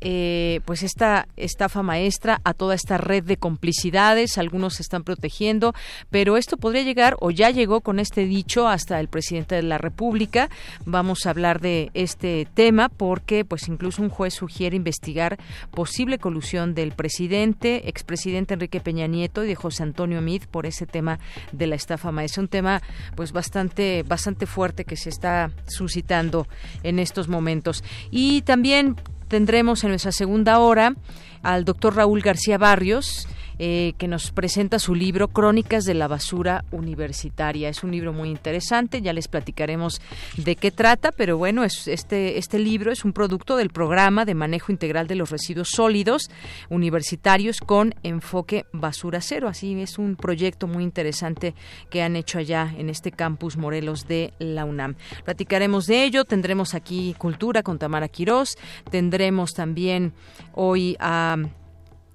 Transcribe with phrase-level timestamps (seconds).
[0.00, 5.74] eh, pues esta estafa maestra, a toda esta red de complicidades, algunos se están protegiendo,
[6.10, 9.78] pero esto podría llegar o ya llegó con este dicho hasta el presidente de la
[9.78, 10.48] República.
[10.84, 15.38] Vamos a hablar de este tema porque pues incluso un juez sugiere investigar
[15.70, 20.86] posible colusión del presidente, expresidente Enrique Peña Nieto y de José Antonio Mid por ese
[20.86, 21.18] tema
[21.52, 22.82] de la estafa maestra, un tema
[23.14, 26.46] pues bastante bastante fuerte que se está suscitando
[26.82, 27.84] en estos momentos.
[28.10, 28.96] Y también
[29.34, 30.94] tendremos en nuestra segunda hora
[31.42, 33.26] al doctor Raúl García Barrios,
[33.58, 37.68] eh, que nos presenta su libro Crónicas de la Basura Universitaria.
[37.68, 40.00] Es un libro muy interesante, ya les platicaremos
[40.36, 44.34] de qué trata, pero bueno, es, este, este libro es un producto del programa de
[44.34, 46.30] manejo integral de los residuos sólidos
[46.68, 49.48] universitarios con enfoque basura cero.
[49.48, 51.54] Así es un proyecto muy interesante
[51.90, 54.96] que han hecho allá en este campus Morelos de la UNAM.
[55.24, 58.56] Platicaremos de ello, tendremos aquí cultura con Tamara Quirós,
[58.90, 60.12] tendremos también
[60.54, 61.36] hoy a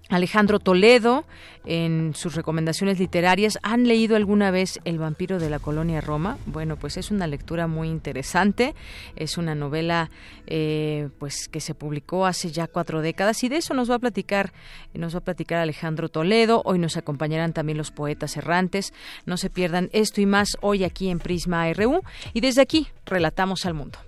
[0.10, 1.26] Alejandro Toledo,
[1.66, 6.38] en sus recomendaciones literarias, ¿han leído alguna vez El vampiro de la colonia Roma?
[6.48, 8.74] Bueno, pues es una lectura muy interesante.
[9.16, 10.10] Es una novela,
[10.48, 14.00] eh, pues que se publicó hace ya cuatro décadas y de eso nos va a
[14.00, 14.52] platicar,
[14.96, 16.64] nos va a platicar Alejandro Toledo.
[16.66, 18.94] Hoy nos acompañarán también los poetas errantes.
[19.28, 22.02] No se pierdan esto y más hoy aquí en Prisma RU
[22.34, 24.00] y desde aquí relatamos al mundo.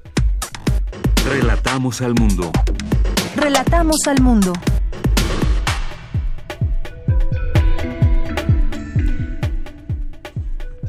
[1.29, 2.51] Relatamos al mundo.
[3.35, 4.53] Relatamos al mundo.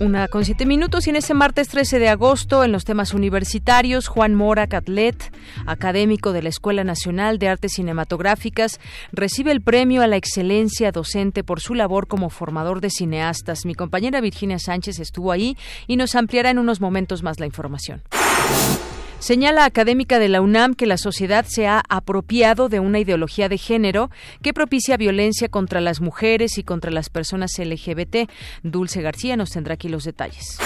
[0.02, 4.08] Una con siete minutos y en este martes 13 de agosto, en los temas universitarios,
[4.08, 5.32] Juan Mora Catlet,
[5.64, 8.81] académico de la Escuela Nacional de Artes Cinematográficas,
[9.12, 13.64] recibe el premio a la excelencia docente por su labor como formador de cineastas.
[13.64, 15.56] Mi compañera Virginia Sánchez estuvo ahí
[15.87, 18.02] y nos ampliará en unos momentos más la información.
[19.22, 23.56] Señala académica de la UNAM que la sociedad se ha apropiado de una ideología de
[23.56, 24.10] género
[24.42, 28.28] que propicia violencia contra las mujeres y contra las personas LGBT.
[28.64, 30.58] Dulce García nos tendrá aquí los detalles.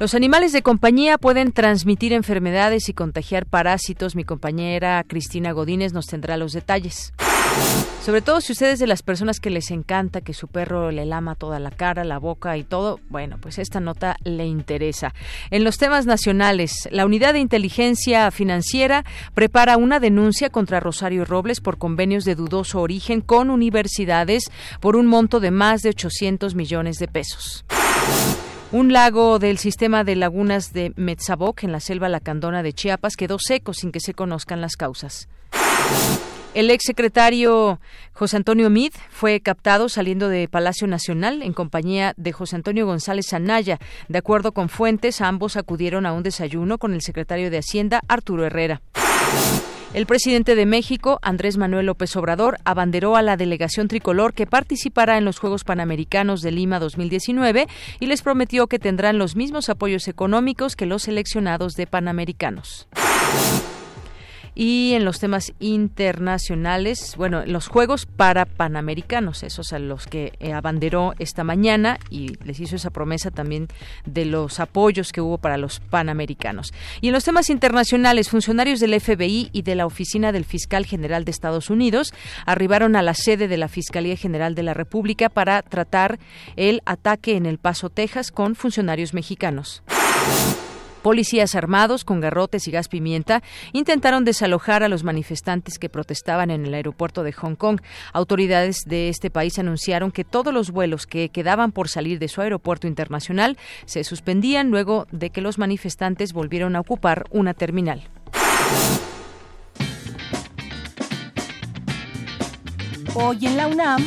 [0.00, 4.16] Los animales de compañía pueden transmitir enfermedades y contagiar parásitos.
[4.16, 7.12] Mi compañera Cristina Godínez nos tendrá los detalles.
[8.04, 11.36] Sobre todo si ustedes de las personas que les encanta que su perro le lama
[11.36, 15.14] toda la cara, la boca y todo, bueno, pues esta nota le interesa.
[15.52, 19.04] En los temas nacionales, la Unidad de Inteligencia Financiera
[19.34, 24.50] prepara una denuncia contra Rosario Robles por convenios de dudoso origen con universidades
[24.80, 27.64] por un monto de más de 800 millones de pesos.
[28.72, 33.38] Un lago del sistema de lagunas de Metzaboc en la selva lacandona de Chiapas quedó
[33.38, 35.28] seco sin que se conozcan las causas.
[36.54, 37.80] El exsecretario
[38.12, 43.32] José Antonio Mid fue captado saliendo de Palacio Nacional en compañía de José Antonio González
[43.32, 43.78] Anaya.
[44.08, 48.44] De acuerdo con fuentes, ambos acudieron a un desayuno con el secretario de Hacienda, Arturo
[48.44, 48.82] Herrera.
[49.94, 55.16] El presidente de México, Andrés Manuel López Obrador, abanderó a la delegación tricolor que participará
[55.16, 57.66] en los Juegos Panamericanos de Lima 2019
[57.98, 62.88] y les prometió que tendrán los mismos apoyos económicos que los seleccionados de Panamericanos.
[64.54, 70.52] Y en los temas internacionales, bueno, los Juegos para Panamericanos, esos a los que eh,
[70.52, 73.68] abanderó esta mañana y les hizo esa promesa también
[74.04, 76.74] de los apoyos que hubo para los Panamericanos.
[77.00, 81.24] Y en los temas internacionales, funcionarios del FBI y de la Oficina del Fiscal General
[81.24, 82.12] de Estados Unidos
[82.44, 86.18] arribaron a la sede de la Fiscalía General de la República para tratar
[86.56, 89.82] el ataque en El Paso, Texas, con funcionarios mexicanos.
[91.02, 96.64] Policías armados con garrotes y gas pimienta intentaron desalojar a los manifestantes que protestaban en
[96.64, 97.80] el aeropuerto de Hong Kong.
[98.12, 102.40] Autoridades de este país anunciaron que todos los vuelos que quedaban por salir de su
[102.40, 108.08] aeropuerto internacional se suspendían luego de que los manifestantes volvieron a ocupar una terminal.
[113.14, 114.06] Hoy en la UNAM,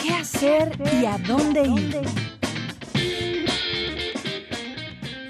[0.00, 2.21] ¿qué hacer y a dónde ir?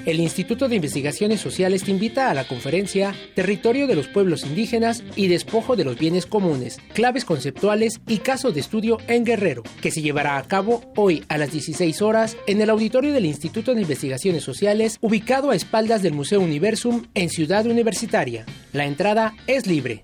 [0.07, 5.03] El Instituto de Investigaciones Sociales te invita a la conferencia Territorio de los Pueblos Indígenas
[5.17, 9.91] y Despojo de los Bienes Comunes, claves conceptuales y casos de estudio en Guerrero, que
[9.91, 13.83] se llevará a cabo hoy a las 16 horas en el auditorio del Instituto de
[13.83, 18.45] Investigaciones Sociales, ubicado a espaldas del Museo Universum en Ciudad Universitaria.
[18.73, 20.03] La entrada es libre.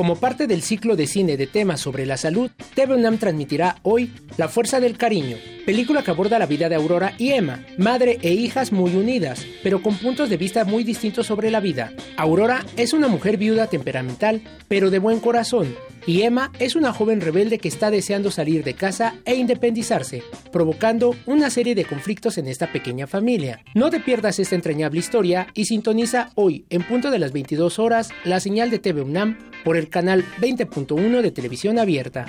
[0.00, 4.48] Como parte del ciclo de cine de temas sobre la salud, TV transmitirá hoy La
[4.48, 5.36] Fuerza del Cariño,
[5.66, 9.82] película que aborda la vida de Aurora y Emma, madre e hijas muy unidas, pero
[9.82, 11.92] con puntos de vista muy distintos sobre la vida.
[12.16, 15.76] Aurora es una mujer viuda temperamental, pero de buen corazón,
[16.10, 21.14] y Emma es una joven rebelde que está deseando salir de casa e independizarse, provocando
[21.24, 23.62] una serie de conflictos en esta pequeña familia.
[23.76, 28.10] No te pierdas esta entrañable historia y sintoniza hoy, en punto de las 22 horas,
[28.24, 32.26] la señal de TV UNAM por el canal 20.1 de televisión abierta.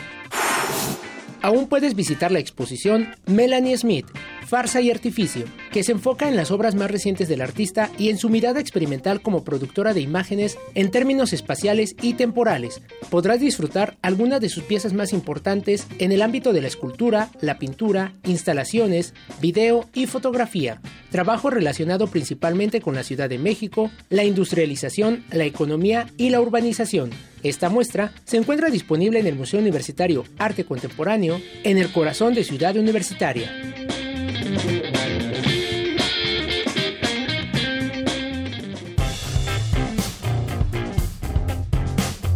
[1.41, 4.05] Aún puedes visitar la exposición Melanie Smith,
[4.51, 8.17] Farsa y Artificio, que se enfoca en las obras más recientes del artista y en
[8.17, 12.81] su mirada experimental como productora de imágenes en términos espaciales y temporales.
[13.10, 17.60] Podrás disfrutar algunas de sus piezas más importantes en el ámbito de la escultura, la
[17.60, 20.81] pintura, instalaciones, video y fotografía.
[21.12, 27.12] Trabajo relacionado principalmente con la Ciudad de México, la industrialización, la economía y la urbanización.
[27.41, 32.43] Esta muestra se encuentra disponible en el Museo Universitario Arte Contemporáneo, en el corazón de
[32.43, 33.50] Ciudad Universitaria.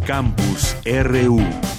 [0.06, 1.75] Campus RU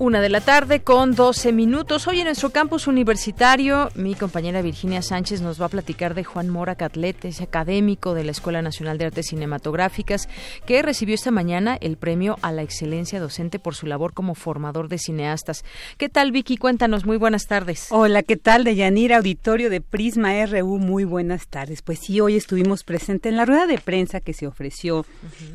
[0.00, 2.08] Una de la tarde con 12 minutos.
[2.08, 6.48] Hoy en nuestro campus universitario, mi compañera Virginia Sánchez nos va a platicar de Juan
[6.48, 10.26] Mora Catlete, ese académico de la Escuela Nacional de Artes Cinematográficas,
[10.64, 14.88] que recibió esta mañana el premio a la excelencia docente por su labor como formador
[14.88, 15.66] de cineastas.
[15.98, 16.56] ¿Qué tal, Vicky?
[16.56, 17.88] Cuéntanos, muy buenas tardes.
[17.90, 19.18] Hola, ¿qué tal, Deyanira?
[19.18, 21.82] Auditorio de Prisma RU, muy buenas tardes.
[21.82, 25.04] Pues sí, hoy estuvimos presentes en la rueda de prensa que se ofreció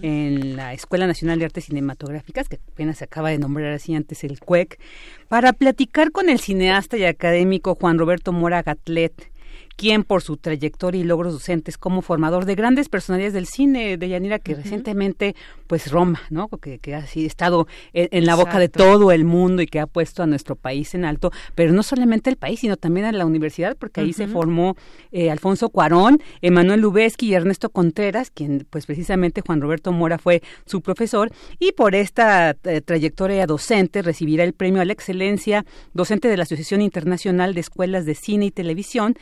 [0.04, 4.24] en la Escuela Nacional de Artes Cinematográficas, que apenas se acaba de nombrar así antes
[4.24, 4.80] el CUEC,
[5.27, 9.32] para platicar con el cineasta y académico Juan Roberto Mora Gatlet,
[9.75, 14.10] quien por su trayectoria y logros docentes como formador de grandes personalidades del cine de
[14.10, 15.36] Yanira que recientemente
[15.67, 16.48] pues Roma, ¿no?
[16.48, 20.24] Que, que ha estado en, la boca de todo el mundo y que ha puesto
[20.24, 23.75] a nuestro país en alto, pero no solamente el país, sino también a la universidad,
[23.77, 24.75] porque ahí se formó
[25.12, 30.41] eh, Alfonso Cuarón, Emanuel Lubezki y Ernesto Contreras, quien pues precisamente Juan Roberto Mora fue
[30.65, 36.27] su profesor, y por esta eh, trayectoria docente recibirá el premio a la excelencia docente
[36.27, 39.15] de la Asociación Internacional de Escuelas de Cine y Televisión,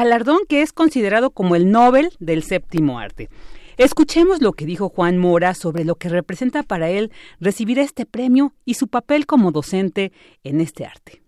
[0.00, 3.28] galardón que es considerado como el Nobel del séptimo arte.
[3.76, 8.54] Escuchemos lo que dijo Juan Mora sobre lo que representa para él recibir este premio
[8.64, 11.20] y su papel como docente en este arte.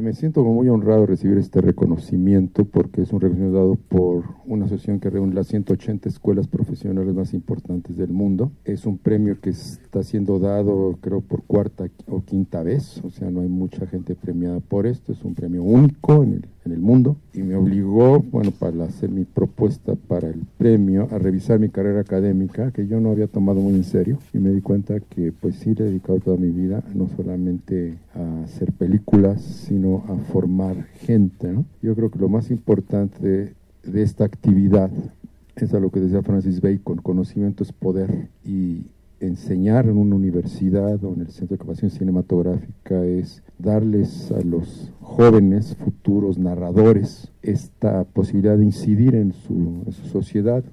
[0.00, 4.66] Me siento muy honrado de recibir este reconocimiento porque es un reconocimiento dado por una
[4.66, 8.52] asociación que reúne las 180 escuelas profesionales más importantes del mundo.
[8.64, 13.28] Es un premio que está siendo dado creo por cuarta o quinta vez, o sea,
[13.32, 16.80] no hay mucha gente premiada por esto, es un premio único en el en el
[16.80, 17.16] mundo.
[17.34, 22.00] Y me obligó, bueno, para hacer mi propuesta para el premio, a revisar mi carrera
[22.00, 25.56] académica, que yo no había tomado muy en serio, y me di cuenta que pues
[25.56, 30.84] sí le he dedicado toda mi vida, no solamente a hacer películas, sino a formar
[31.00, 31.64] gente, ¿no?
[31.82, 34.90] Yo creo que lo más importante de, esta actividad
[35.56, 38.86] es a lo que decía Francis Bacon, conocimiento es poder, y
[39.20, 44.92] enseñar en una universidad o en el Centro de Capacitación Cinematográfica es darles a los
[45.00, 50.64] jóvenes futuros narradores esta posibilidad de incidir en su, sociedad.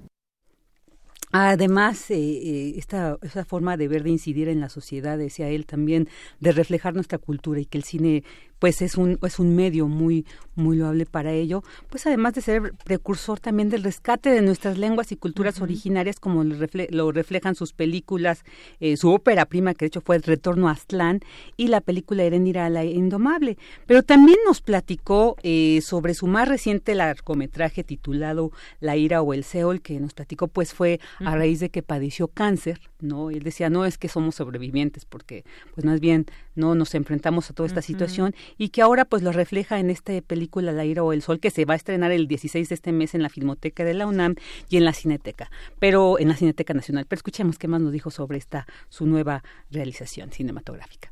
[1.31, 6.07] Además, eh, eh, esta, forma de ver, de incidir en la sociedad, decía él también,
[6.39, 8.23] de reflejar nuestra cultura y que el cine
[8.59, 12.73] pues es un, es un medio muy, muy loable para ello, pues además de ser
[12.83, 18.43] precursor también del rescate de nuestras lenguas y culturas originarias, como lo, reflejan sus películas,
[18.79, 21.19] eh, su ópera prima, que de hecho fue El Retorno a Aztlán,
[21.57, 23.57] y la película Erenira la Indomable.
[23.85, 29.43] Pero también nos platicó eh, sobre su más reciente largometraje titulado La ira o el
[29.43, 33.29] Seol, que nos platicó pues fue a raíz de que padeció cáncer, ¿no?
[33.29, 35.43] él decía, no es que somos sobrevivientes, porque
[35.73, 39.31] pues más bien no nos enfrentamos a toda esta situación y que ahora pues lo
[39.31, 42.27] refleja en esta película La ira o el sol que se va a estrenar el
[42.27, 44.35] 16 de este mes en la Filmoteca de la UNAM
[44.69, 47.05] y en la Cineteca, pero en la Cineteca Nacional.
[47.07, 51.11] Pero escuchemos qué más nos dijo sobre esta su nueva realización cinematográfica.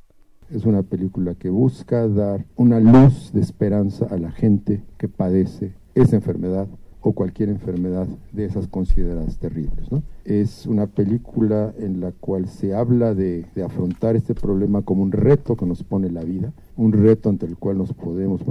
[0.49, 5.73] Es una película que busca dar una luz de esperanza a la gente que padece
[5.95, 6.67] esa enfermedad
[7.03, 9.91] o cualquier enfermedad de esas consideradas terribles.
[9.91, 10.01] ¿no?
[10.23, 15.55] Es una película en la cual se habla de, afrontar este problema como un reto
[15.55, 18.41] que nos pone la vida, un reto ante el cual nos podemos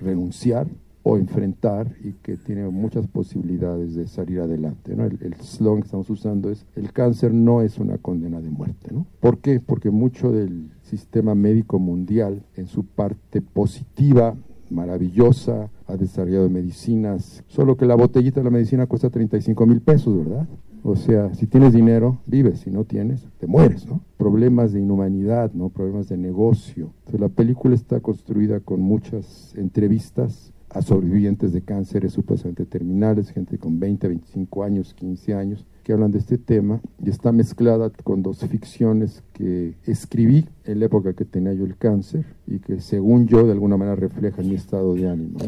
[0.00, 0.66] renunciar
[1.04, 4.94] o enfrentar y que tiene muchas posibilidades de salir adelante.
[4.96, 5.04] ¿no?
[5.04, 8.92] El, el slogan que estamos usando es, el cáncer no es una condena de muerte.
[8.92, 9.06] ¿no?
[9.20, 9.60] ¿Por qué?
[9.60, 14.36] Porque mucho del sistema médico mundial, en su parte positiva,
[14.72, 20.16] maravillosa, ha desarrollado medicinas, solo que la botellita de la medicina cuesta 35 mil pesos,
[20.16, 20.48] ¿verdad?
[20.84, 24.00] O sea, si tienes dinero, vives, si no tienes, te mueres, ¿no?
[24.16, 25.68] Problemas de inhumanidad, ¿no?
[25.68, 26.92] Problemas de negocio.
[27.16, 33.78] La película está construida con muchas entrevistas a sobrevivientes de cánceres supuestamente terminales, gente con
[33.78, 38.38] 20, 25 años, 15 años, que hablan de este tema y está mezclada con dos
[38.38, 43.44] ficciones que escribí en la época que tenía yo el cáncer y que según yo
[43.44, 45.38] de alguna manera reflejan mi estado de ánimo.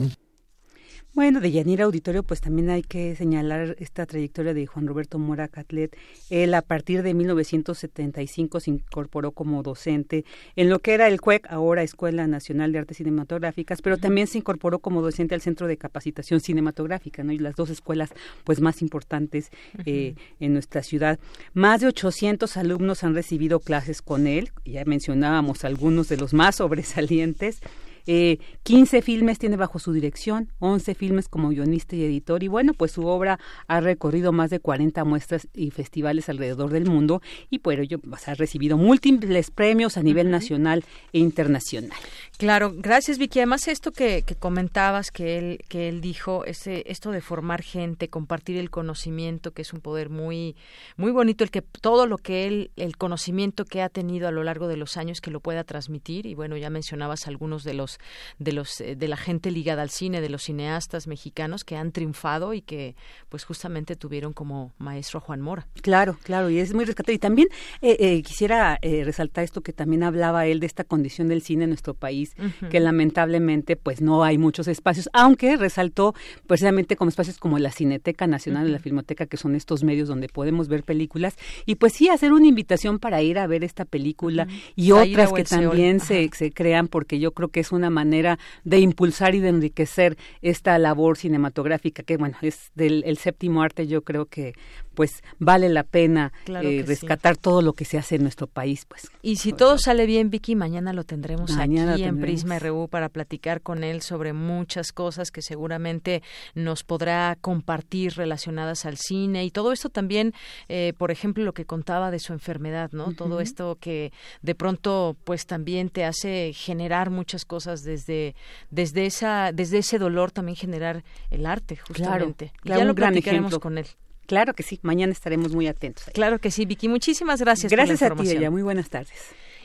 [1.15, 5.47] Bueno, de Yanira Auditorio, pues también hay que señalar esta trayectoria de Juan Roberto Mora
[5.47, 5.97] Catlet.
[6.29, 10.25] Él a partir de 1975 se incorporó como docente
[10.57, 14.39] en lo que era el CUEC, ahora Escuela Nacional de Artes Cinematográficas, pero también se
[14.39, 17.31] incorporó como docente al Centro de Capacitación Cinematográfica, ¿no?
[17.31, 18.11] Y las dos escuelas
[18.43, 19.53] pues más importantes
[19.87, 21.21] eh, en nuestra ciudad.
[21.53, 26.57] Más de 800 alumnos han recibido clases con él, ya mencionábamos algunos de los más
[26.57, 27.61] sobresalientes.
[28.07, 32.75] Eh, 15 filmes tiene bajo su dirección, 11 filmes como guionista y editor y bueno,
[32.75, 37.61] pues su obra ha recorrido más de 40 muestras y festivales alrededor del mundo y
[37.61, 41.97] por ello pues, ha recibido múltiples premios a nivel nacional e internacional.
[42.37, 43.39] Claro, gracias Vicky.
[43.41, 48.09] Además esto que, que, comentabas que él que él dijo, ese esto de formar gente,
[48.09, 50.57] compartir el conocimiento, que es un poder muy
[50.97, 54.43] muy bonito el que todo lo que él el conocimiento que ha tenido a lo
[54.43, 57.94] largo de los años que lo pueda transmitir y bueno, ya mencionabas algunos de los
[58.39, 61.93] de los eh, de la gente ligada al cine, de los cineastas mexicanos que han
[61.93, 62.97] triunfado y que
[63.29, 65.67] pues justamente tuvieron como maestro a Juan Mora.
[65.83, 67.15] Claro, claro, y es muy rescatable.
[67.15, 67.49] Y también
[67.81, 71.71] eh, eh, quisiera resaltar esto que también hablaba él de esta condición del cine en
[71.71, 72.35] nuestro país,
[72.71, 76.15] que lamentablemente pues no hay muchos espacios, aunque resaltó
[76.47, 80.69] precisamente como espacios como la Cineteca Nacional la Filmoteca, que son estos medios donde podemos
[80.69, 81.37] ver películas,
[81.67, 84.47] y pues sí hacer una invitación para ir a ver esta película
[84.77, 88.39] y otras que también se, se crean, porque yo creo que es una una manera
[88.65, 93.87] de impulsar y de enriquecer esta labor cinematográfica que bueno es del el séptimo arte
[93.87, 94.55] yo creo que
[94.95, 98.85] pues vale la pena eh, rescatar todo lo que se hace en nuestro país.
[98.87, 99.11] pues.
[99.23, 103.61] Y si todo sale bien, Vicky, mañana lo tendremos aquí en Prisma RU para platicar
[103.61, 106.23] con él sobre muchas cosas que seguramente
[106.55, 110.33] nos podrá compartir relacionadas al cine y todo esto también,
[110.69, 113.13] eh, por ejemplo, lo que contaba de su enfermedad, ¿no?
[113.13, 118.35] Todo esto que de pronto pues también te hace generar muchas cosas desde
[118.71, 122.53] desde esa desde ese dolor también generar el arte justamente.
[122.61, 123.87] Claro, ya lo platicaremos con él.
[124.27, 126.05] Claro que sí, mañana estaremos muy atentos.
[126.13, 126.89] Claro que sí, Vicky.
[126.89, 128.51] Muchísimas gracias, gracias por la Gracias a ti, ella.
[128.51, 129.13] Muy buenas tardes.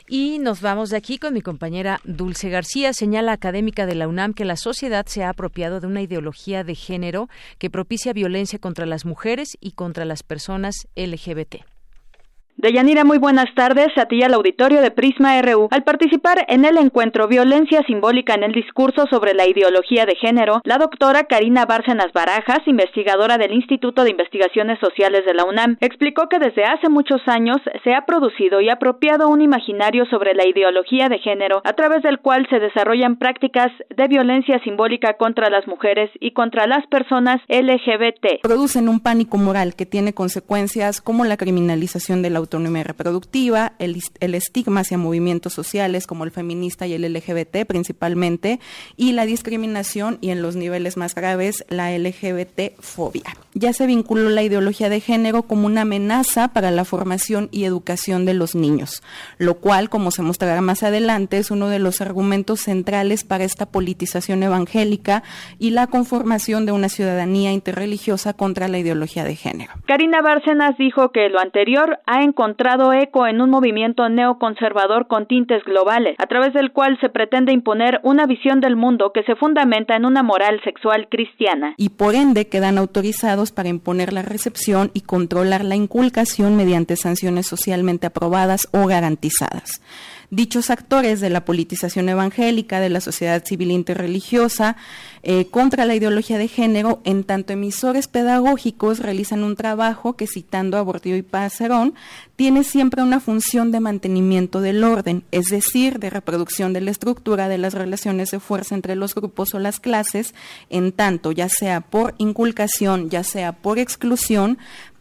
[0.08, 4.34] Y nos vamos de aquí con mi compañera Dulce García, señala académica de la UNAM
[4.34, 8.86] que la sociedad se ha apropiado de una ideología de género que propicia violencia contra
[8.86, 11.58] las mujeres y contra las personas LGBT.
[12.56, 15.68] Deyanira, muy buenas tardes a ti al auditorio de Prisma RU.
[15.70, 20.60] Al participar en el encuentro Violencia Simbólica en el discurso sobre la ideología de género,
[20.64, 26.28] la doctora Karina Bárcenas Barajas, investigadora del Instituto de Investigaciones Sociales de la UNAM, explicó
[26.28, 31.08] que desde hace muchos años se ha producido y apropiado un imaginario sobre la ideología
[31.08, 36.10] de género, a través del cual se desarrollan prácticas de violencia simbólica contra las mujeres
[36.20, 38.42] y contra las personas LGBT.
[38.42, 44.34] Producen un pánico moral que tiene consecuencias como la criminalización de la autonomía reproductiva, el,
[44.34, 48.58] estigma hacia movimientos sociales como el feminista y el LGBT principalmente,
[48.96, 53.36] y la discriminación y en los niveles más graves la LGBT-fobia.
[53.54, 58.24] Ya se vinculó la ideología de género como una amenaza para la formación y educación
[58.24, 59.02] de los niños,
[59.38, 63.66] lo cual, como se mostrará más adelante, es uno de los argumentos centrales para esta
[63.66, 65.22] politización evangélica
[65.58, 69.72] y la conformación de una ciudadanía interreligiosa contra la ideología de género.
[69.86, 75.62] Karina Bárcenas dijo que lo anterior ha encontrado eco en un movimiento neoconservador con tintes
[75.64, 79.96] globales, a través del cual se pretende imponer una visión del mundo que se fundamenta
[79.96, 81.74] en una moral sexual cristiana.
[81.76, 87.46] Y por ende quedan autorizados para imponer la recepción y controlar la inculcación mediante sanciones
[87.46, 89.82] socialmente aprobadas o garantizadas.
[90.32, 94.76] Dichos actores de la politización evangélica, de la sociedad civil interreligiosa,
[95.24, 100.78] eh, contra la ideología de género, en tanto emisores pedagógicos realizan un trabajo que, citando
[100.78, 101.94] a y Pacerón,
[102.36, 107.48] tiene siempre una función de mantenimiento del orden, es decir, de reproducción de la estructura
[107.48, 110.32] de las relaciones de fuerza entre los grupos o las clases,
[110.68, 114.58] en tanto, ya sea por inculcación, ya sea por exclusión,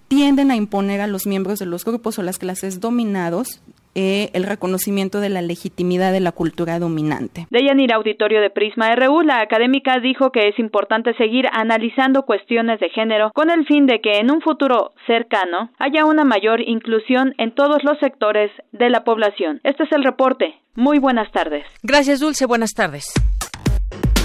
[0.07, 3.61] tienden a imponer a los miembros de los grupos o las clases dominados
[3.95, 7.47] eh, el reconocimiento de la legitimidad de la cultura dominante.
[7.49, 12.79] De Yanira Auditorio de Prisma RU, la académica dijo que es importante seguir analizando cuestiones
[12.79, 17.33] de género con el fin de que en un futuro cercano haya una mayor inclusión
[17.37, 19.59] en todos los sectores de la población.
[19.63, 20.55] Este es el reporte.
[20.75, 21.65] Muy buenas tardes.
[21.83, 22.45] Gracias, Dulce.
[22.45, 23.11] Buenas tardes.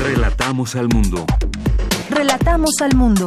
[0.00, 1.24] Relatamos al mundo.
[2.10, 3.26] Relatamos al mundo.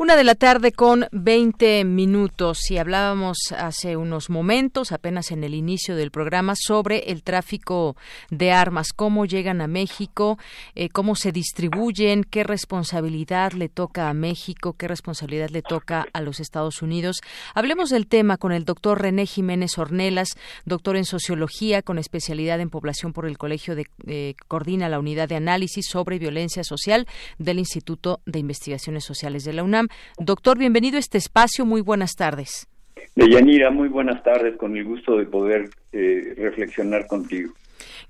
[0.00, 5.54] Una de la tarde con 20 minutos y hablábamos hace unos momentos, apenas en el
[5.54, 7.98] inicio del programa, sobre el tráfico
[8.30, 10.38] de armas, cómo llegan a México,
[10.74, 16.22] eh, cómo se distribuyen, qué responsabilidad le toca a México, qué responsabilidad le toca a
[16.22, 17.20] los Estados Unidos.
[17.54, 20.30] Hablemos del tema con el doctor René Jiménez Ornelas,
[20.64, 25.28] doctor en sociología con especialidad en población por el Colegio de eh, Coordina la Unidad
[25.28, 29.89] de Análisis sobre Violencia Social del Instituto de Investigaciones Sociales de la UNAM.
[30.18, 31.64] Doctor, bienvenido a este espacio.
[31.64, 32.68] Muy buenas tardes.
[33.14, 34.56] Deyanira, muy buenas tardes.
[34.56, 37.52] Con el gusto de poder eh, reflexionar contigo.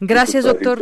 [0.00, 0.80] Gracias, doctor.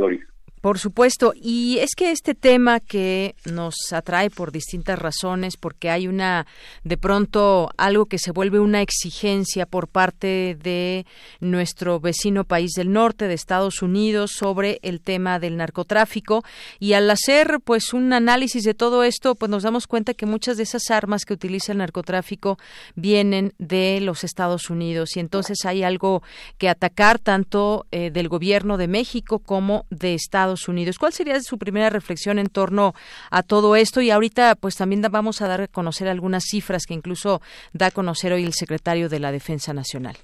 [0.61, 6.09] Por supuesto, y es que este tema que nos atrae por distintas razones, porque hay
[6.09, 6.47] una,
[6.83, 11.07] de pronto, algo que se vuelve una exigencia por parte de
[11.39, 16.43] nuestro vecino país del norte, de Estados Unidos, sobre el tema del narcotráfico,
[16.81, 20.57] y al hacer, pues, un análisis de todo esto, pues nos damos cuenta que muchas
[20.57, 22.59] de esas armas que utiliza el narcotráfico
[22.97, 26.23] vienen de los Estados Unidos, y entonces hay algo
[26.59, 30.99] que atacar tanto eh, del gobierno de México como de Estados Unidos.
[30.99, 32.95] ¿Cuál sería su primera reflexión en torno
[33.31, 34.01] a todo esto?
[34.01, 37.41] Y ahorita, pues también vamos a dar a conocer algunas cifras que incluso
[37.73, 40.17] da a conocer hoy el secretario de la Defensa Nacional.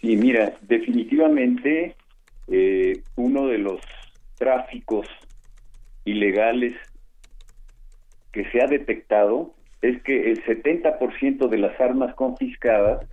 [0.00, 1.96] Sí, mira, definitivamente
[2.48, 3.80] eh, uno de los
[4.38, 5.06] tráficos
[6.04, 6.74] ilegales
[8.32, 13.06] que se ha detectado es que el 70% de las armas confiscadas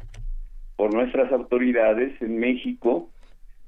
[0.75, 3.09] por nuestras autoridades en México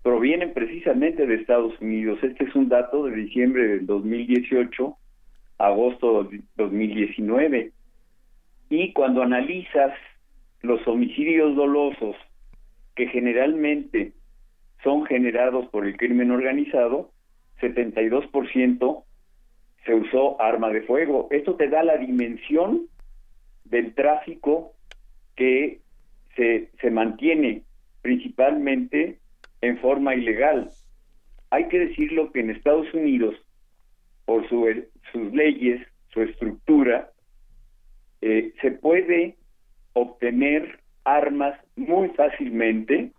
[0.06, 2.20] provienen precisamente de Estados Unidos.
[2.22, 4.96] Este es un dato de diciembre del 2018,
[5.58, 7.72] agosto de 2019.
[8.70, 9.96] Y cuando analizas
[10.62, 12.16] los homicidios dolosos
[12.94, 14.14] que generalmente
[14.84, 17.10] son generados por el crimen organizado,
[17.60, 19.04] 72%
[19.88, 21.30] se usó arma de fuego.
[21.32, 22.82] Esto te da la dimensión
[23.64, 24.74] del tráfico
[25.36, 25.80] que
[26.36, 27.64] se, se mantiene
[28.04, 29.18] principalmente
[29.66, 30.70] en forma ilegal.
[31.50, 33.36] Hay que decirlo que en Estados Unidos,
[34.26, 34.66] por su,
[35.12, 37.10] sus leyes, su estructura,
[38.22, 39.36] eh, se puede
[39.94, 43.12] obtener armas muy fácilmente,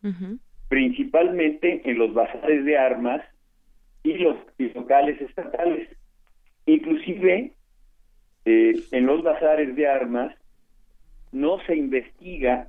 [0.69, 3.23] principalmente en los bazares de armas
[4.03, 4.37] y los
[4.75, 5.89] locales estatales.
[6.67, 7.53] Inclusive
[8.45, 10.35] eh, en los bazares de armas
[11.33, 12.69] no se investiga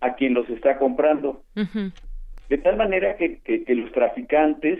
[0.00, 1.42] a quien los está comprando.
[2.48, 4.78] De tal manera que, que, los traficantes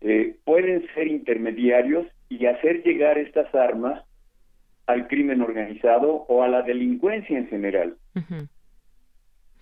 [0.00, 4.04] eh, pueden ser intermediarios y hacer llegar estas armas
[4.86, 7.98] al crimen organizado o a la delincuencia en general.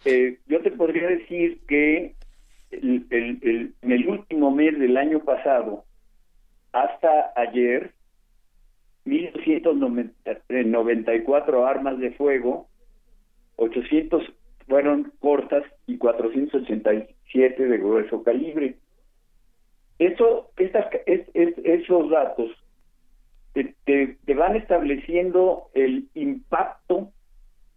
[0.04, 2.14] Eh, yo te podría decir que
[2.70, 5.84] el, en el último mes del año pasado,
[6.72, 7.90] hasta ayer,
[9.04, 12.68] 1.294 armas de fuego,
[13.56, 14.22] 800
[14.66, 18.76] fueron cortas y 487 de grueso calibre.
[19.98, 22.50] Eso, estas, esos datos
[23.84, 27.10] te, van estableciendo el impacto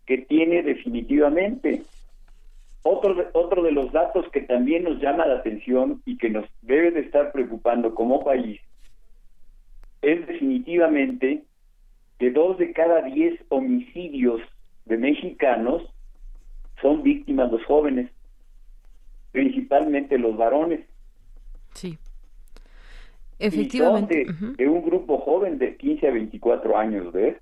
[0.06, 1.84] que tiene definitivamente.
[2.84, 6.91] Otro otro de los datos que también nos llama la atención y que nos debe
[6.91, 8.60] de estar preocupando como país
[10.02, 11.43] es definitivamente
[12.17, 14.41] que dos de cada diez homicidios
[14.86, 15.84] de mexicanos
[16.82, 18.10] son víctimas los jóvenes,
[19.32, 20.82] principalmente los varones.
[21.74, 21.98] Sí.
[23.38, 24.26] Efectivamente.
[24.58, 27.38] de, un grupo joven de 15 a 24 años, ¿ves?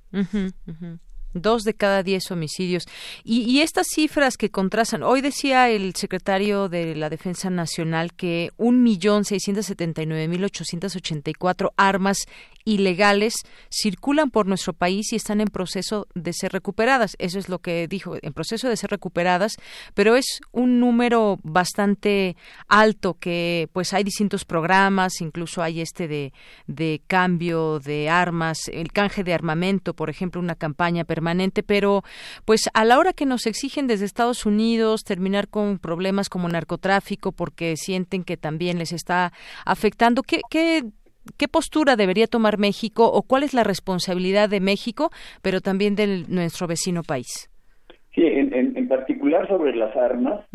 [1.41, 2.85] Dos de cada diez homicidios.
[3.23, 8.83] Y, estas cifras que contrastan, hoy decía el secretario de la Defensa Nacional que un
[8.83, 12.25] millón seiscientos setenta y nueve mil ochocientos ochenta y cuatro armas
[12.65, 13.33] ilegales
[13.69, 17.15] circulan por nuestro país y están en proceso de ser recuperadas.
[17.17, 19.55] Eso es lo que dijo, en proceso de ser recuperadas,
[19.93, 22.35] pero es un número bastante
[22.67, 26.33] alto que pues hay distintos programas, incluso hay este de,
[26.67, 31.26] de cambio de armas, el canje de armamento, por ejemplo, una campaña permanente,
[31.63, 32.03] pero
[32.45, 37.31] pues a la hora que nos exigen desde Estados Unidos terminar con problemas como narcotráfico
[37.31, 39.33] porque sienten que también les está
[39.65, 40.83] afectando, ¿qué, qué
[41.37, 45.09] ¿Qué postura debería tomar México o cuál es la responsabilidad de México,
[45.41, 47.49] pero también de nuestro vecino país?
[48.15, 50.45] Sí, en, particular sobre las armas,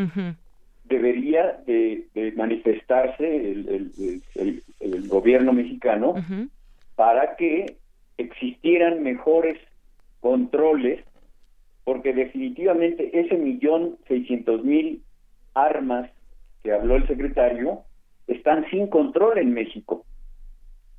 [0.85, 6.15] debería de, manifestarse el, gobierno mexicano
[6.97, 7.77] para que
[8.17, 9.59] existieran mejores
[10.23, 11.05] controles,
[11.85, 15.03] porque definitivamente ese millón seiscientos mil
[15.53, 16.09] armas
[16.63, 17.81] que habló el secretario
[18.29, 20.07] están sin control en México.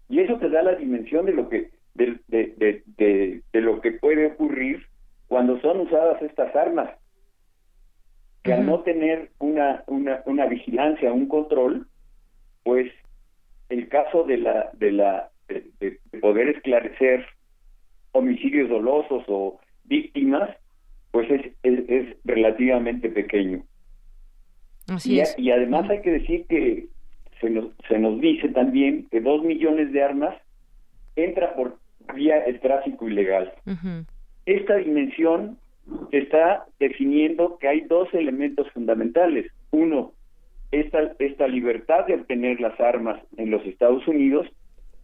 [0.09, 4.27] Y eso te da la dimensión de lo que de, de, de, lo que puede
[4.27, 4.85] ocurrir
[5.27, 6.89] cuando son usadas estas armas
[8.43, 11.87] que al no tener una, una, una vigilancia, un control,
[12.63, 12.91] pues
[13.69, 17.25] el caso de la de la de, poder esclarecer
[18.13, 20.49] homicidios dolosos o víctimas,
[21.11, 23.63] pues es, es, relativamente pequeño.
[24.87, 25.35] Así es.
[25.37, 26.87] y además hay que decir que
[27.39, 30.35] se nos, se nos dice también que dos millones de armas
[31.15, 31.77] entra por
[32.15, 33.53] vía el tráfico ilegal.
[34.45, 35.57] Esta dimensión
[36.11, 39.51] está definiendo que hay dos elementos fundamentales.
[39.71, 40.13] Uno,
[40.71, 44.47] esta, esta libertad de obtener las armas en los Estados Unidos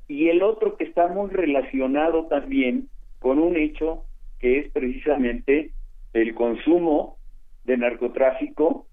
[0.08, 4.04] y el otro que está muy relacionado también con un hecho
[4.40, 5.72] que es precisamente
[6.14, 7.18] el consumo
[7.66, 8.88] de narcotráfico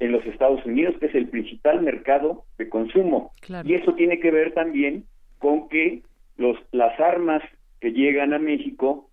[0.00, 3.32] en los Estados Unidos, que es el principal mercado de consumo.
[3.64, 5.04] Y eso tiene que ver también
[5.38, 6.02] con que
[6.36, 7.42] los, las armas
[7.80, 9.10] que llegan a México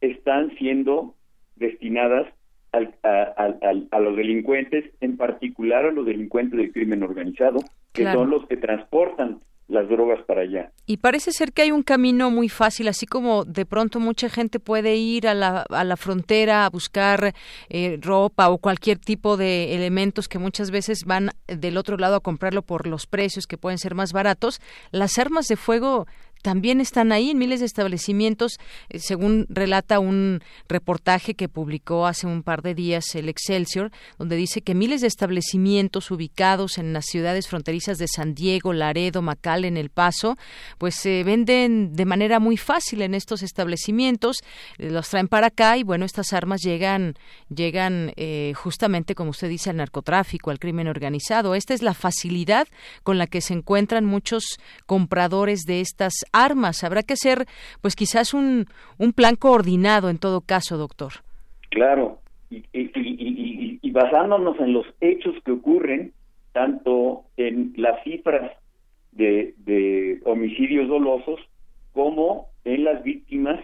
[0.00, 1.14] están siendo
[1.56, 2.26] destinadas
[2.72, 7.60] al, a, los delincuentes, en particular a los delincuentes del crimen organizado,
[7.92, 10.70] que son los que transportan las drogas para allá.
[10.86, 14.60] Y parece ser que hay un camino muy fácil, así como de pronto mucha gente
[14.60, 17.34] puede ir a la, a la frontera a buscar
[17.68, 22.20] eh, ropa o cualquier tipo de elementos que muchas veces van del otro lado a
[22.20, 24.60] comprarlo por los precios que pueden ser más baratos.
[24.90, 26.06] Las armas de fuego
[26.42, 32.26] también están ahí en miles de establecimientos, eh, según relata un reportaje que publicó hace
[32.26, 37.06] un par de días el Excelsior, donde dice que miles de establecimientos ubicados en las
[37.06, 40.36] ciudades fronterizas de San Diego, Laredo, en El Paso,
[40.78, 44.38] pues se venden de manera muy fácil en estos establecimientos,
[44.78, 47.14] eh, los traen para acá y bueno, estas armas llegan,
[47.48, 51.54] llegan eh, justamente, como usted dice, al narcotráfico, al crimen organizado.
[51.54, 52.66] Esta es la facilidad
[53.02, 56.84] con la que se encuentran muchos compradores de estas armas.
[56.84, 57.46] Habrá que hacer,
[57.80, 58.66] pues quizás un,
[58.98, 61.12] un plan coordinado en todo caso, doctor.
[61.70, 62.18] Claro,
[62.50, 66.12] y, y, basándonos en los hechos que ocurren,
[66.52, 68.52] tanto en las cifras
[69.12, 71.40] de, de homicidios dolosos
[71.92, 73.60] como en las víctimas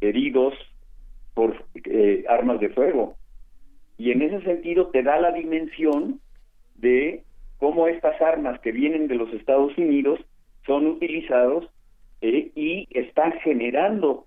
[0.00, 0.54] heridos
[1.34, 3.16] por eh, armas de fuego.
[3.98, 6.20] Y en ese sentido te da la dimensión
[6.76, 7.22] de
[7.58, 10.20] cómo estas armas que vienen de los Estados Unidos
[10.66, 11.66] son utilizados
[12.26, 14.26] eh, y están generando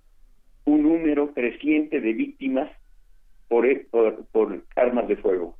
[0.65, 2.71] un número creciente de víctimas
[3.47, 3.65] por,
[4.31, 5.57] por armas de fuego.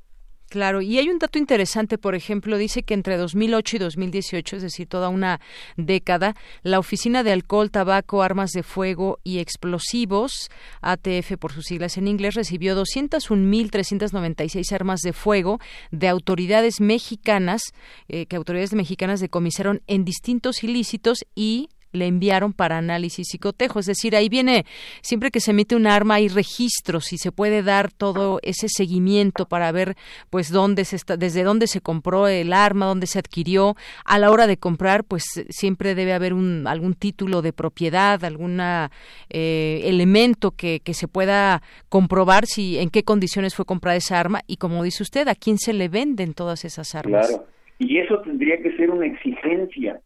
[0.48, 4.62] Claro, y hay un dato interesante, por ejemplo, dice que entre 2008 y 2018, es
[4.62, 5.40] decir, toda una
[5.76, 10.48] década, la Oficina de Alcohol, Tabaco, Armas de Fuego y Explosivos,
[10.80, 15.58] ATF por sus siglas en inglés, recibió 201.396 armas de fuego
[15.90, 17.60] de autoridades mexicanas,
[18.08, 23.80] eh, que autoridades mexicanas decomisaron en distintos ilícitos y le enviaron para análisis y cotejo.
[23.80, 24.64] Es decir, ahí viene,
[25.02, 29.46] siempre que se emite un arma hay registros y se puede dar todo ese seguimiento
[29.46, 29.96] para ver
[30.30, 33.76] pues dónde se está, desde dónde se compró el arma, dónde se adquirió.
[34.04, 38.60] A la hora de comprar, pues siempre debe haber un, algún título de propiedad, algún
[38.60, 44.42] eh, elemento que, que se pueda comprobar si en qué condiciones fue comprada esa arma
[44.46, 47.28] y como dice usted, a quién se le venden todas esas armas.
[47.28, 47.46] Claro.
[47.78, 50.00] Y eso tendría que ser una exigencia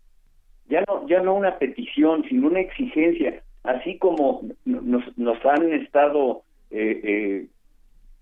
[0.72, 6.44] ya no, ya no una petición, sino una exigencia, así como nos, nos han estado
[6.70, 7.46] eh, eh,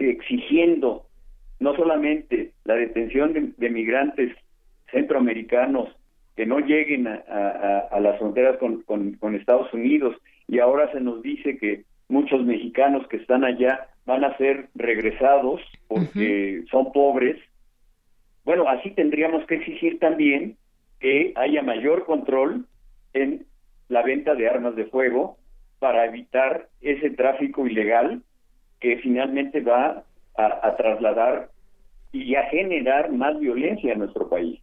[0.01, 1.07] exigiendo
[1.61, 4.35] no solamente la detención de, migrantes
[4.91, 5.89] centroamericanos
[6.35, 10.17] que no lleguen a, las fronteras con, con, Estados Unidos
[10.49, 15.61] y ahora se nos dice que muchos mexicanos que están allá van a ser regresados
[15.87, 17.37] porque son pobres.
[18.45, 20.57] Bueno, así tendríamos que exigir también
[21.01, 22.67] que haya mayor control
[23.13, 23.47] en
[23.89, 25.39] la venta de armas de fuego
[25.79, 28.23] para evitar ese tráfico ilegal
[28.79, 30.05] que finalmente va
[30.37, 31.51] a, trasladar
[32.13, 34.61] y a generar más violencia en nuestro país.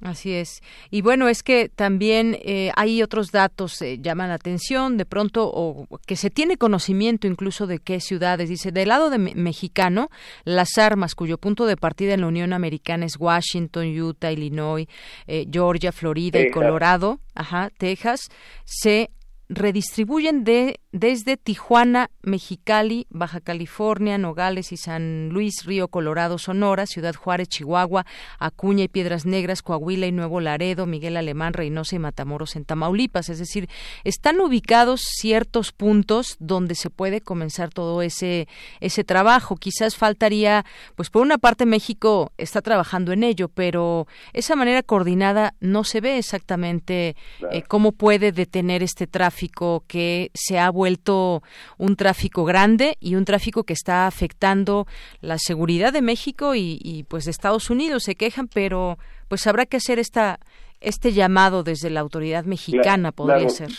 [0.00, 0.62] Así es.
[0.90, 5.04] Y bueno, es que también eh, hay otros datos que eh, llaman la atención, de
[5.04, 8.48] pronto, o que se tiene conocimiento incluso de qué ciudades.
[8.48, 10.08] Dice, del lado de mexicano,
[10.44, 14.86] las armas cuyo punto de partida en la Unión Americana es Washington, Utah, Illinois,
[15.26, 18.28] eh, Georgia, Florida y Colorado, ajá, Texas,
[18.64, 19.10] se
[19.48, 27.14] redistribuyen de desde Tijuana, Mexicali, Baja California, Nogales y San Luis, Río Colorado, Sonora, Ciudad
[27.14, 28.04] Juárez, Chihuahua,
[28.38, 33.28] Acuña y Piedras Negras, Coahuila y Nuevo Laredo, Miguel Alemán, Reynosa y Matamoros en Tamaulipas.
[33.28, 33.68] Es decir,
[34.04, 38.48] están ubicados ciertos puntos donde se puede comenzar todo ese,
[38.80, 39.56] ese trabajo.
[39.56, 40.64] Quizás faltaría,
[40.96, 46.00] pues por una parte México está trabajando en ello, pero esa manera coordinada no se
[46.00, 47.14] ve exactamente
[47.50, 49.37] eh, cómo puede detener este tráfico
[49.86, 51.42] que se ha vuelto
[51.78, 54.86] un tráfico grande y un tráfico que está afectando
[55.20, 58.98] la seguridad de México y, pues de Estados Unidos se quejan, pero
[59.28, 60.38] pues habrá que hacer esta
[60.80, 63.70] este llamado desde la autoridad mexicana podría ser.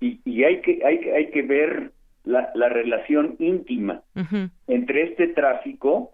[0.00, 1.92] Y, hay que hay, hay que ver
[2.24, 4.02] la, la relación íntima
[4.66, 6.12] entre este tráfico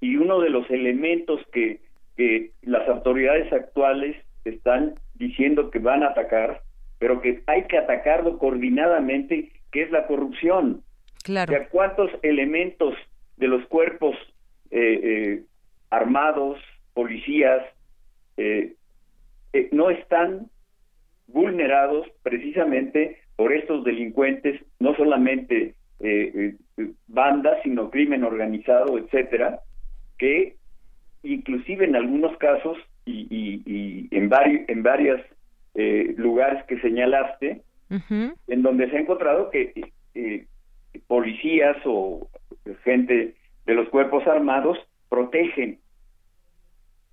[0.00, 1.80] y uno de los elementos que,
[2.16, 6.60] que las autoridades actuales están diciendo que van a atacar,
[6.98, 10.82] pero que hay que atacarlo coordinadamente que es la corrupción.
[11.24, 11.52] Claro.
[11.70, 12.94] ¿Cuántos elementos
[13.36, 14.16] de los cuerpos
[14.70, 15.42] eh, eh,
[15.90, 16.58] armados,
[16.94, 17.62] policías,
[18.36, 18.74] eh,
[19.72, 20.50] no están
[21.28, 25.74] vulnerados precisamente por estos delincuentes, no solamente
[27.06, 29.60] bandas, sino crimen organizado, etcétera,
[30.18, 30.56] que
[31.22, 34.82] inclusive en algunos casos y, y, en, varios en
[35.74, 40.46] varios lugares que señalaste, en donde se ha encontrado que eh,
[41.06, 42.28] policías o
[42.82, 43.34] gente
[43.66, 45.78] de los cuerpos armados protegen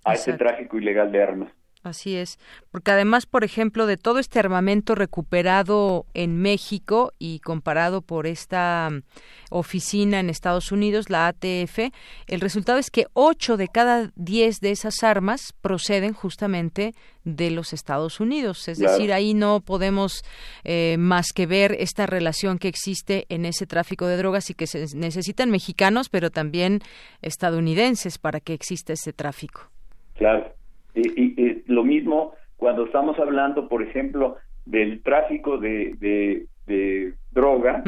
[0.04, 1.52] a ese tráfico ilegal de armas.
[1.84, 2.38] Así es,
[2.70, 8.90] porque además, por ejemplo, de todo este armamento recuperado en México y comparado por esta
[8.92, 9.02] mm,
[9.50, 11.92] oficina en Estados Unidos, la ATF,
[12.28, 17.74] el resultado es que 8 de cada 10 de esas armas proceden justamente de los
[17.74, 18.68] Estados Unidos.
[18.68, 20.24] Es decir, ahí no podemos
[20.64, 24.68] eh, más que ver esta relación que existe en ese tráfico de drogas y que
[24.68, 26.80] se necesitan mexicanos, pero también
[27.24, 29.72] estadounidenses para que exista ese tráfico.
[30.14, 30.61] Claro.
[30.96, 37.84] Y, lo mismo cuando estamos hablando, por ejemplo, del tráfico de, de, droga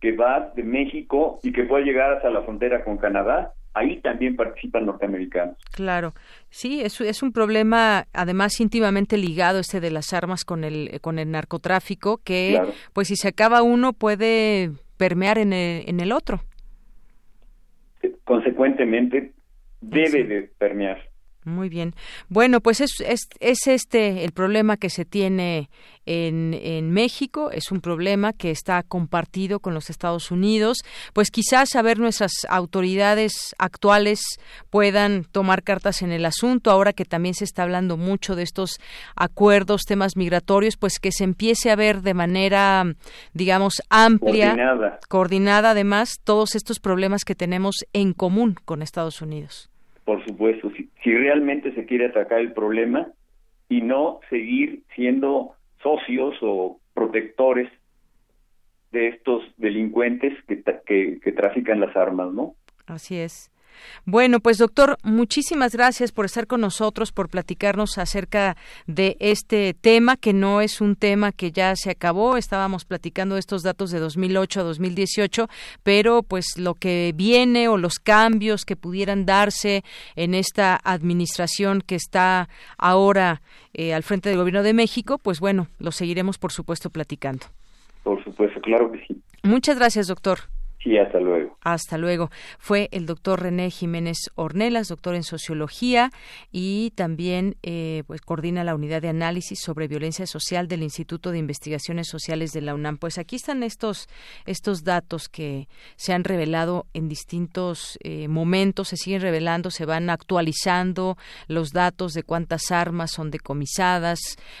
[0.00, 3.52] que va de México y que puede llegar hasta la frontera con Canadá.
[3.72, 5.56] Ahí también participan norteamericanos.
[5.72, 6.12] Claro,
[6.48, 11.18] sí, es, es un problema además íntimamente ligado este de las armas con el, con
[11.18, 12.60] el narcotráfico, que
[12.92, 16.40] pues si se acaba uno puede permear en el, en el otro.
[18.24, 19.32] Consecuentemente,
[19.80, 20.98] debe de permear.
[21.44, 21.94] Muy bien.
[22.30, 25.68] Bueno, pues es, es, es, este el problema que se tiene
[26.06, 30.78] en, en, México, es un problema que está compartido con los Estados Unidos.
[31.12, 34.22] Pues quizás a ver nuestras autoridades actuales
[34.70, 38.80] puedan tomar cartas en el asunto, ahora que también se está hablando mucho de estos
[39.14, 42.84] acuerdos, temas migratorios, pues que se empiece a ver de manera,
[43.34, 49.68] digamos, amplia, coordinada, coordinada además, todos estos problemas que tenemos en común con Estados Unidos
[50.04, 53.08] por supuesto, si, si realmente se quiere atacar el problema
[53.68, 57.70] y no seguir siendo socios o protectores
[58.92, 62.54] de estos delincuentes que, que, que trafican las armas, ¿no?
[62.86, 63.50] Así es.
[64.04, 68.56] Bueno, pues doctor, muchísimas gracias por estar con nosotros, por platicarnos acerca
[68.86, 72.36] de este tema, que no es un tema que ya se acabó.
[72.36, 75.48] Estábamos platicando estos datos de 2008 a 2018,
[75.82, 79.84] pero pues lo que viene o los cambios que pudieran darse
[80.16, 85.68] en esta administración que está ahora eh, al frente del Gobierno de México, pues bueno,
[85.78, 87.46] lo seguiremos por supuesto platicando.
[88.02, 89.20] Por supuesto, claro que sí.
[89.42, 90.40] Muchas gracias, doctor.
[90.84, 91.56] Sí, hasta luego.
[91.62, 92.30] Hasta luego.
[92.58, 96.10] Fue el doctor René Jiménez Ornelas, doctor en sociología
[96.52, 101.38] y también eh, pues coordina la unidad de análisis sobre violencia social del Instituto de
[101.38, 102.98] Investigaciones Sociales de la UNAM.
[102.98, 104.10] Pues aquí están estos
[104.44, 110.10] estos datos que se han revelado en distintos eh, momentos, se siguen revelando, se van
[110.10, 111.16] actualizando
[111.48, 114.18] los datos de cuántas armas son decomisadas,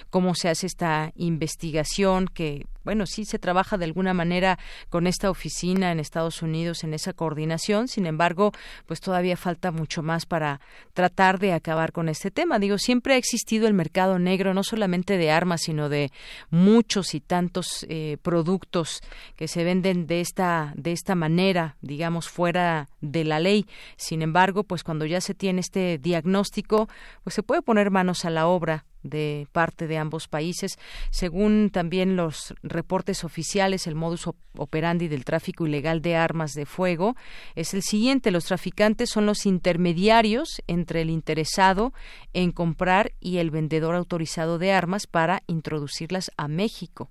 [0.08, 5.30] cómo se hace esta investigación que bueno, sí se trabaja de alguna manera con esta
[5.30, 8.52] oficina en Estados Unidos en esa coordinación, sin embargo,
[8.86, 10.60] pues todavía falta mucho más para
[10.92, 12.58] tratar de acabar con este tema.
[12.58, 16.10] Digo, siempre ha existido el mercado negro, no solamente de armas, sino de
[16.50, 19.00] muchos y tantos eh, productos
[19.36, 23.66] que se venden de esta, de esta manera, digamos, fuera de la ley.
[23.96, 26.88] Sin embargo, pues cuando ya se tiene este diagnóstico,
[27.22, 30.78] pues se puede poner manos a la obra de parte de ambos países.
[31.10, 37.14] Según también los reportes oficiales, el modus operandi del tráfico ilegal de armas de fuego
[37.54, 38.32] es el siguiente.
[38.32, 41.92] Los traficantes son los intermediarios entre el interesado
[42.32, 47.10] en comprar y el vendedor autorizado de armas para introducirlas a México.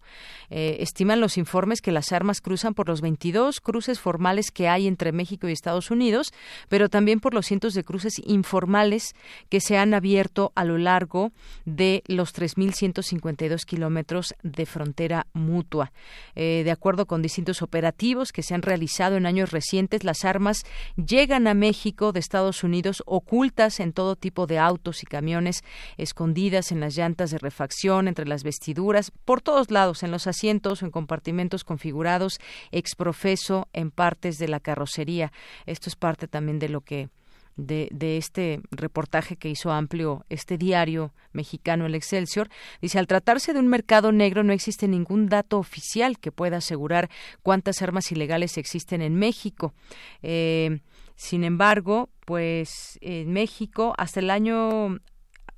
[0.49, 4.87] Eh, estiman los informes que las armas cruzan por los 22 cruces formales que hay
[4.87, 6.33] entre México y Estados Unidos,
[6.69, 9.13] pero también por los cientos de cruces informales
[9.49, 11.31] que se han abierto a lo largo
[11.65, 15.91] de de los 3.152 kilómetros de frontera mutua.
[16.33, 20.63] Eh, de acuerdo con distintos operativos que se han realizado en años recientes, las armas
[20.95, 25.61] llegan a México de Estados Unidos ocultas en todo tipo de autos y camiones,
[25.97, 30.81] escondidas en las llantas de refacción, entre las vestiduras, por todos lados, en los asientos
[30.81, 32.39] o en compartimentos configurados,
[32.71, 35.33] exprofeso en partes de la carrocería.
[35.65, 37.09] Esto es parte también de lo que
[37.55, 42.49] de, de, este reportaje que hizo amplio este diario mexicano El Excelsior,
[42.81, 47.09] dice al tratarse de un mercado negro no existe ningún dato oficial que pueda asegurar
[47.41, 49.73] cuántas armas ilegales existen en México.
[50.21, 50.79] Eh,
[51.15, 54.99] sin embargo, pues en México hasta el año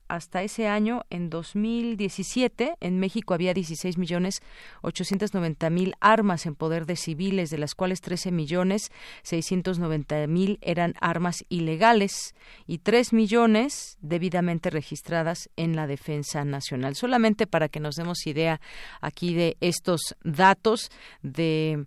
[0.08, 4.42] hasta ese año, en 2017, en México había 16 millones
[4.82, 8.92] 890 mil armas en poder de civiles, de las cuales 13 millones
[9.24, 12.36] 690 mil eran armas ilegales
[12.68, 16.96] y 3 millones debidamente registradas en la Defensa Nacional.
[16.96, 18.62] Solamente para que nos demos idea
[19.02, 20.92] aquí de estos datos
[21.22, 21.86] de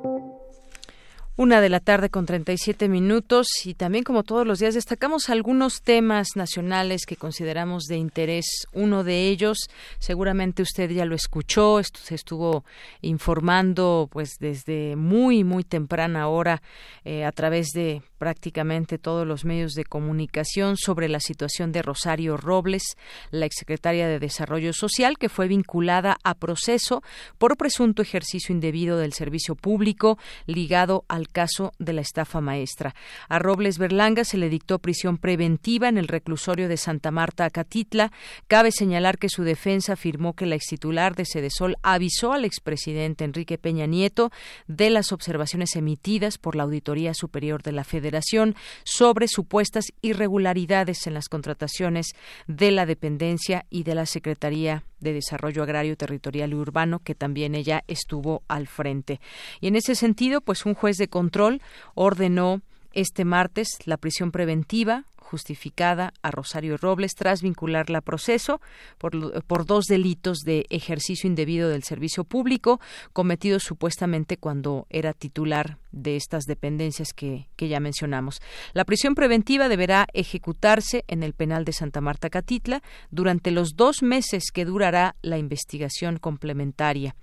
[1.37, 5.81] Una de la tarde con 37 minutos y también como todos los días destacamos algunos
[5.81, 8.45] temas nacionales que consideramos de interés.
[8.73, 12.65] Uno de ellos, seguramente usted ya lo escuchó, se estuvo
[12.99, 16.61] informando pues desde muy muy temprana hora
[17.05, 22.37] eh, a través de prácticamente todos los medios de comunicación sobre la situación de Rosario
[22.37, 22.83] Robles,
[23.31, 27.01] la exsecretaria de Desarrollo Social, que fue vinculada a proceso
[27.39, 32.95] por presunto ejercicio indebido del servicio público ligado al caso de la estafa maestra.
[33.29, 38.11] A Robles Berlanga se le dictó prisión preventiva en el reclusorio de Santa Marta, Acatitla.
[38.47, 43.59] Cabe señalar que su defensa afirmó que la extitular de Sedesol avisó al expresidente Enrique
[43.59, 44.31] Peña Nieto
[44.67, 51.13] de las observaciones emitidas por la Auditoría Superior de la Federación sobre supuestas irregularidades en
[51.13, 52.07] las contrataciones
[52.47, 57.55] de la dependencia y de la Secretaría de Desarrollo Agrario, Territorial y Urbano, que también
[57.55, 59.19] ella estuvo al frente.
[59.59, 61.61] Y en ese sentido, pues un juez de control
[61.93, 62.61] ordenó
[62.93, 68.59] este martes la prisión preventiva justificada a Rosario Robles tras vincularla a proceso
[68.97, 72.81] por, por, dos delitos de ejercicio indebido del servicio público
[73.13, 78.41] cometidos supuestamente cuando era titular de estas dependencias que, que ya mencionamos.
[78.73, 84.01] La prisión preventiva deberá ejecutarse en el penal de Santa Marta Catitla durante los dos
[84.01, 87.15] meses que durará la investigación complementaria.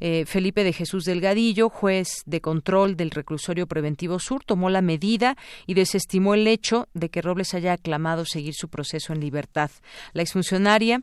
[0.00, 5.36] Eh, Felipe de Jesús Delgadillo, juez de control del reclusorio preventivo sur, tomó la medida
[5.66, 9.70] y desestimó el hecho de que Robles haya aclamado seguir su proceso en libertad.
[10.12, 11.02] La exfuncionaria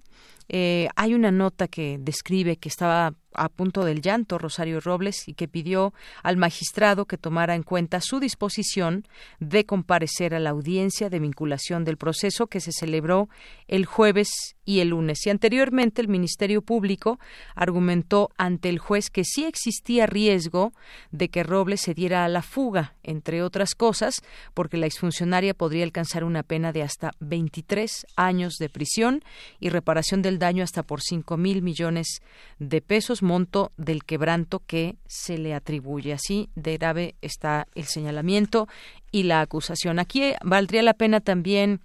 [0.49, 5.33] eh, hay una nota que describe que estaba a punto del llanto Rosario Robles y
[5.33, 9.05] que pidió al magistrado que tomara en cuenta su disposición
[9.39, 13.29] de comparecer a la audiencia de vinculación del proceso que se celebró
[13.67, 15.25] el jueves y el lunes.
[15.25, 17.19] Y anteriormente el Ministerio Público
[17.55, 20.73] argumentó ante el juez que sí existía riesgo
[21.11, 24.21] de que Robles se diera a la fuga, entre otras cosas,
[24.53, 29.23] porque la exfuncionaria podría alcanzar una pena de hasta 23 años de prisión
[29.59, 32.21] y reparación del daño hasta por cinco mil millones
[32.59, 36.13] de pesos, monto del quebranto que se le atribuye.
[36.13, 38.67] Así de grave está el señalamiento
[39.11, 39.99] y la acusación.
[39.99, 41.81] Aquí valdría la pena también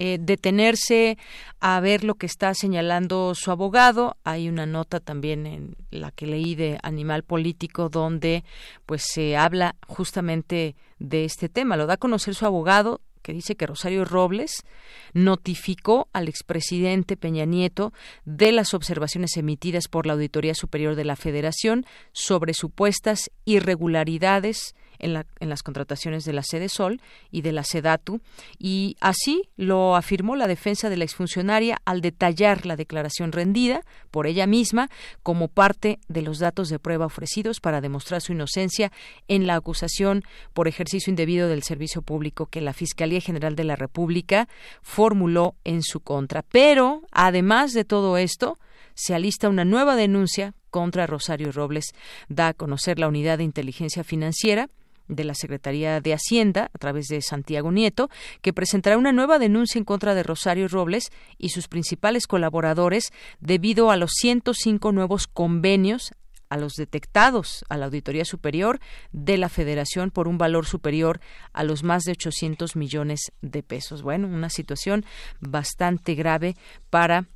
[0.00, 1.18] eh, detenerse
[1.58, 4.16] a ver lo que está señalando su abogado.
[4.22, 8.44] Hay una nota también en la que leí de Animal Político donde
[8.86, 11.76] pues se habla justamente de este tema.
[11.76, 14.64] Lo da a conocer su abogado que dice que Rosario Robles
[15.12, 17.92] notificó al expresidente Peña Nieto
[18.24, 25.12] de las observaciones emitidas por la Auditoría Superior de la Federación sobre supuestas irregularidades en,
[25.12, 28.20] las contrataciones de la Sede Sol y de la Sedatu,
[28.58, 34.26] y así lo afirmó la defensa de la exfuncionaria al detallar la declaración rendida por
[34.26, 34.90] ella misma
[35.22, 38.92] como parte de los datos de prueba ofrecidos para demostrar su inocencia
[39.28, 43.76] en la acusación por ejercicio indebido del servicio público que la Fiscalía General de la
[43.76, 44.48] República
[44.82, 46.42] formuló en su contra.
[46.42, 48.58] Pero, además de todo esto,
[48.94, 51.94] se alista una nueva denuncia contra Rosario Robles,
[52.28, 54.68] da a conocer la Unidad de Inteligencia Financiera,
[55.08, 58.08] de la Secretaría de Hacienda, a través de Santiago Nieto,
[58.42, 63.90] que presentará una nueva denuncia en contra de Rosario Robles y sus principales colaboradores debido
[63.90, 66.12] a los 105 nuevos convenios
[66.50, 68.80] a los detectados a la Auditoría Superior
[69.12, 71.20] de la Federación por un valor superior
[71.52, 74.02] a los más de 800 millones de pesos.
[74.02, 75.04] Bueno, una situación
[75.40, 76.56] bastante grave
[76.90, 77.26] para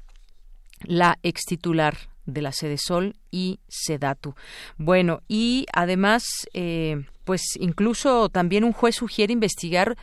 [0.85, 4.35] la extitular de la Sede Sol y Sedatu.
[4.77, 9.97] Bueno, y además eh, pues incluso también un juez sugiere investigar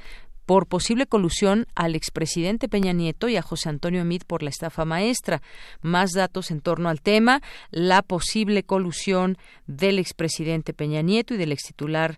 [0.50, 4.84] por posible colusión al expresidente Peña Nieto y a José Antonio Mid por la estafa
[4.84, 5.44] maestra.
[5.84, 11.52] Más datos en torno al tema, la posible colusión del expresidente Peña Nieto y del
[11.52, 12.18] extitular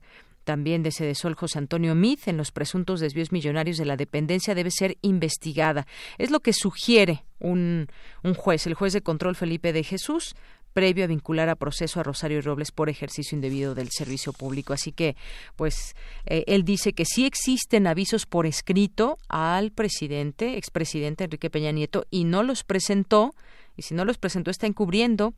[0.51, 4.69] también de Sedesol José Antonio Mid en los presuntos desvíos millonarios de la dependencia debe
[4.69, 5.87] ser investigada.
[6.17, 7.87] Es lo que sugiere un,
[8.21, 10.35] un juez, el juez de control Felipe de Jesús,
[10.73, 14.73] previo a vincular a proceso a Rosario Robles por ejercicio indebido del servicio público.
[14.73, 15.15] Así que,
[15.55, 15.95] pues,
[16.25, 22.07] eh, él dice que sí existen avisos por escrito al presidente, expresidente Enrique Peña Nieto,
[22.11, 23.33] y no los presentó,
[23.75, 25.33] y si no los presentó está encubriendo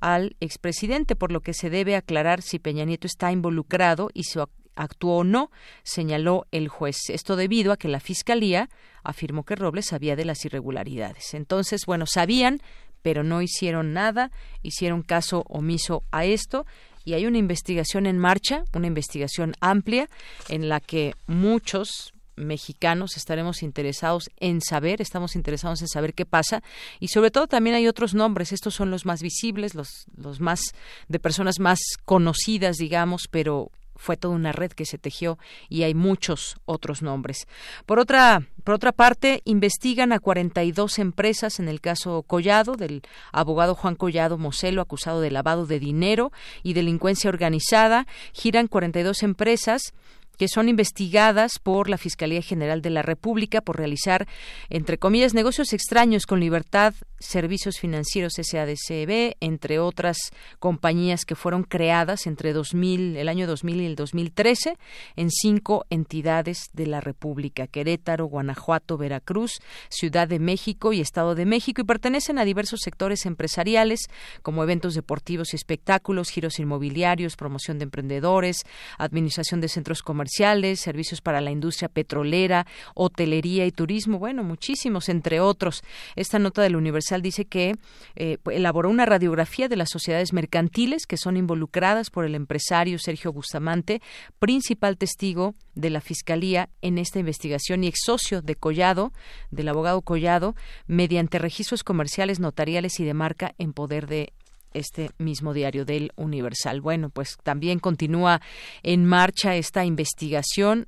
[0.00, 4.38] al expresidente, por lo que se debe aclarar si Peña Nieto está involucrado y si
[4.76, 5.50] actuó o no,
[5.82, 7.10] señaló el juez.
[7.10, 8.68] Esto debido a que la Fiscalía
[9.02, 11.34] afirmó que Robles sabía de las irregularidades.
[11.34, 12.60] Entonces, bueno, sabían,
[13.02, 14.30] pero no hicieron nada,
[14.62, 16.66] hicieron caso omiso a esto
[17.04, 20.08] y hay una investigación en marcha, una investigación amplia
[20.48, 26.62] en la que muchos mexicanos estaremos interesados en saber, estamos interesados en saber qué pasa
[26.98, 30.60] y sobre todo también hay otros nombres, estos son los más visibles, los, los más
[31.08, 33.70] de personas más conocidas, digamos, pero
[34.00, 35.38] fue toda una red que se tejió
[35.68, 37.46] y hay muchos otros nombres.
[37.84, 43.74] Por otra, por otra parte, investigan a 42 empresas en el caso Collado, del abogado
[43.74, 46.32] Juan Collado Moselo, acusado de lavado de dinero
[46.62, 48.06] y delincuencia organizada.
[48.32, 49.92] Giran 42 empresas
[50.40, 54.26] que son investigadas por la Fiscalía General de la República por realizar,
[54.70, 60.16] entre comillas, negocios extraños con libertad, servicios financieros SADCB, entre otras
[60.58, 64.78] compañías que fueron creadas entre 2000, el año 2000 y el 2013
[65.16, 69.60] en cinco entidades de la República, Querétaro, Guanajuato, Veracruz,
[69.90, 74.08] Ciudad de México y Estado de México, y pertenecen a diversos sectores empresariales
[74.40, 78.62] como eventos deportivos y espectáculos, giros inmobiliarios, promoción de emprendedores,
[78.96, 85.40] administración de centros comerciales, servicios para la industria petrolera, hotelería y turismo, bueno, muchísimos, entre
[85.40, 85.82] otros.
[86.16, 87.76] Esta nota del Universal dice que
[88.16, 93.32] eh, elaboró una radiografía de las sociedades mercantiles que son involucradas por el empresario Sergio
[93.32, 94.00] Bustamante,
[94.38, 99.12] principal testigo de la Fiscalía en esta investigación y ex socio de Collado,
[99.50, 100.54] del abogado Collado,
[100.86, 104.32] mediante registros comerciales, notariales y de marca en poder de
[104.72, 106.80] este mismo diario del Universal.
[106.80, 108.40] Bueno, pues también continúa
[108.82, 110.86] en marcha esta investigación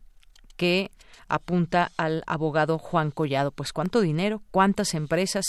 [0.57, 0.91] que
[1.29, 3.51] apunta al abogado Juan Collado.
[3.51, 5.45] Pues cuánto dinero, cuántas empresas.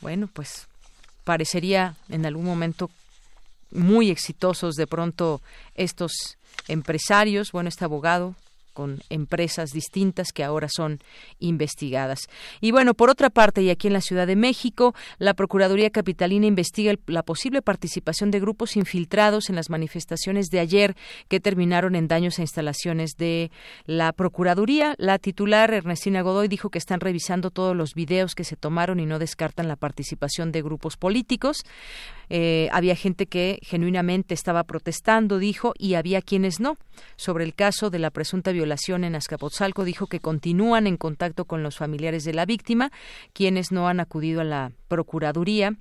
[0.00, 0.68] Bueno, pues
[1.24, 2.90] parecería en algún momento
[3.70, 5.42] muy exitosos de pronto
[5.74, 8.34] estos empresarios, bueno, este abogado
[8.78, 11.00] con empresas distintas que ahora son
[11.40, 12.28] investigadas.
[12.60, 16.46] Y bueno, por otra parte, y aquí en la Ciudad de México, la Procuraduría Capitalina
[16.46, 20.94] investiga la posible participación de grupos infiltrados en las manifestaciones de ayer
[21.26, 23.50] que terminaron en daños a instalaciones de
[23.84, 24.94] la Procuraduría.
[24.96, 29.06] La titular Ernestina Godoy dijo que están revisando todos los videos que se tomaron y
[29.06, 31.64] no descartan la participación de grupos políticos.
[32.30, 36.76] Eh, había gente que genuinamente estaba protestando, dijo, y había quienes no.
[37.16, 41.62] Sobre el caso de la presunta violación en Azcapotzalco, dijo que continúan en contacto con
[41.62, 42.92] los familiares de la víctima,
[43.32, 45.76] quienes no han acudido a la Procuraduría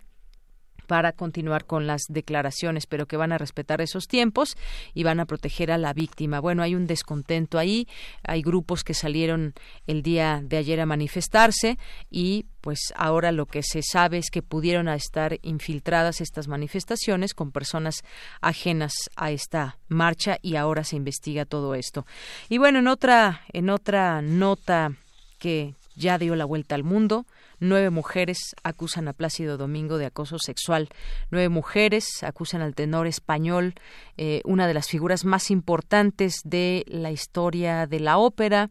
[0.87, 4.57] para continuar con las declaraciones, pero que van a respetar esos tiempos
[4.93, 6.39] y van a proteger a la víctima.
[6.39, 7.87] Bueno, hay un descontento ahí,
[8.23, 9.53] hay grupos que salieron
[9.85, 11.77] el día de ayer a manifestarse
[12.09, 17.51] y pues ahora lo que se sabe es que pudieron estar infiltradas estas manifestaciones con
[17.51, 18.03] personas
[18.41, 22.05] ajenas a esta marcha y ahora se investiga todo esto.
[22.49, 24.93] Y bueno, en otra en otra nota
[25.39, 27.25] que ya dio la vuelta al mundo,
[27.59, 30.89] Nueve mujeres acusan a Plácido Domingo de acoso sexual.
[31.31, 33.73] Nueve mujeres acusan al tenor español,
[34.15, 38.69] eh, una de las figuras más importantes de la historia de la ópera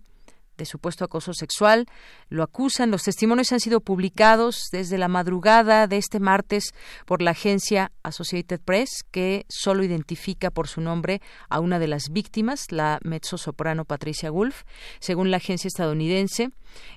[0.57, 1.87] de supuesto acoso sexual.
[2.29, 2.91] Lo acusan.
[2.91, 6.73] Los testimonios han sido publicados desde la madrugada de este martes
[7.05, 12.11] por la agencia Associated Press, que solo identifica por su nombre a una de las
[12.11, 14.63] víctimas, la mezzo-soprano Patricia Wolf.
[15.01, 16.51] Según la agencia estadounidense,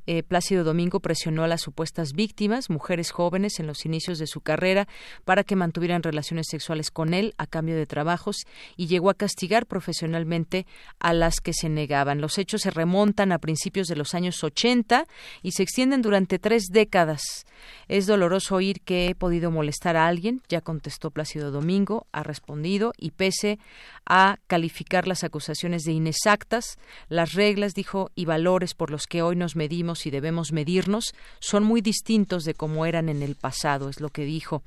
[0.05, 4.41] eh, Plácido Domingo presionó a las supuestas víctimas, mujeres jóvenes en los inicios de su
[4.41, 4.87] carrera,
[5.25, 8.45] para que mantuvieran relaciones sexuales con él a cambio de trabajos
[8.75, 10.65] y llegó a castigar profesionalmente
[10.99, 12.21] a las que se negaban.
[12.21, 15.05] Los hechos se remontan a principios de los años 80
[15.41, 17.47] y se extienden durante tres décadas.
[17.87, 22.93] Es doloroso oír que he podido molestar a alguien, ya contestó Plácido Domingo, ha respondido,
[22.95, 23.57] y pese
[24.05, 26.77] a calificar las acusaciones de inexactas,
[27.09, 31.63] las reglas, dijo, y valores por los que hoy nos medimos y debemos medirnos son
[31.63, 34.61] muy distintos de como eran en el pasado, es lo que dijo.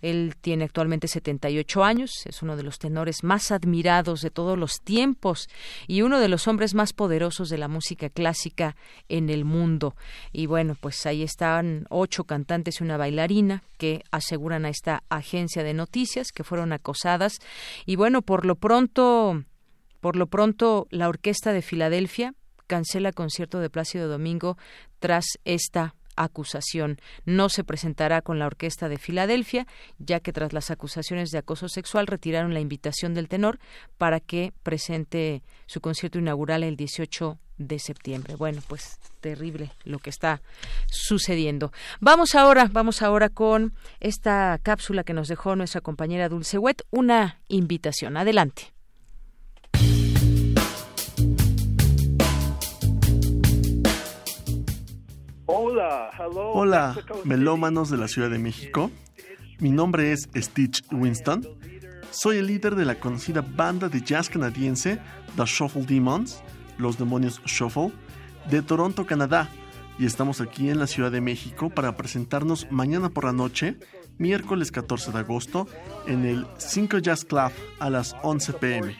[0.00, 4.80] Él tiene actualmente 78 años, es uno de los tenores más admirados de todos los
[4.80, 5.48] tiempos
[5.88, 8.76] y uno de los hombres más poderosos de la música clásica clásica
[9.08, 9.96] en el mundo.
[10.32, 15.62] Y bueno, pues ahí están ocho cantantes y una bailarina que aseguran a esta agencia
[15.62, 17.38] de noticias que fueron acosadas.
[17.86, 19.44] Y bueno, por lo pronto,
[20.00, 22.34] por lo pronto, la Orquesta de Filadelfia
[22.66, 24.58] cancela concierto de Plácido Domingo
[24.98, 27.00] tras esta acusación.
[27.24, 29.66] No se presentará con la Orquesta de Filadelfia,
[29.98, 33.58] ya que tras las acusaciones de acoso sexual retiraron la invitación del tenor
[33.96, 38.36] para que presente su concierto inaugural el 18 de septiembre.
[38.36, 40.40] Bueno, pues terrible lo que está
[40.90, 41.72] sucediendo.
[42.00, 47.40] Vamos ahora, vamos ahora con esta cápsula que nos dejó nuestra compañera Dulce Wet, una
[47.48, 48.16] invitación.
[48.16, 48.77] Adelante.
[55.50, 56.94] Hola, Hola,
[57.24, 58.90] melómanos de la Ciudad de México.
[59.60, 61.42] Mi nombre es Stitch Winston.
[62.10, 64.98] Soy el líder de la conocida banda de jazz canadiense
[65.36, 66.42] The Shuffle Demons,
[66.76, 67.92] los demonios Shuffle,
[68.50, 69.48] de Toronto, Canadá,
[69.98, 73.76] y estamos aquí en la Ciudad de México para presentarnos mañana por la noche,
[74.18, 75.66] miércoles 14 de agosto,
[76.06, 78.94] en el 5 Jazz Club a las 11 pm.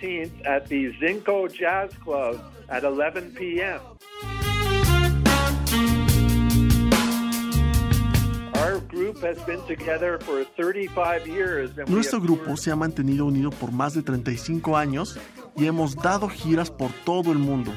[11.86, 15.18] Nuestro grupo se ha mantenido unido por más de 35 años
[15.56, 17.72] y hemos dado giras por todo el mundo.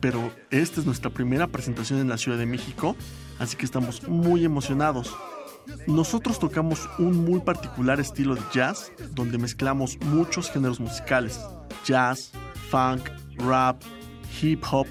[0.00, 2.96] Pero esta es nuestra primera presentación en la Ciudad de México,
[3.38, 5.14] así que estamos muy emocionados.
[5.86, 11.40] Nosotros tocamos un muy particular estilo de jazz, donde mezclamos muchos géneros musicales,
[11.84, 12.32] jazz,
[12.68, 13.80] funk, rap,
[14.40, 14.86] hip hop,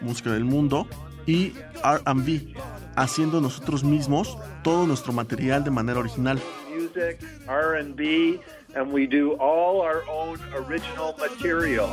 [0.00, 0.86] música del mundo
[1.26, 1.52] y
[1.82, 2.54] RB,
[2.96, 6.40] haciendo nosotros mismos todo nuestro material de manera original.
[6.74, 8.40] Music, R&B,
[8.74, 11.90] and we do all our own original material.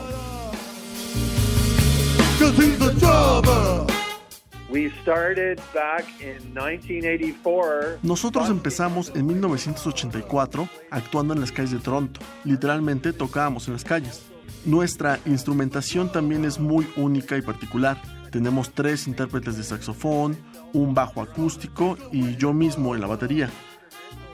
[4.70, 8.00] We started back in 1984.
[8.04, 12.22] Nosotros empezamos en 1984 actuando en las calles de Toronto.
[12.46, 14.22] Literalmente tocábamos en las calles.
[14.66, 18.00] Nuestra instrumentación también es muy única y particular.
[18.32, 20.38] Tenemos tres intérpretes de saxofón,
[20.74, 23.50] un bajo acústico y yo mismo en la batería.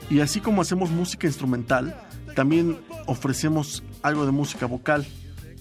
[0.08, 2.00] Y así como hacemos música instrumental,
[2.34, 5.06] también ofrecemos algo de música vocal.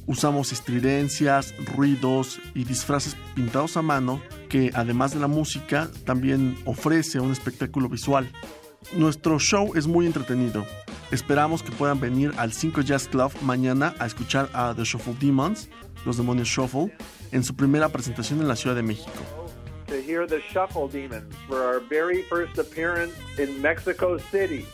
[0.07, 7.19] Usamos estridencias, ruidos y disfraces pintados a mano que además de la música también ofrece
[7.19, 8.31] un espectáculo visual.
[8.95, 10.65] Nuestro show es muy entretenido.
[11.11, 15.69] Esperamos que puedan venir al 5 Jazz Club mañana a escuchar a The Shuffle Demons,
[16.05, 16.95] los demonios Shuffle,
[17.31, 19.44] en su primera presentación en la Ciudad de México.
[19.87, 24.65] To hear the Shuffle Demons for our very first appearance in Mexico City.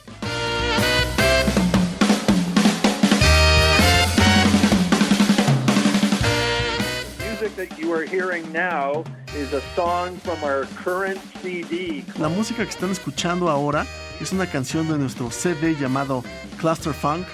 [12.20, 13.86] La música que están escuchando ahora
[14.22, 16.24] es una canción de nuestro CD llamado
[16.59, 17.26] Cluster Funk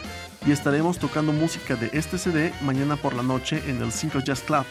[0.46, 4.42] y estaremos tocando música de este CD mañana por la noche en el 5 Jazz
[4.42, 4.66] Club.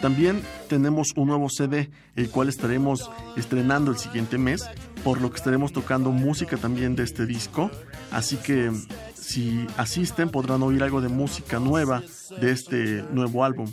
[0.00, 4.64] También tenemos un nuevo CD, el cual estaremos estrenando el siguiente mes,
[5.04, 7.70] por lo que estaremos tocando música también de este disco.
[8.10, 8.70] Así que
[9.14, 12.02] si asisten podrán oír algo de música nueva
[12.40, 13.66] de este nuevo álbum.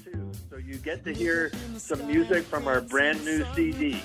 [0.66, 4.02] You get to hear some music from our brand new CD.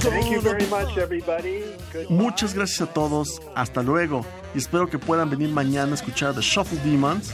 [0.00, 1.64] Thank you very much, everybody.
[2.08, 3.40] Muchas gracias a todos.
[3.54, 4.24] Hasta luego.
[4.54, 7.32] Y espero que puedan venir mañana a escuchar The Shuffle Demons,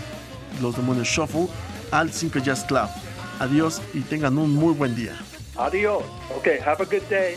[0.60, 1.48] los demonios Shuffle,
[1.90, 2.88] al 5 Jazz Club.
[3.38, 5.16] Adiós y tengan un muy buen día.
[5.56, 6.02] Adiós.
[6.38, 7.36] Okay, have a good day.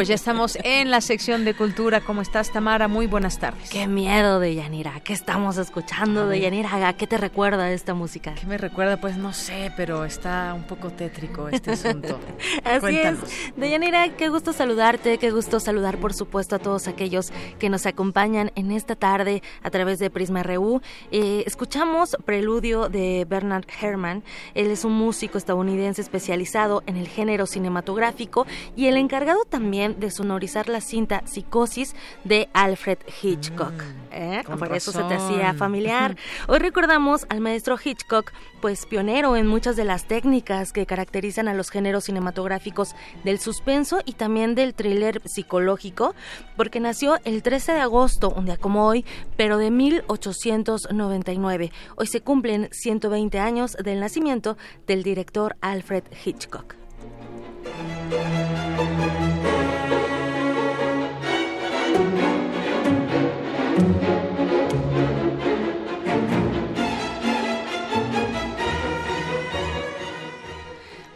[0.00, 2.00] pues ya estamos en la sección de cultura.
[2.00, 2.88] ¿Cómo estás, Tamara?
[2.88, 3.68] Muy buenas tardes.
[3.68, 4.98] Qué miedo de Yanira.
[5.00, 6.88] ¿Qué estamos escuchando de Yanira?
[6.88, 8.34] ¿A qué te recuerda esta música?
[8.34, 8.98] ¿Qué me recuerda?
[8.98, 12.18] Pues no sé, pero está un poco tétrico este asunto.
[12.64, 13.24] Así Cuéntanos.
[13.24, 13.52] es.
[13.54, 17.84] De Yanira, qué gusto saludarte, qué gusto saludar, por supuesto, a todos aquellos que nos
[17.84, 20.80] acompañan en esta tarde a través de Prisma RU.
[21.12, 24.24] Eh, escuchamos Preludio de Bernard Herrmann.
[24.54, 28.46] Él es un músico estadounidense especializado en el género cinematográfico
[28.76, 33.72] y el encargado también de sonorizar la cinta Psicosis de Alfred Hitchcock.
[33.72, 34.42] Mm, ¿Eh?
[34.46, 36.16] Por eso se te hacía familiar.
[36.48, 41.54] Hoy recordamos al maestro Hitchcock, pues pionero en muchas de las técnicas que caracterizan a
[41.54, 46.14] los géneros cinematográficos del suspenso y también del thriller psicológico,
[46.56, 49.04] porque nació el 13 de agosto, un día como hoy,
[49.36, 51.72] pero de 1899.
[51.96, 56.74] Hoy se cumplen 120 años del nacimiento del director Alfred Hitchcock.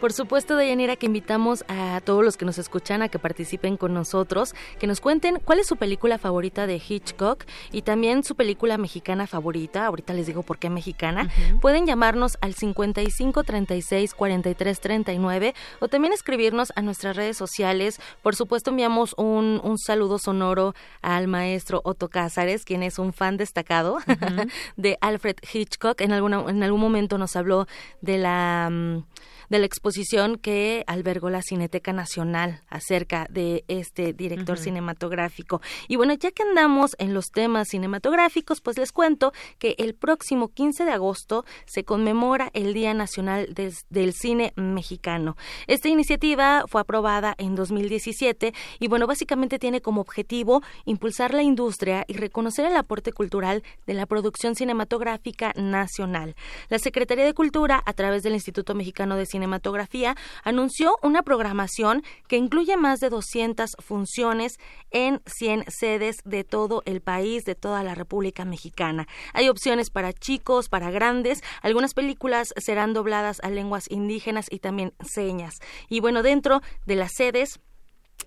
[0.05, 3.95] Por supuesto, Dayanira, que invitamos a todos los que nos escuchan a que participen con
[3.95, 8.77] nosotros, que nos cuenten cuál es su película favorita de Hitchcock y también su película
[8.77, 9.87] mexicana favorita.
[9.87, 11.31] Ahorita les digo por qué mexicana.
[11.59, 17.99] Pueden llamarnos al 55 36 43 39 o también escribirnos a nuestras redes sociales.
[18.21, 23.37] Por supuesto, enviamos un, un saludo sonoro al maestro Otto Cázares, quien es un fan
[23.37, 23.97] destacado
[24.77, 25.99] de Alfred Hitchcock.
[26.01, 27.65] En, alguna, en algún momento nos habló
[28.01, 28.69] de la...
[28.71, 29.03] Mm,
[29.49, 35.61] de la exposición que albergó la Cineteca Nacional acerca de este director cinematográfico.
[35.87, 40.49] Y bueno, ya que andamos en los temas cinematográficos, pues les cuento que el próximo
[40.49, 45.37] 15 de agosto se conmemora el Día Nacional del Cine Mexicano.
[45.67, 52.05] Esta iniciativa fue aprobada en 2017 y bueno, básicamente tiene como objetivo impulsar la industria
[52.07, 56.35] y reconocer el aporte cultural de la producción cinematográfica nacional.
[56.69, 60.15] La Secretaría de Cultura, a través del Instituto Mexicano de Cinematografía,
[60.45, 64.53] anunció una programación que incluye más de 200 funciones
[64.91, 69.09] en 100 sedes de todo el país, de toda la República Mexicana.
[69.33, 71.41] Hay opciones para chicos, para grandes.
[71.61, 75.55] Algunas películas serán dobladas a lenguas indígenas y también señas.
[75.89, 77.59] Y bueno, dentro de las sedes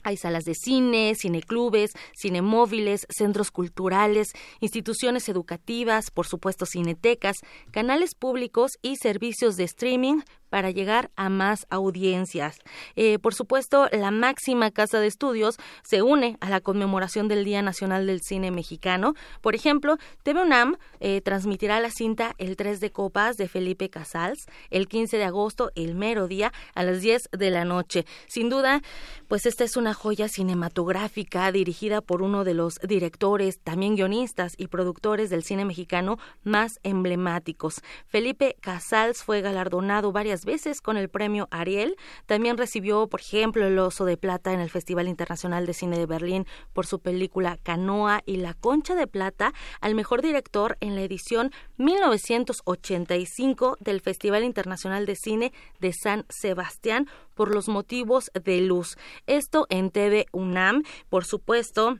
[0.02, 4.28] hay salas de cine, cineclubes, cinemóviles, centros culturales,
[4.60, 7.36] instituciones educativas, por supuesto cinetecas,
[7.70, 10.20] canales públicos y servicios de streaming
[10.50, 12.58] para llegar a más audiencias.
[12.96, 17.62] Eh, por supuesto, la máxima casa de estudios se une a la conmemoración del Día
[17.62, 19.14] Nacional del Cine Mexicano.
[19.40, 24.46] Por ejemplo, TV UNAM eh, transmitirá la cinta El 3 de Copas de Felipe Casals
[24.70, 28.06] el 15 de agosto, el mero día, a las 10 de la noche.
[28.26, 28.82] Sin duda,
[29.28, 34.68] pues esta es una joya cinematográfica dirigida por uno de los directores, también guionistas y
[34.68, 37.82] productores del cine mexicano más emblemáticos.
[38.06, 41.96] Felipe Casals fue galardonado varias veces con el premio Ariel.
[42.26, 46.06] También recibió, por ejemplo, el Oso de Plata en el Festival Internacional de Cine de
[46.06, 51.02] Berlín por su película Canoa y la Concha de Plata al mejor director en la
[51.02, 58.96] edición 1985 del Festival Internacional de Cine de San Sebastián por los motivos de luz.
[59.26, 61.98] Esto en TV UNAM, por supuesto.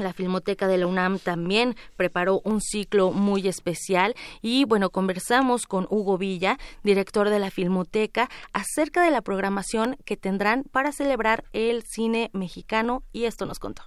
[0.00, 5.86] La Filmoteca de la UNAM también preparó un ciclo muy especial y bueno, conversamos con
[5.90, 11.82] Hugo Villa, director de la Filmoteca, acerca de la programación que tendrán para celebrar el
[11.82, 13.82] cine mexicano y esto nos contó.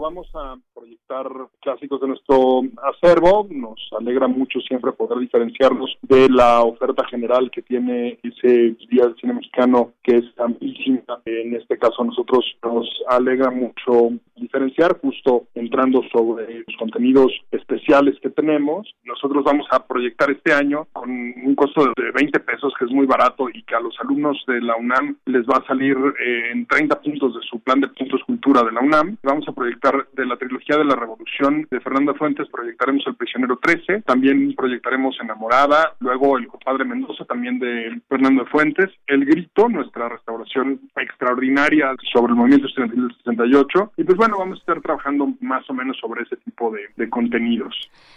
[0.00, 1.26] Vamos a proyectar
[1.60, 3.46] clásicos de nuestro acervo.
[3.50, 9.16] Nos alegra mucho siempre poder diferenciarnos de la oferta general que tiene ese Día del
[9.16, 11.20] Cine Mexicano, que es amplísima.
[11.26, 18.18] En este caso, a nosotros nos alegra mucho diferenciar, justo entrando sobre los contenidos especiales
[18.22, 18.88] que tenemos.
[19.04, 23.04] Nosotros vamos a proyectar este año con un costo de 20 pesos, que es muy
[23.04, 26.66] barato y que a los alumnos de la UNAM les va a salir eh, en
[26.66, 29.18] 30 puntos de su plan de puntos cultura de la UNAM.
[29.22, 33.58] Vamos a proyectar de la trilogía de la Revolución de Fernanda Fuentes, proyectaremos El Prisionero
[33.60, 40.08] 13, también proyectaremos Enamorada, luego El Compadre Mendoza, también de Fernando Fuentes, El Grito, nuestra
[40.08, 45.28] restauración extraordinaria sobre el movimiento estudiantil del 68, y pues bueno, vamos a estar trabajando
[45.40, 47.74] más o menos sobre ese tipo de, de contenidos.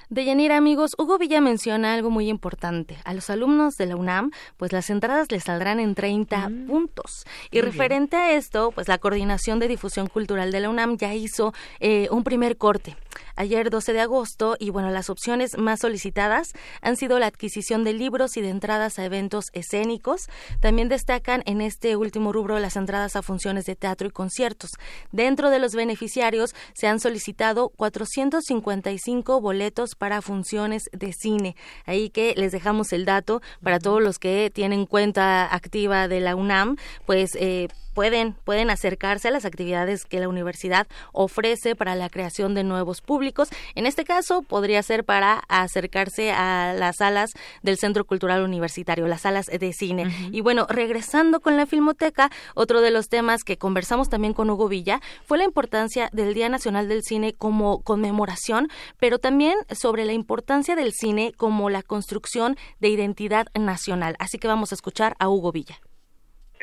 [0.10, 2.98] De Yanira, amigos, Hugo Villa menciona algo muy importante.
[3.06, 6.68] A los alumnos de la UNAM, pues las entradas les saldrán en 30 mm.
[6.68, 7.26] puntos.
[7.52, 11.53] Y referente a esto, pues la Coordinación de Difusión Cultural de la UNAM ya hizo
[11.80, 12.96] eh, un primer corte
[13.36, 17.94] ayer 12 de agosto y bueno, las opciones más solicitadas han sido la adquisición de
[17.94, 20.28] libros y de entradas a eventos escénicos.
[20.60, 24.72] También destacan en este último rubro las entradas a funciones de teatro y conciertos.
[25.12, 31.56] Dentro de los beneficiarios se han solicitado 455 boletos para funciones de cine.
[31.86, 36.36] Ahí que les dejamos el dato para todos los que tienen cuenta activa de la
[36.36, 42.10] UNAM, pues eh, pueden, pueden acercarse a las actividades que la universidad ofrece para la
[42.10, 43.50] creación de nuevos públicos.
[43.76, 47.32] En este caso, podría ser para acercarse a las salas
[47.62, 50.14] del Centro Cultural Universitario, las salas de cine.
[50.32, 54.68] Y bueno, regresando con la Filmoteca, otro de los temas que conversamos también con Hugo
[54.68, 58.70] Villa fue la importancia del Día Nacional del Cine como conmemoración,
[59.00, 64.16] pero también sobre la importancia del cine como la construcción de identidad nacional.
[64.20, 65.80] Así que vamos a escuchar a Hugo Villa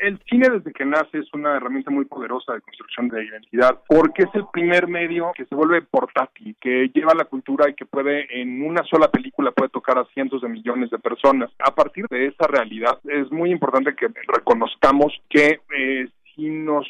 [0.01, 4.23] el cine desde que nace es una herramienta muy poderosa de construcción de identidad porque
[4.23, 8.41] es el primer medio que se vuelve portátil, que lleva la cultura y que puede
[8.41, 11.51] en una sola película puede tocar a cientos de millones de personas.
[11.59, 16.87] A partir de esa realidad es muy importante que reconozcamos que eh, si nos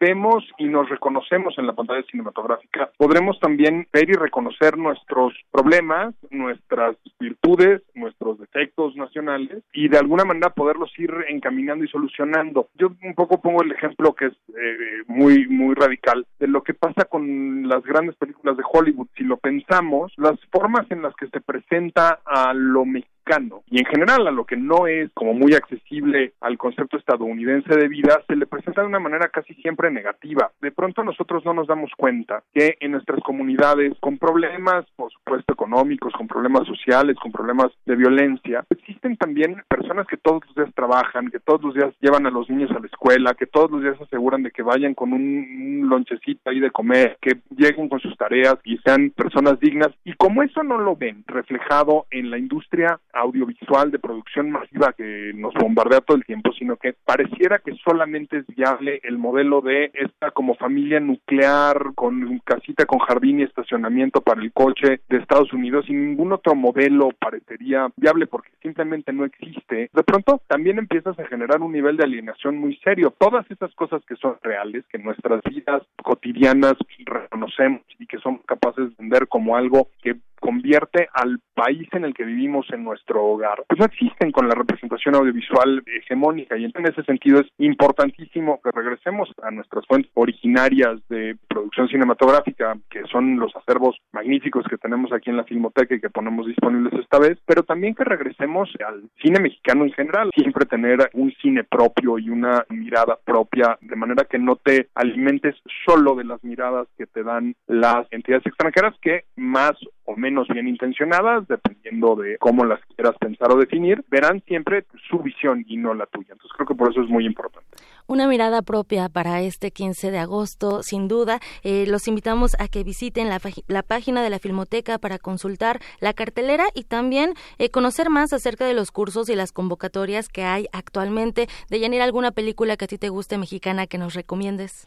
[0.00, 6.14] vemos y nos reconocemos en la pantalla cinematográfica, podremos también ver y reconocer nuestros problemas,
[6.30, 12.68] nuestras virtudes, nuestros defectos nacionales y de alguna manera poderlos ir encaminando y solucionando.
[12.74, 16.74] Yo un poco pongo el ejemplo que es eh, muy muy radical de lo que
[16.74, 19.08] pasa con las grandes películas de Hollywood.
[19.16, 23.17] Si lo pensamos, las formas en las que se presenta a lo mexicano
[23.66, 27.88] y en general a lo que no es como muy accesible al concepto estadounidense de
[27.88, 30.50] vida, se le presenta de una manera casi siempre negativa.
[30.62, 35.52] De pronto nosotros no nos damos cuenta que en nuestras comunidades, con problemas, por supuesto,
[35.52, 40.74] económicos, con problemas sociales, con problemas de violencia, existen también personas que todos los días
[40.74, 43.82] trabajan, que todos los días llevan a los niños a la escuela, que todos los
[43.82, 48.00] días aseguran de que vayan con un, un lonchecito ahí de comer, que lleguen con
[48.00, 49.88] sus tareas y sean personas dignas.
[50.04, 55.32] Y como eso no lo ven reflejado en la industria audiovisual de producción masiva que
[55.34, 59.90] nos bombardea todo el tiempo, sino que pareciera que solamente es viable el modelo de
[59.94, 65.52] esta como familia nuclear con casita con jardín y estacionamiento para el coche de Estados
[65.52, 69.90] Unidos y ningún otro modelo parecería viable porque simplemente no existe.
[69.92, 73.14] De pronto también empiezas a generar un nivel de alienación muy serio.
[73.18, 78.96] Todas esas cosas que son reales, que nuestras vidas cotidianas reconocemos y que somos capaces
[78.96, 83.64] de ver como algo que convierte al país en el que vivimos en nuestro hogar,
[83.68, 88.70] pues no existen con la representación audiovisual hegemónica y en ese sentido es importantísimo que
[88.72, 95.12] regresemos a nuestras fuentes originarias de producción cinematográfica, que son los acervos magníficos que tenemos
[95.12, 99.02] aquí en la Filmoteca y que ponemos disponibles esta vez, pero también que regresemos al
[99.20, 104.24] cine mexicano en general, siempre tener un cine propio y una mirada propia, de manera
[104.24, 109.24] que no te alimentes solo de las miradas que te dan las entidades extranjeras que
[109.36, 109.72] más
[110.08, 115.18] o menos bien intencionadas, dependiendo de cómo las quieras pensar o definir, verán siempre su
[115.18, 116.32] visión y no la tuya.
[116.32, 117.68] Entonces creo que por eso es muy importante.
[118.06, 121.40] Una mirada propia para este 15 de agosto, sin duda.
[121.62, 126.14] Eh, los invitamos a que visiten la, la, página de la Filmoteca para consultar la
[126.14, 130.68] cartelera y también eh, conocer más acerca de los cursos y las convocatorias que hay
[130.72, 131.48] actualmente.
[131.68, 134.86] De Yanir, ¿alguna película que a ti te guste mexicana que nos recomiendes?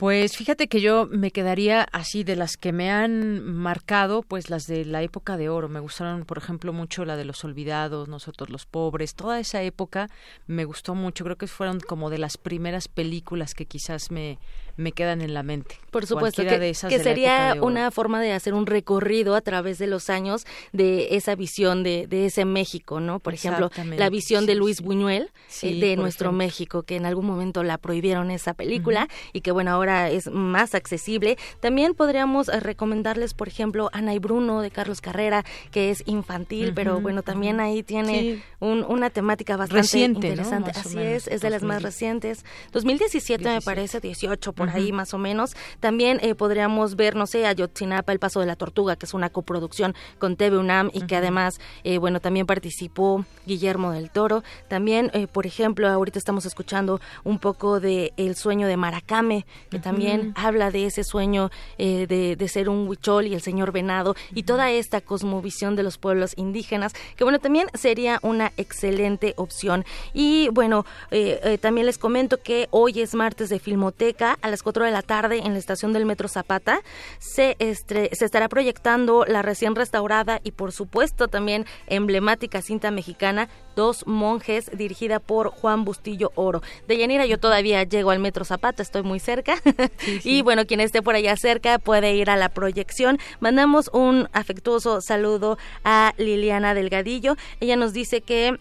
[0.00, 4.66] Pues fíjate que yo me quedaría así de las que me han marcado, pues las
[4.66, 5.68] de la época de oro.
[5.68, 9.14] Me gustaron, por ejemplo, mucho la de los olvidados, nosotros los pobres.
[9.14, 10.08] Toda esa época
[10.46, 11.22] me gustó mucho.
[11.24, 14.38] Creo que fueron como de las primeras películas que quizás me,
[14.76, 15.76] me quedan en la mente.
[15.90, 20.46] Por supuesto, que, sería una forma de hacer un recorrido a través de los años
[20.72, 23.18] de esa visión de, de ese México, ¿no?
[23.18, 25.30] Por ejemplo, la visión de Luis Buñuel
[25.62, 29.72] eh, de nuestro México, que en algún momento la prohibieron esa película y que bueno,
[29.72, 31.36] ahora es más accesible.
[31.60, 36.72] También podríamos eh, recomendarles, por ejemplo, Ana y Bruno de Carlos Carrera, que es infantil,
[36.74, 40.70] pero bueno, también ahí tiene una temática bastante interesante.
[40.74, 42.44] Así es, es de las más recientes.
[42.72, 45.54] 2017 me parece, 18 por ahí más o menos.
[45.80, 49.30] También eh, podríamos ver, no sé, Ayotzinapa, El Paso de la Tortuga, que es una
[49.30, 54.42] coproducción con TV UNAM y que además, eh, bueno, también participó Guillermo del Toro.
[54.68, 60.32] También, por ejemplo, ahorita estamos escuchando un poco de El sueño de Maracame, que también
[60.36, 64.42] habla de ese sueño eh, de, de, ser un huichol y el señor venado y
[64.42, 69.84] toda esta cosmovisión de los pueblos indígenas, que bueno, también sería una excelente opción.
[70.12, 74.62] Y bueno, eh, eh, también les comento que hoy es martes de Filmoteca a las
[74.62, 76.80] 4 de la tarde en la estación del Metro Zapata.
[77.18, 84.06] Se, se estará proyectando la recién restaurada y por supuesto también emblemática cinta mexicana Dos
[84.06, 86.60] monjes dirigida por Juan Bustillo Oro.
[86.88, 89.54] De Yanira yo todavía llego al Metro Zapata, estoy muy cerca.
[90.24, 93.18] y bueno, quien esté por allá cerca puede ir a la proyección.
[93.38, 97.36] Mandamos un afectuoso saludo a Liliana Delgadillo.
[97.60, 98.58] Ella nos dice que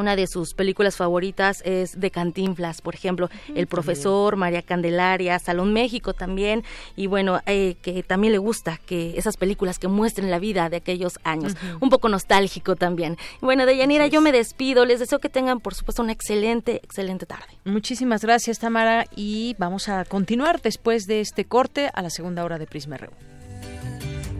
[0.00, 5.72] una de sus películas favoritas es de Cantinflas, por ejemplo, El Profesor, María Candelaria, Salón
[5.72, 6.64] México también,
[6.96, 10.76] y bueno, eh, que también le gusta que esas películas que muestren la vida de
[10.76, 13.16] aquellos años, un poco nostálgico también.
[13.40, 17.58] Bueno, Deyanira, yo me despido, les deseo que tengan, por supuesto, una excelente, excelente tarde.
[17.64, 22.58] Muchísimas gracias, Tamara, y vamos a continuar después de este corte a la segunda hora
[22.58, 23.33] de Prisma RU.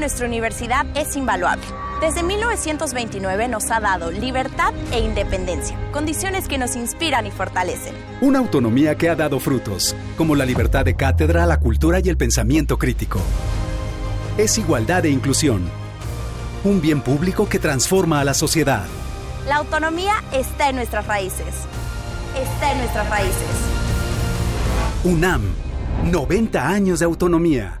[0.00, 1.62] Nuestra universidad es invaluable.
[2.00, 7.94] Desde 1929 nos ha dado libertad e independencia, condiciones que nos inspiran y fortalecen.
[8.22, 12.16] Una autonomía que ha dado frutos, como la libertad de cátedra, la cultura y el
[12.16, 13.20] pensamiento crítico.
[14.38, 15.68] Es igualdad e inclusión.
[16.64, 18.86] Un bien público que transforma a la sociedad.
[19.46, 21.54] La autonomía está en nuestras raíces.
[22.34, 23.48] Está en nuestras raíces.
[25.04, 25.42] UNAM,
[26.10, 27.80] 90 años de autonomía.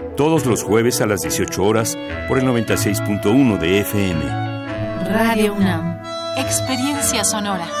[0.21, 1.97] Todos los jueves a las 18 horas
[2.27, 4.23] por el 96.1 de FM.
[5.11, 5.99] Radio UNAM.
[6.37, 7.80] Experiencia sonora.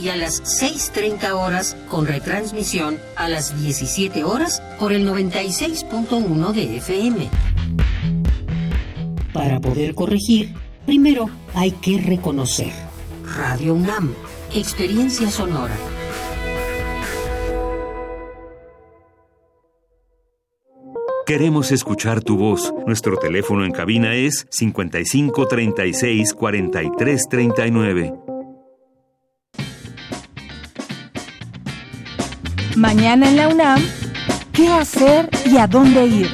[0.00, 6.76] y a las 6.30 horas con retransmisión a las 17 horas por el 96.1 de
[6.76, 7.28] FM.
[9.32, 10.54] Para poder corregir,
[10.86, 12.72] primero hay que reconocer.
[13.36, 14.14] Radio UNAM,
[14.54, 15.76] experiencia sonora.
[21.26, 22.72] Queremos escuchar tu voz.
[22.86, 26.34] Nuestro teléfono en cabina es 55 36
[32.78, 33.84] Mañana en la UNAM,
[34.52, 36.28] ¿qué hacer y a dónde ir?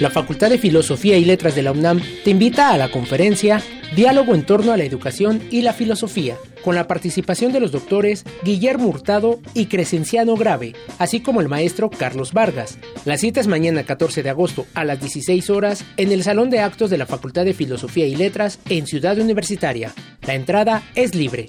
[0.00, 3.62] La Facultad de Filosofía y Letras de la UNAM te invita a la conferencia
[3.96, 8.26] Diálogo en torno a la educación y la filosofía, con la participación de los doctores
[8.44, 12.78] Guillermo Hurtado y Crescenciano Grave, así como el maestro Carlos Vargas.
[13.06, 16.60] La cita es mañana 14 de agosto a las 16 horas en el Salón de
[16.60, 19.94] Actos de la Facultad de Filosofía y Letras en Ciudad Universitaria.
[20.26, 21.48] La entrada es libre.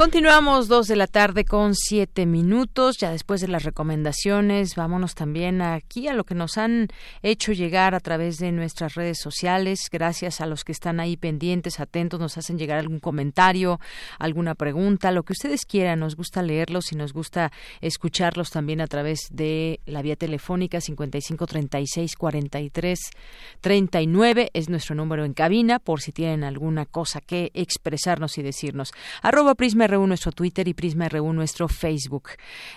[0.00, 2.96] Continuamos dos de la tarde con siete minutos.
[2.96, 6.88] Ya después de las recomendaciones, vámonos también aquí a lo que nos han
[7.20, 9.90] hecho llegar a través de nuestras redes sociales.
[9.92, 13.78] Gracias a los que están ahí pendientes, atentos, nos hacen llegar algún comentario,
[14.18, 16.00] alguna pregunta, lo que ustedes quieran.
[16.00, 21.44] Nos gusta leerlos y nos gusta escucharlos también a través de la vía telefónica 55
[21.44, 22.98] 36 43
[23.60, 28.92] 39 es nuestro número en cabina por si tienen alguna cosa que expresarnos y decirnos.
[29.20, 29.54] Arroba
[29.90, 32.30] Nuestro Twitter y Prisma RU nuestro Facebook.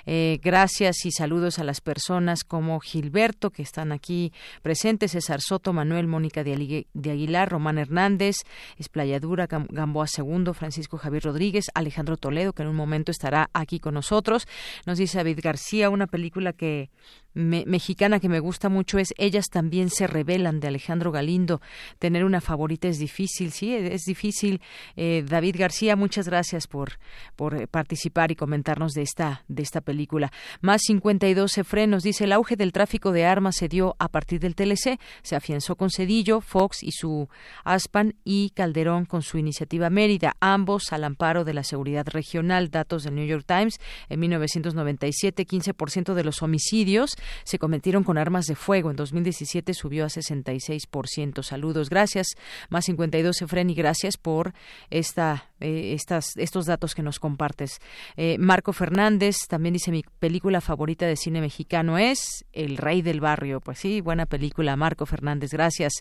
[0.05, 5.74] Eh, gracias y saludos a las personas como Gilberto, que están aquí presentes, César Soto,
[5.74, 8.38] Manuel, Mónica de, Aguilar, Román Hernández,
[8.78, 13.93] Esplayadura, Gamboa Segundo, Francisco Javier Rodríguez, Alejandro Toledo, que en un momento estará aquí con
[13.93, 14.47] nosotros.
[14.86, 16.89] Nos dice David García, una película que
[17.34, 21.61] mexicana que me gusta mucho es Ellas también se revelan de Alejandro Galindo.
[21.99, 24.61] Tener una favorita es difícil, sí, es difícil.
[24.95, 26.99] Eh, David García, muchas gracias por,
[27.36, 30.31] por eh, participar y comentarnos de esta, de esta película.
[30.61, 34.55] Más 52 frenos, dice, el auge del tráfico de armas se dio a partir del
[34.55, 34.99] TLC.
[35.21, 37.29] Se afianzó con Cedillo, Fox y su
[37.63, 42.69] Aspan y Calderón con su iniciativa Mérida, ambos al amparo de la seguridad regional.
[42.69, 43.79] Datos del New York Times,
[44.09, 48.89] en 1997, 15% de los homicidios se cometieron con armas de fuego.
[48.89, 51.43] En 2017 subió a 66%.
[51.43, 52.28] Saludos, gracias.
[52.69, 54.53] Más 52 Efren y gracias por
[54.89, 57.80] esta, eh, estas, estos datos que nos compartes.
[58.18, 63.22] Eh, Marco Fernández también dice mi película favorita de cine mexicano es El Rey del
[63.22, 63.61] Barrio.
[63.61, 65.93] Pues sí, buena película, Marco Fernández, gracias.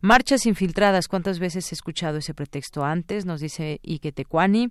[0.00, 3.26] Marchas infiltradas, ¿cuántas veces he escuchado ese pretexto antes?
[3.26, 4.70] Nos dice Ike Tecuani.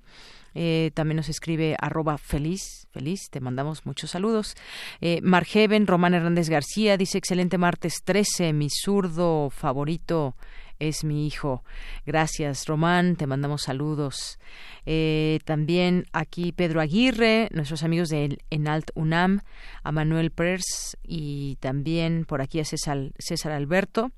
[0.54, 4.56] Eh, también nos escribe arroba feliz, feliz, te mandamos muchos saludos.
[5.00, 10.36] Eh, Margeven, Román Hernández García, dice excelente martes 13, mi zurdo favorito
[10.82, 11.64] es mi hijo.
[12.06, 14.40] Gracias, Román, te mandamos saludos.
[14.86, 19.42] Eh, también aquí Pedro Aguirre, nuestros amigos de Enalt UNAM,
[19.84, 24.12] a Manuel Pers y también por aquí a César, César Alberto.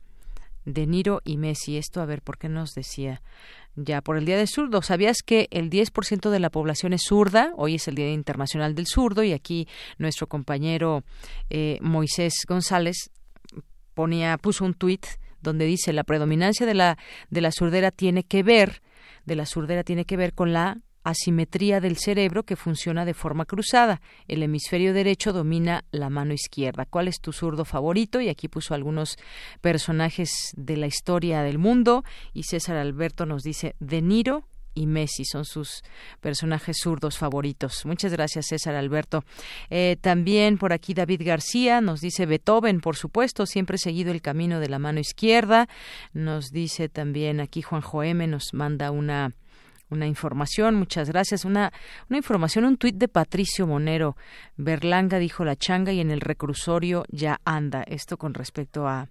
[0.65, 1.75] De Niro y Messi.
[1.75, 3.21] Esto, a ver, ¿por qué nos decía?
[3.75, 4.81] ya por el Día del Zurdo.
[4.81, 7.51] ¿Sabías que el 10% de la población es zurda?
[7.57, 11.03] Hoy es el Día Internacional del Zurdo y aquí nuestro compañero
[11.49, 13.09] eh, Moisés González
[13.93, 15.05] ponía, puso un tuit
[15.43, 16.97] donde dice la predominancia de la,
[17.29, 18.81] de la surdera tiene que ver,
[19.25, 23.45] de la surdera tiene que ver con la asimetría del cerebro que funciona de forma
[23.45, 24.01] cruzada.
[24.27, 26.85] El hemisferio derecho domina la mano izquierda.
[26.85, 28.21] ¿Cuál es tu zurdo favorito?
[28.21, 29.17] Y aquí puso algunos
[29.61, 35.25] personajes de la historia del mundo y César Alberto nos dice De Niro y Messi
[35.25, 35.83] son sus
[36.21, 37.85] personajes zurdos favoritos.
[37.85, 39.23] Muchas gracias, César Alberto.
[39.69, 44.59] Eh, también por aquí David García nos dice Beethoven, por supuesto, siempre seguido el camino
[44.59, 45.67] de la mano izquierda.
[46.13, 49.31] Nos dice también aquí Juanjo M, nos manda una
[49.89, 51.45] una información, muchas gracias.
[51.45, 51.71] Una,
[52.09, 54.17] una información, un tuit de Patricio Monero.
[54.57, 57.83] Berlanga dijo la changa y en el reclusorio ya anda.
[57.83, 59.07] Esto con respecto a,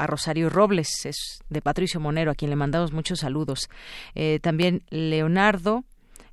[0.00, 3.68] a Rosario Robles, es de Patricio Monero, a quien le mandamos muchos saludos.
[4.14, 5.84] Eh, también Leonardo.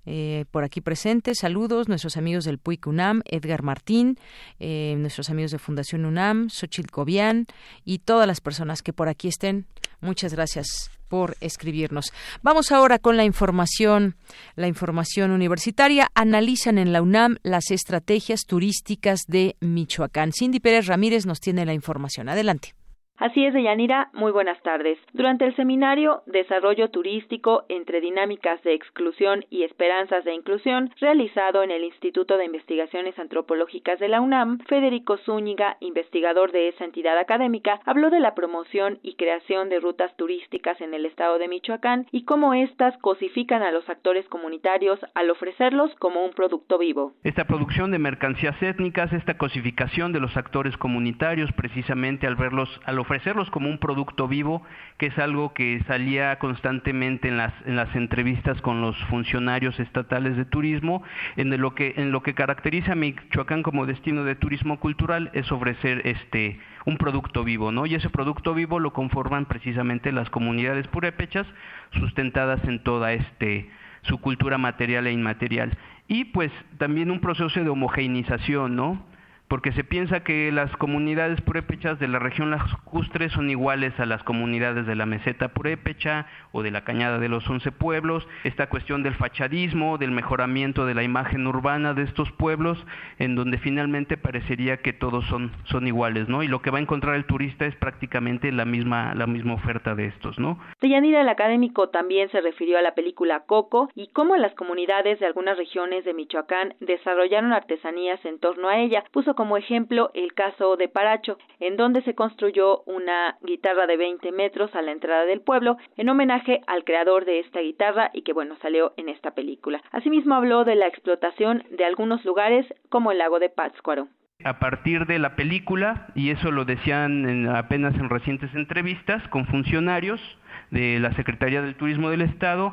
[0.09, 4.18] Eh, por aquí presente, saludos, nuestros amigos del PUIC UNAM, Edgar Martín,
[4.57, 7.45] eh, nuestros amigos de Fundación UNAM, Xochitl Cobian
[7.84, 9.65] y todas las personas que por aquí estén.
[9.99, 12.13] Muchas gracias por escribirnos.
[12.41, 14.15] Vamos ahora con la información,
[14.55, 16.07] la información universitaria.
[16.15, 20.32] Analizan en la UNAM las estrategias turísticas de Michoacán.
[20.32, 22.30] Cindy Pérez Ramírez nos tiene la información.
[22.30, 22.78] Adelante.
[23.18, 24.99] Así es, Deyanira, muy buenas tardes.
[25.11, 31.72] Durante el seminario Desarrollo Turístico entre Dinámicas de Exclusión y Esperanzas de Inclusión, realizado en
[31.72, 37.80] el Instituto de Investigaciones Antropológicas de la UNAM, Federico Zúñiga, investigador de esa entidad académica,
[37.86, 42.24] habló de la promoción y creación de rutas turísticas en el estado de Michoacán y
[42.24, 47.13] cómo éstas cosifican a los actores comunitarios al ofrecerlos como un producto vivo.
[47.24, 53.00] Esta producción de mercancías étnicas, esta cosificación de los actores comunitarios, precisamente al verlos, al
[53.08, 54.62] ofrecerlos como un producto vivo,
[54.97, 60.36] que es algo que salía constantemente en las, en las entrevistas con los funcionarios estatales
[60.36, 61.04] de turismo,
[61.38, 65.50] en lo que, en lo que caracteriza a Michoacán como destino de turismo cultural es
[65.54, 67.86] ofrecer este un producto vivo, ¿no?
[67.86, 71.47] Y ese producto vivo lo conforman precisamente las comunidades purépechas
[71.92, 73.70] sustentadas en toda este
[74.01, 75.78] su cultura material e inmaterial.
[76.09, 79.05] Y pues también un proceso de homogeneización, ¿no?
[79.47, 84.24] Porque se piensa que las comunidades purépechas de la región lacustre son iguales a las
[84.24, 89.03] comunidades de la meseta purépecha o de la cañada de los once pueblos, esta cuestión
[89.03, 92.86] del fachadismo, del mejoramiento de la imagen urbana de estos pueblos,
[93.19, 96.43] en donde finalmente parecería que todos son, son iguales, ¿no?
[96.43, 99.95] Y lo que va a encontrar el turista es prácticamente la misma, la misma oferta
[99.95, 100.59] de estos, ¿no?
[100.82, 105.25] Deyanira, el académico, también se refirió a la película Coco y cómo las comunidades de
[105.25, 109.03] algunas regiones de Michoacán desarrollaron artesanías en torno a ella.
[109.11, 114.32] Puso como ejemplo el caso de Paracho, en donde se construyó una guitarra de 20
[114.32, 118.34] metros a la entrada del pueblo en homenaje al creador de esta guitarra y que
[118.34, 119.80] bueno salió en esta película.
[119.92, 124.08] Asimismo habló de la explotación de algunos lugares como el lago de Pátzcuaro
[124.43, 130.22] a partir de la película, y eso lo decían apenas en recientes entrevistas con funcionarios
[130.70, 132.72] de la Secretaría del Turismo del Estado,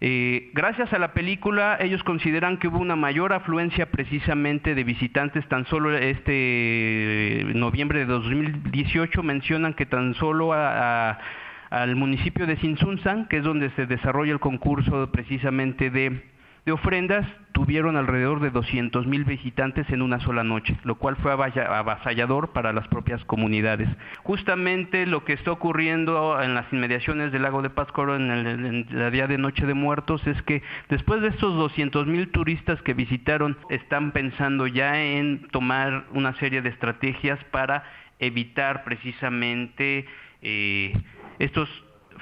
[0.00, 5.48] eh, gracias a la película, ellos consideran que hubo una mayor afluencia precisamente de visitantes.
[5.48, 13.38] Tan solo este noviembre de 2018 mencionan que tan solo al municipio de Sinsunzan, que
[13.38, 16.22] es donde se desarrolla el concurso precisamente de
[16.66, 21.32] de ofrendas tuvieron alrededor de 200 mil visitantes en una sola noche, lo cual fue
[21.32, 23.88] avasallador para las propias comunidades.
[24.24, 29.28] Justamente lo que está ocurriendo en las inmediaciones del lago de Pátzcuaro en el, día
[29.28, 34.10] de Noche de Muertos es que después de estos 200 mil turistas que visitaron, están
[34.10, 37.84] pensando ya en tomar una serie de estrategias para
[38.18, 40.04] evitar precisamente
[40.42, 40.92] eh,
[41.38, 41.70] estos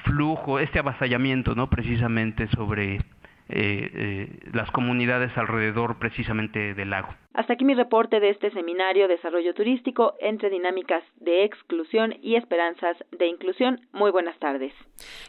[0.05, 1.71] flujos, este avasallamiento, ¿no?
[1.71, 3.01] Precisamente sobre
[3.49, 7.15] eh, eh, las comunidades alrededor precisamente del lago.
[7.35, 12.97] Hasta aquí mi reporte de este seminario Desarrollo Turístico entre dinámicas de exclusión y esperanzas
[13.11, 13.81] de inclusión.
[13.93, 14.73] Muy buenas tardes.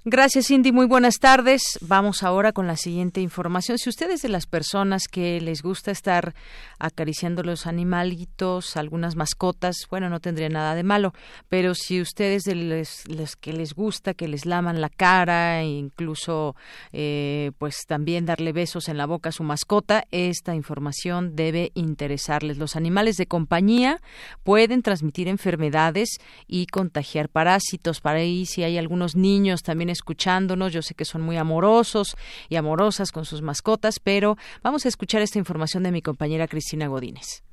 [0.03, 0.72] Gracias, Cindy.
[0.72, 1.80] Muy buenas tardes.
[1.82, 3.80] Vamos ahora con la siguiente información.
[3.80, 6.36] Si ustedes de las personas que les gusta estar
[6.77, 11.11] acariciando los animalitos, algunas mascotas, bueno, no tendría nada de malo,
[11.49, 16.56] pero si ustedes de los, que les gusta que les laman la cara incluso
[16.94, 22.57] eh, pues también darle besos en la boca a su mascota, esta información debe interesarles.
[22.57, 24.01] Los animales de compañía
[24.43, 26.09] pueden transmitir enfermedades
[26.45, 28.01] y contagiar parásitos.
[28.01, 32.17] Para ahí, si hay algunos niños también escuchándonos, yo sé que son muy amorosos
[32.49, 36.88] y amorosas con sus mascotas, pero vamos a escuchar esta información de mi compañera Cristina
[36.88, 37.43] Godínez.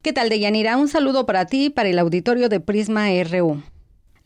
[0.00, 0.76] ¿Qué tal, Deyanira?
[0.76, 3.62] Un saludo para ti y para el auditorio de Prisma RU.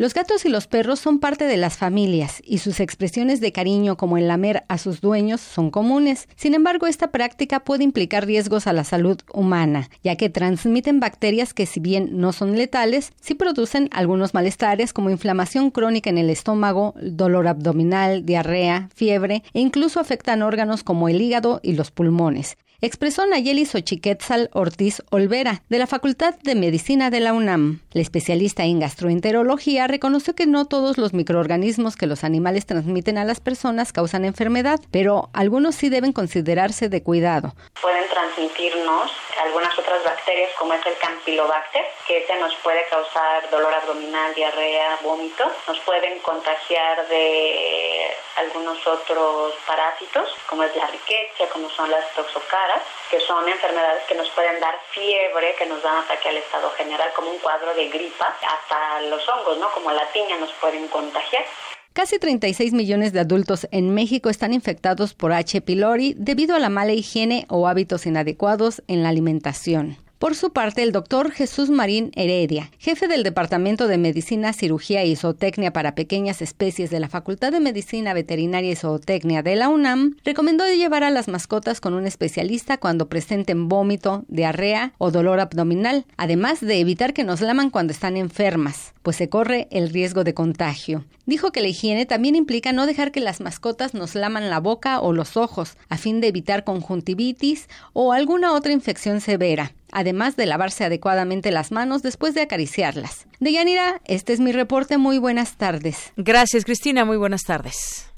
[0.02, 3.96] Los gatos y los perros son parte de las familias y sus expresiones de cariño
[3.96, 6.26] como el lamer a sus dueños son comunes.
[6.34, 11.54] Sin embargo, esta práctica puede implicar riesgos a la salud humana, ya que transmiten bacterias
[11.54, 16.30] que si bien no son letales, sí producen algunos malestares como inflamación crónica en el
[16.30, 22.56] estómago, dolor abdominal, diarrea, fiebre e incluso afectan órganos como el hígado y los pulmones
[22.82, 27.80] expresó Nayeli Xochiquetzal Ortiz Olvera, de la Facultad de Medicina de la UNAM.
[27.92, 33.24] La especialista en gastroenterología reconoció que no todos los microorganismos que los animales transmiten a
[33.24, 37.54] las personas causan enfermedad, pero algunos sí deben considerarse de cuidado.
[37.80, 43.72] Pueden transmitirnos algunas otras bacterias como es el Campylobacter, que ese nos puede causar dolor
[43.74, 45.44] abdominal, diarrea, vómito.
[45.68, 52.71] Nos pueden contagiar de algunos otros parásitos, como es la riqueza, como son las toxocaras,
[53.10, 57.10] que son enfermedades que nos pueden dar fiebre, que nos dan ataque al estado general,
[57.14, 59.70] como un cuadro de gripa, hasta los hongos, ¿no?
[59.72, 61.44] Como la tiña nos pueden contagiar.
[61.92, 65.60] Casi 36 millones de adultos en México están infectados por H.
[65.60, 70.01] pylori debido a la mala higiene o hábitos inadecuados en la alimentación.
[70.22, 75.16] Por su parte, el doctor Jesús Marín Heredia, jefe del Departamento de Medicina, Cirugía y
[75.16, 80.14] Zootecnia para Pequeñas Especies de la Facultad de Medicina Veterinaria y Zootecnia de la UNAM,
[80.24, 86.06] recomendó llevar a las mascotas con un especialista cuando presenten vómito, diarrea o dolor abdominal,
[86.16, 90.34] además de evitar que nos laman cuando están enfermas, pues se corre el riesgo de
[90.34, 91.04] contagio.
[91.26, 95.00] Dijo que la higiene también implica no dejar que las mascotas nos laman la boca
[95.00, 100.46] o los ojos, a fin de evitar conjuntivitis o alguna otra infección severa además de
[100.46, 103.26] lavarse adecuadamente las manos después de acariciarlas.
[103.38, 104.98] Deyanira, este es mi reporte.
[104.98, 106.12] Muy buenas tardes.
[106.16, 107.04] Gracias, Cristina.
[107.04, 108.08] Muy buenas tardes.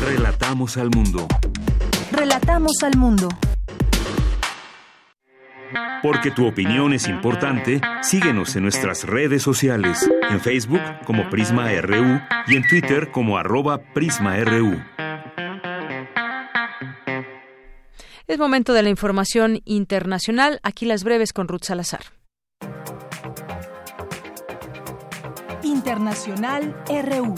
[0.00, 1.26] Relatamos al mundo.
[2.12, 3.28] Relatamos al mundo.
[6.02, 12.20] Porque tu opinión es importante, síguenos en nuestras redes sociales, en Facebook como Prisma RU
[12.46, 14.82] y en Twitter como arroba PrismaRU.
[18.26, 20.58] Es momento de la información internacional.
[20.62, 22.00] Aquí las breves con Ruth Salazar.
[25.62, 27.34] Internacional RU.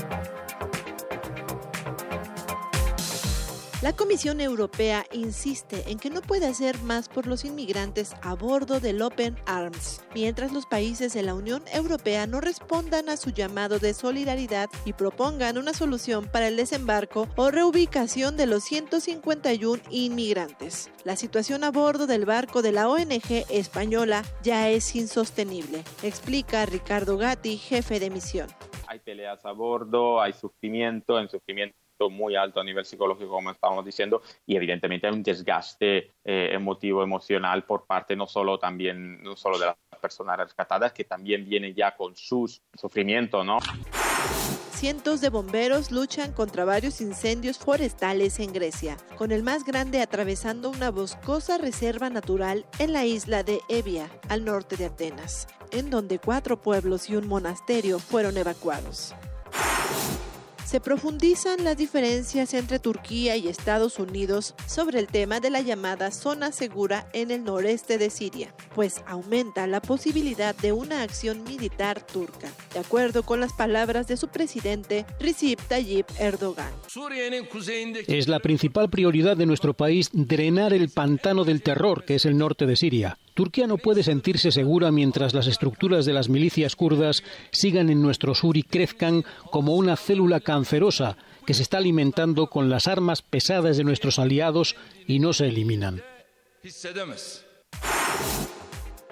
[3.86, 8.80] La Comisión Europea insiste en que no puede hacer más por los inmigrantes a bordo
[8.80, 13.78] del Open Arms, mientras los países de la Unión Europea no respondan a su llamado
[13.78, 20.90] de solidaridad y propongan una solución para el desembarco o reubicación de los 151 inmigrantes.
[21.04, 27.18] La situación a bordo del barco de la ONG española ya es insostenible, explica Ricardo
[27.18, 28.48] Gatti, jefe de misión.
[28.88, 33.84] Hay peleas a bordo, hay sufrimiento, en sufrimiento muy alto a nivel psicológico, como estábamos
[33.84, 39.36] diciendo, y evidentemente hay un desgaste eh, emotivo, emocional por parte no solo también, no
[39.36, 43.58] solo de las personas rescatadas, que también viene ya con su sufrimiento, ¿no?
[44.72, 50.68] Cientos de bomberos luchan contra varios incendios forestales en Grecia, con el más grande atravesando
[50.68, 56.18] una boscosa reserva natural en la isla de Evia, al norte de Atenas, en donde
[56.18, 59.14] cuatro pueblos y un monasterio fueron evacuados
[60.66, 66.10] se profundizan las diferencias entre Turquía y Estados Unidos sobre el tema de la llamada
[66.10, 72.04] zona segura en el noreste de Siria, pues aumenta la posibilidad de una acción militar
[72.04, 76.72] turca, de acuerdo con las palabras de su presidente Recep Tayyip Erdogan.
[78.08, 82.36] Es la principal prioridad de nuestro país drenar el pantano del terror, que es el
[82.36, 83.18] norte de Siria.
[83.36, 87.22] Turquía no puede sentirse segura mientras las estructuras de las milicias kurdas
[87.52, 92.70] sigan en nuestro sur y crezcan como una célula cancerosa que se está alimentando con
[92.70, 94.74] las armas pesadas de nuestros aliados
[95.06, 96.02] y no se eliminan.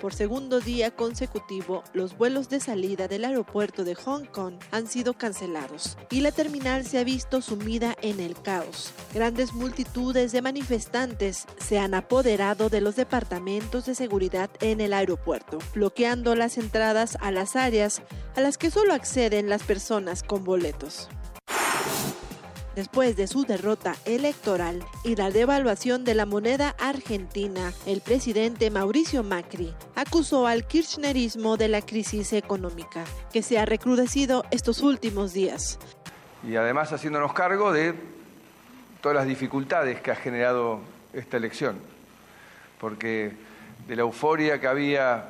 [0.01, 5.15] Por segundo día consecutivo, los vuelos de salida del aeropuerto de Hong Kong han sido
[5.15, 8.93] cancelados y la terminal se ha visto sumida en el caos.
[9.13, 15.59] Grandes multitudes de manifestantes se han apoderado de los departamentos de seguridad en el aeropuerto,
[15.75, 18.03] bloqueando las entradas a las áreas
[18.37, 21.09] a las que solo acceden las personas con boletos
[22.75, 29.23] después de su derrota electoral y la devaluación de la moneda argentina, el presidente Mauricio
[29.23, 35.79] Macri acusó al kirchnerismo de la crisis económica, que se ha recrudecido estos últimos días.
[36.47, 37.95] Y además haciéndonos cargo de
[39.01, 40.81] todas las dificultades que ha generado
[41.13, 41.77] esta elección,
[42.81, 43.33] porque
[43.87, 45.29] de la euforia que había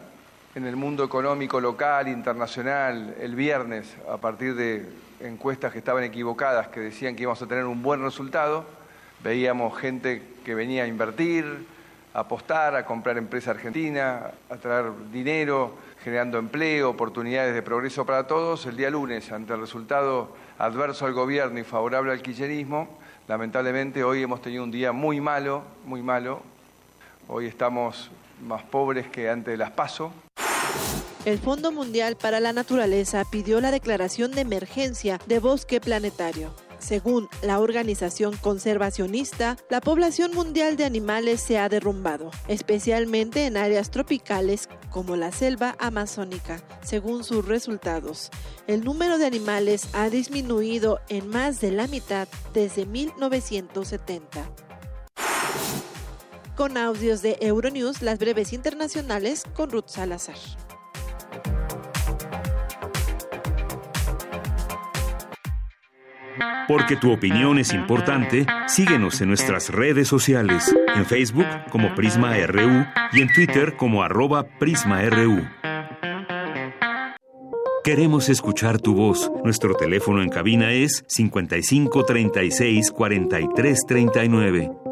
[0.55, 4.89] en el mundo económico local, internacional, el viernes, a partir de
[5.21, 8.65] encuestas que estaban equivocadas, que decían que íbamos a tener un buen resultado.
[9.23, 11.67] Veíamos gente que venía a invertir,
[12.13, 18.27] a apostar, a comprar empresa argentina, a traer dinero, generando empleo, oportunidades de progreso para
[18.27, 18.67] todos.
[18.67, 24.23] El día lunes, ante el resultado adverso al gobierno y favorable al kirchnerismo, lamentablemente hoy
[24.23, 26.43] hemos tenido un día muy malo, muy malo.
[27.27, 28.11] Hoy estamos
[28.43, 30.13] más pobres que antes de las PASO.
[31.25, 36.55] El Fondo Mundial para la Naturaleza pidió la declaración de emergencia de bosque planetario.
[36.79, 43.91] Según la organización conservacionista, la población mundial de animales se ha derrumbado, especialmente en áreas
[43.91, 46.63] tropicales como la selva amazónica.
[46.83, 48.31] Según sus resultados,
[48.67, 54.64] el número de animales ha disminuido en más de la mitad desde 1970.
[56.57, 60.37] Con audios de Euronews, las breves internacionales con Ruth Salazar.
[66.69, 72.87] Porque tu opinión es importante, síguenos en nuestras redes sociales, en Facebook como Prisma RU
[73.13, 75.43] y en Twitter como arroba PrismaRU.
[77.83, 79.31] Queremos escuchar tu voz.
[79.45, 84.84] Nuestro teléfono en cabina es 55 36 43 39.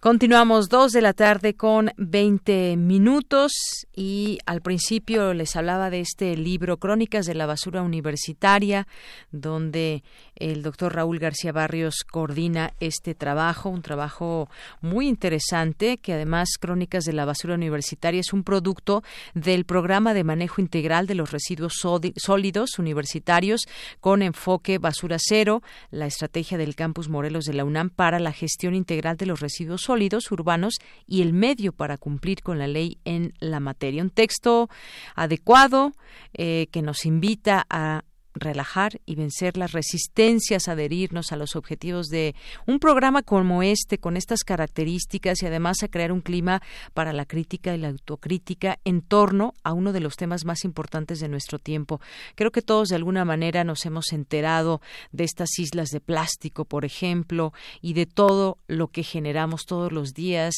[0.00, 6.36] Continuamos dos de la tarde con 20 minutos y al principio les hablaba de este
[6.36, 8.86] libro Crónicas de la Basura Universitaria,
[9.32, 10.04] donde
[10.36, 14.48] el doctor Raúl García Barrios coordina este trabajo, un trabajo
[14.80, 19.02] muy interesante que además Crónicas de la Basura Universitaria es un producto
[19.34, 21.74] del programa de manejo integral de los residuos
[22.16, 23.62] sólidos universitarios
[24.00, 28.74] con enfoque basura cero, la estrategia del campus Morelos de la UNAM para la gestión
[28.74, 30.74] integral de los residuos sólidos urbanos
[31.06, 34.02] y el medio para cumplir con la ley en la materia.
[34.02, 34.68] Un texto
[35.14, 35.92] adecuado
[36.34, 38.02] eh, que nos invita a
[38.36, 42.34] relajar y vencer las resistencias, adherirnos a los objetivos de
[42.66, 46.62] un programa como este, con estas características y además a crear un clima
[46.94, 51.20] para la crítica y la autocrítica en torno a uno de los temas más importantes
[51.20, 52.00] de nuestro tiempo.
[52.34, 54.80] Creo que todos de alguna manera nos hemos enterado
[55.12, 60.12] de estas islas de plástico, por ejemplo, y de todo lo que generamos todos los
[60.12, 60.54] días,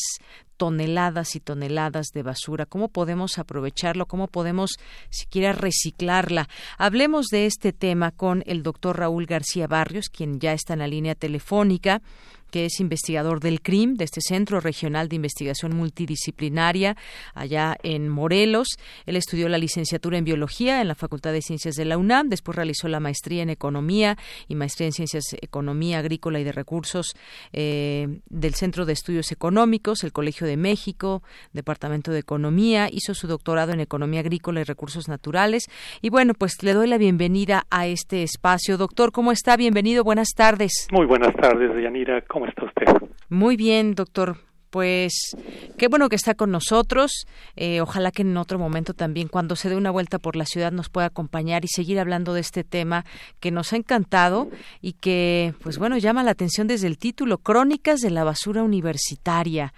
[0.58, 2.66] toneladas y toneladas de basura.
[2.66, 4.04] ¿Cómo podemos aprovecharlo?
[4.04, 4.72] ¿Cómo podemos
[5.08, 6.48] siquiera reciclarla?
[6.76, 10.88] Hablemos de este tema con el doctor Raúl García Barrios, quien ya está en la
[10.88, 12.02] línea telefónica
[12.50, 16.96] que es investigador del CRIM, de este Centro Regional de Investigación Multidisciplinaria,
[17.34, 18.68] allá en Morelos.
[19.06, 22.56] Él estudió la licenciatura en Biología en la Facultad de Ciencias de la UNAM, después
[22.56, 24.16] realizó la maestría en Economía
[24.48, 27.14] y maestría en Ciencias Economía Agrícola y de Recursos
[27.52, 31.22] eh, del Centro de Estudios Económicos, el Colegio de México,
[31.52, 35.66] Departamento de Economía, hizo su doctorado en Economía Agrícola y Recursos Naturales.
[36.02, 38.76] Y bueno, pues le doy la bienvenida a este espacio.
[38.76, 39.56] Doctor, ¿cómo está?
[39.56, 40.88] Bienvenido, buenas tardes.
[40.92, 42.22] Muy buenas tardes, Yanira.
[42.22, 42.86] ¿Cómo está usted?
[43.28, 44.36] Muy bien, doctor.
[44.70, 45.34] Pues
[45.78, 47.26] qué bueno que está con nosotros.
[47.56, 50.72] Eh, ojalá que en otro momento también, cuando se dé una vuelta por la ciudad,
[50.72, 53.04] nos pueda acompañar y seguir hablando de este tema
[53.40, 54.50] que nos ha encantado
[54.82, 59.72] y que, pues bueno, llama la atención desde el título, Crónicas de la Basura Universitaria.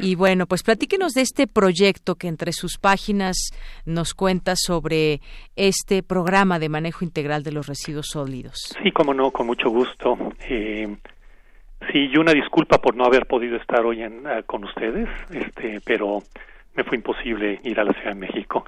[0.00, 3.36] Y bueno, pues platíquenos de este proyecto que entre sus páginas
[3.86, 5.20] nos cuenta sobre
[5.56, 8.72] este programa de manejo integral de los residuos sólidos.
[8.82, 10.16] Sí, como no, con mucho gusto.
[10.48, 10.96] Eh,
[11.90, 15.80] Sí, y una disculpa por no haber podido estar hoy en, eh, con ustedes, este,
[15.84, 16.18] pero
[16.74, 18.64] me fue imposible ir a la Ciudad de México.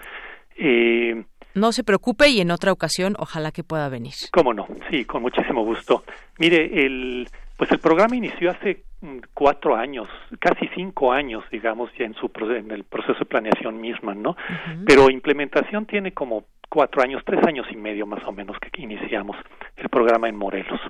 [0.57, 1.25] Eh,
[1.55, 4.15] no se preocupe y en otra ocasión ojalá que pueda venir.
[4.33, 6.03] Cómo no, sí, con muchísimo gusto.
[6.39, 10.09] Mire, el, pues el programa inició hace mm, cuatro años,
[10.41, 14.37] casi cinco años, digamos, ya en su en el proceso de planeación misma, ¿no?
[14.85, 19.37] Pero implementación tiene como cuatro años, tres años y medio más o menos que iniciamos
[19.77, 20.81] el programa en Morelos.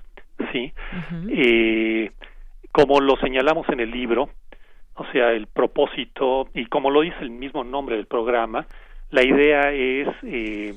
[0.53, 0.73] ¿Sí?
[1.29, 2.11] eh,
[2.73, 4.31] como lo señalamos en el libro,
[4.95, 8.67] o sea, el propósito, y como lo dice el mismo nombre del programa,
[9.11, 10.75] la idea es, eh,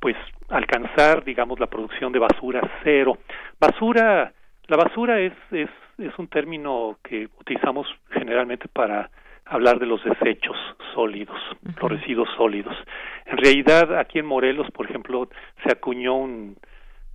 [0.00, 0.16] pues,
[0.48, 3.18] alcanzar, digamos, la producción de basura cero.
[3.60, 4.32] Basura,
[4.66, 9.10] la basura es, es, es un término que utilizamos generalmente para
[9.44, 10.56] hablar de los desechos
[10.94, 11.38] sólidos,
[11.80, 12.76] los residuos sólidos.
[13.24, 15.28] En realidad, aquí en Morelos, por ejemplo,
[15.64, 16.56] se acuñó un,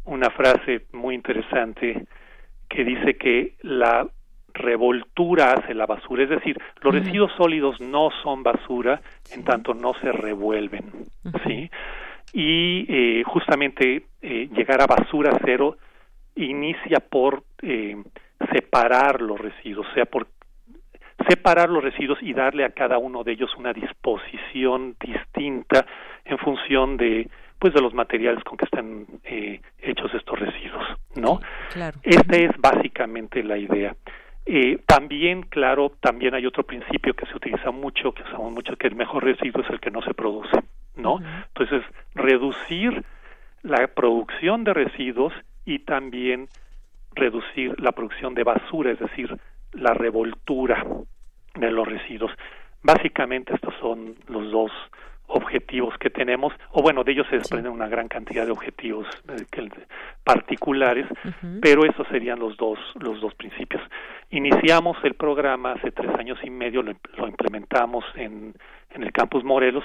[0.06, 2.06] una frase muy interesante
[2.70, 4.08] que dice que la
[4.54, 9.02] revoltura hace la basura, es decir, los residuos sólidos no son basura
[9.34, 10.86] en tanto no se revuelven,
[11.46, 11.70] ¿sí?
[12.34, 15.78] Y eh, justamente eh, llegar a basura cero
[16.36, 17.96] inicia por eh,
[18.52, 20.28] separar los residuos, o sea, por
[21.28, 25.86] separar los residuos y darle a cada uno de ellos una disposición distinta
[26.26, 27.30] en función de
[27.62, 30.84] pues de los materiales con que están eh, hechos estos residuos,
[31.14, 31.40] ¿no?
[31.72, 32.00] claro.
[32.02, 33.96] Esta es básicamente la idea.
[34.48, 38.88] Eh, también, claro, también hay otro principio que se utiliza mucho, que usamos mucho, que
[38.88, 40.58] el mejor residuo es el que no se produce,
[40.96, 41.20] ¿no?
[41.50, 41.84] Entonces,
[42.16, 43.06] reducir
[43.62, 45.32] la producción de residuos
[45.64, 46.48] y también
[47.14, 49.38] reducir la producción de basura, es decir,
[49.74, 50.84] la revoltura
[51.54, 52.32] de los residuos.
[52.82, 54.72] Básicamente estos son los dos
[55.34, 59.70] objetivos que tenemos, o bueno, de ellos se desprenden una gran cantidad de objetivos eh,
[60.24, 61.08] particulares,
[61.62, 63.82] pero esos serían los dos, los dos principios.
[64.30, 68.54] Iniciamos el programa hace tres años y medio, lo, implementamos en,
[68.92, 69.84] en el campus Morelos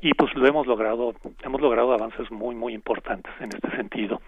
[0.00, 4.20] y pues lo hemos logrado, hemos logrado avances muy, muy importantes en este sentido.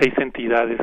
[0.00, 0.80] Seis entidades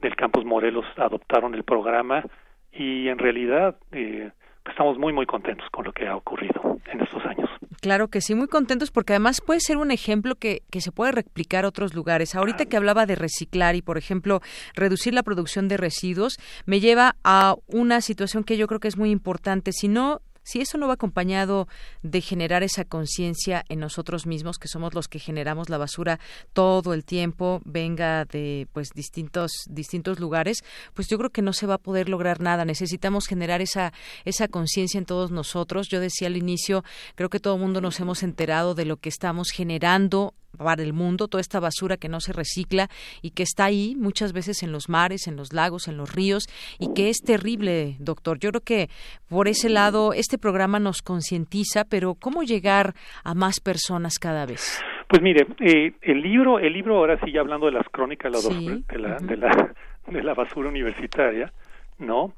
[0.00, 2.24] del campus Morelos adoptaron el programa
[2.72, 4.30] y en realidad eh,
[4.64, 7.50] estamos muy, muy contentos con lo que ha ocurrido en estos años.
[7.80, 11.12] Claro que sí, muy contentos porque además puede ser un ejemplo que, que se puede
[11.12, 12.34] replicar a otros lugares.
[12.34, 14.40] Ahorita que hablaba de reciclar y, por ejemplo,
[14.74, 18.96] reducir la producción de residuos, me lleva a una situación que yo creo que es
[18.96, 19.72] muy importante.
[19.72, 21.66] Si no si eso no va acompañado
[22.02, 26.20] de generar esa conciencia en nosotros mismos, que somos los que generamos la basura
[26.52, 30.62] todo el tiempo, venga de pues distintos distintos lugares,
[30.94, 32.64] pues yo creo que no se va a poder lograr nada.
[32.64, 33.92] Necesitamos generar esa
[34.24, 35.88] esa conciencia en todos nosotros.
[35.88, 36.84] Yo decía al inicio,
[37.16, 40.92] creo que todo el mundo nos hemos enterado de lo que estamos generando para el
[40.92, 42.88] mundo, toda esta basura que no se recicla
[43.22, 46.46] y que está ahí muchas veces en los mares, en los lagos, en los ríos
[46.78, 48.38] y que es terrible, doctor.
[48.38, 48.88] Yo creo que
[49.28, 54.82] por ese lado este programa nos concientiza, pero ¿cómo llegar a más personas cada vez?
[55.08, 59.16] Pues mire, eh, el libro, el libro ahora sí hablando de las crónicas de, la,
[59.18, 59.74] de, la,
[60.08, 61.52] de la basura universitaria,
[61.98, 62.32] ¿no?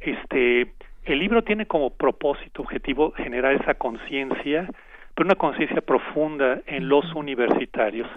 [0.00, 0.72] Este,
[1.04, 4.68] el libro tiene como propósito, objetivo, generar esa conciencia
[5.14, 8.08] pero una conciencia profunda en los universitarios.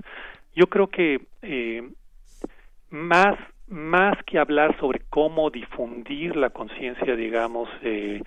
[0.56, 1.88] Yo creo que eh,
[2.90, 3.38] más
[3.68, 8.22] más que hablar sobre cómo difundir la conciencia, digamos, eh,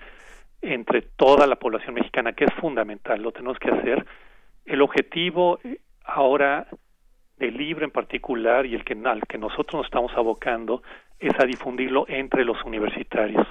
[0.61, 4.05] entre toda la población mexicana, que es fundamental, lo tenemos que hacer.
[4.67, 6.67] El objetivo eh, ahora
[7.39, 10.83] del libro en particular y el que al que nosotros nos estamos abocando
[11.19, 13.47] es a difundirlo entre los universitarios.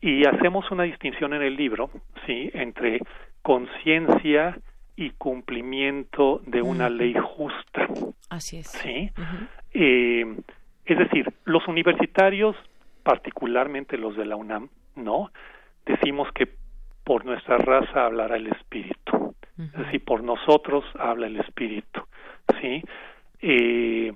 [0.00, 1.90] Y hacemos una distinción en el libro,
[2.26, 3.00] sí, entre
[3.46, 4.58] conciencia
[4.96, 7.86] y cumplimiento de una ley justa.
[8.28, 8.66] Así es.
[8.66, 9.12] ¿Sí?
[9.72, 10.36] Eh,
[10.84, 12.56] es decir, los universitarios
[13.04, 15.30] particularmente los de la UNAM, ¿no?
[15.84, 16.48] Decimos que
[17.04, 22.00] por nuestra raza hablará el espíritu, es decir, por nosotros habla el espíritu,
[22.60, 22.82] ¿sí?
[23.42, 24.12] Eh,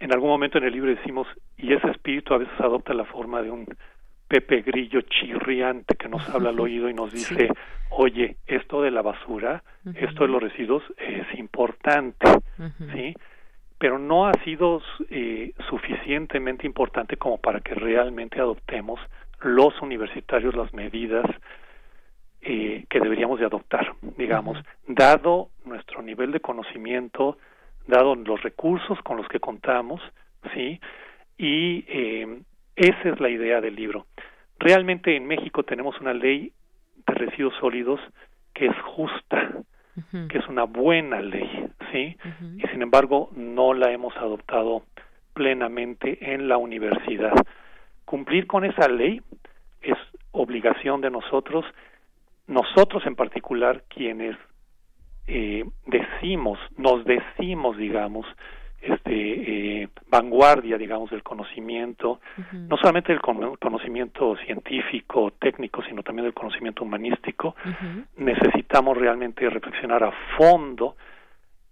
[0.00, 1.26] en algún momento en el libro decimos,
[1.56, 3.66] y ese espíritu a veces adopta la forma de un
[4.30, 7.48] Pepe Grillo chirriante que nos habla al oído y nos dice,
[7.90, 9.64] oye, esto de la basura,
[9.96, 12.28] esto de los residuos es importante,
[12.94, 13.12] ¿sí?
[13.76, 19.00] Pero no ha sido eh, suficientemente importante como para que realmente adoptemos
[19.40, 21.26] los universitarios las medidas
[22.40, 27.36] eh, que deberíamos de adoptar, digamos, dado nuestro nivel de conocimiento,
[27.88, 30.00] dado los recursos con los que contamos,
[30.54, 30.80] ¿sí?
[31.36, 32.42] Y eh,
[32.76, 34.06] esa es la idea del libro.
[34.58, 36.52] Realmente en México tenemos una ley
[37.06, 38.00] de residuos sólidos
[38.54, 39.52] que es justa,
[40.28, 42.16] que es una buena ley, ¿sí?
[42.56, 44.84] Y sin embargo no la hemos adoptado
[45.34, 47.34] plenamente en la universidad.
[48.04, 49.20] Cumplir con esa ley
[49.82, 49.96] es
[50.32, 51.64] obligación de nosotros,
[52.46, 54.36] nosotros en particular quienes
[55.26, 58.26] eh, decimos, nos decimos, digamos,
[58.80, 62.20] este, eh, vanguardia, digamos, del conocimiento,
[62.52, 67.54] no solamente del conocimiento científico, técnico, sino también del conocimiento humanístico,
[68.16, 70.96] necesitamos realmente reflexionar a fondo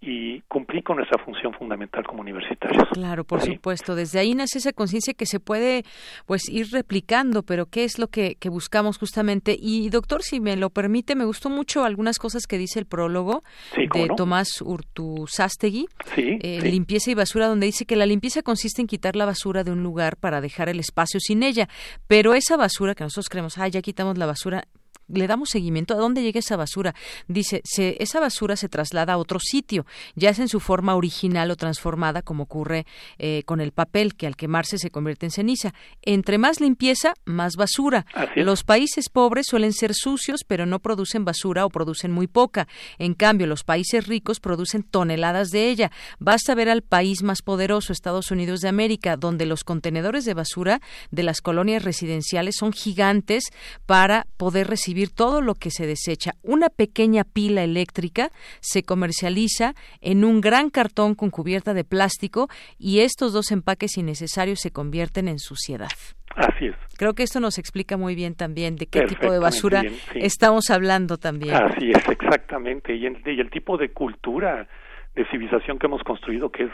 [0.01, 2.89] y cumplir con nuestra función fundamental como universitarios.
[2.93, 3.97] Claro, por supuesto.
[3.97, 5.83] Desde ahí nace esa conciencia que se puede
[6.27, 9.57] pues ir replicando, pero ¿qué es lo que, buscamos justamente?
[9.59, 13.43] Y doctor, si me lo permite, me gustó mucho algunas cosas que dice el prólogo
[13.77, 19.17] de Tomás Urtuzástegui, eh, Limpieza y basura, donde dice que la limpieza consiste en quitar
[19.17, 21.69] la basura de un lugar para dejar el espacio sin ella,
[22.07, 24.65] pero esa basura que nosotros creemos, ah, ya quitamos la basura,
[25.09, 26.95] le damos seguimiento a dónde llega esa basura.
[27.27, 31.51] Dice, se, esa basura se traslada a otro sitio, ya es en su forma original
[31.51, 32.87] o transformada, como ocurre
[33.19, 35.75] eh, con el papel, que al quemarse se convierte en ceniza.
[36.03, 38.07] Entre más limpieza, más basura.
[38.37, 42.69] Los países pobres suelen ser sucios, pero no producen basura o producen muy poca.
[42.99, 45.91] En cambio, los países ricos producen toneladas de ella.
[46.19, 50.81] Basta ver al país más poderoso, Estados Unidos de América, donde los contenedores de basura
[51.11, 53.45] de las colonias residenciales son gigantes
[53.87, 56.33] para poder recibir todo lo que se desecha.
[56.43, 58.31] Una pequeña pila eléctrica
[58.61, 62.49] se comercializa en un gran cartón con cubierta de plástico
[62.79, 65.89] y estos dos empaques innecesarios se convierten en suciedad.
[66.35, 66.77] Así es.
[66.97, 69.83] Creo que esto nos explica muy bien también de qué tipo de basura
[70.15, 71.55] estamos hablando también.
[71.55, 72.95] Así es, exactamente.
[72.95, 74.69] Y el, tipo de cultura,
[75.15, 76.71] de civilización que hemos construido que es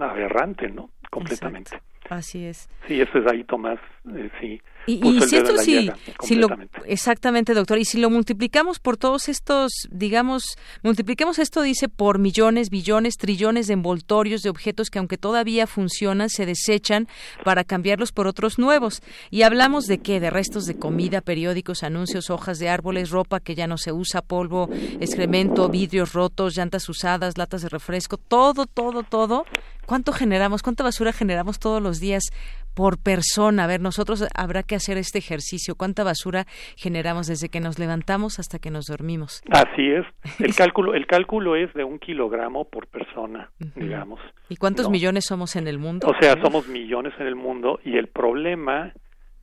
[0.00, 0.90] aberrante, ¿no?
[1.10, 1.80] Completamente.
[2.08, 2.68] Así es.
[2.86, 3.78] Sí, eso es ahí, Tomás,
[4.14, 4.60] eh, sí.
[4.86, 4.98] Y,
[5.28, 5.90] si esto sí,
[6.22, 6.48] si lo,
[6.86, 12.68] exactamente, doctor, y si lo multiplicamos por todos estos, digamos, multipliquemos esto, dice, por millones,
[12.68, 17.06] billones, trillones de envoltorios de objetos que aunque todavía funcionan, se desechan
[17.44, 19.02] para cambiarlos por otros nuevos.
[19.30, 23.54] Y hablamos de qué, de restos de comida, periódicos, anuncios, hojas de árboles, ropa que
[23.54, 24.68] ya no se usa, polvo,
[25.00, 29.44] excremento, vidrios rotos, llantas usadas, latas de refresco, todo, todo, todo.
[29.86, 30.62] ¿Cuánto generamos?
[30.62, 32.24] ¿Cuánta basura generamos todos los días?
[32.74, 33.64] Por persona.
[33.64, 35.74] A ver, nosotros habrá que hacer este ejercicio.
[35.74, 36.44] ¿Cuánta basura
[36.76, 39.42] generamos desde que nos levantamos hasta que nos dormimos?
[39.50, 40.06] Así es.
[40.38, 44.20] El cálculo, el cálculo es de un kilogramo por persona, digamos.
[44.48, 46.08] ¿Y cuántos millones somos en el mundo?
[46.08, 48.92] O sea, somos millones en el mundo y el problema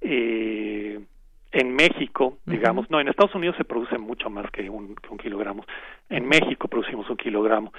[0.02, 1.00] eh,
[1.52, 5.18] en México, digamos, no, en Estados Unidos se produce mucho más que un, que un
[5.18, 5.66] kilogramo.
[6.10, 7.74] En México producimos un kilogramo.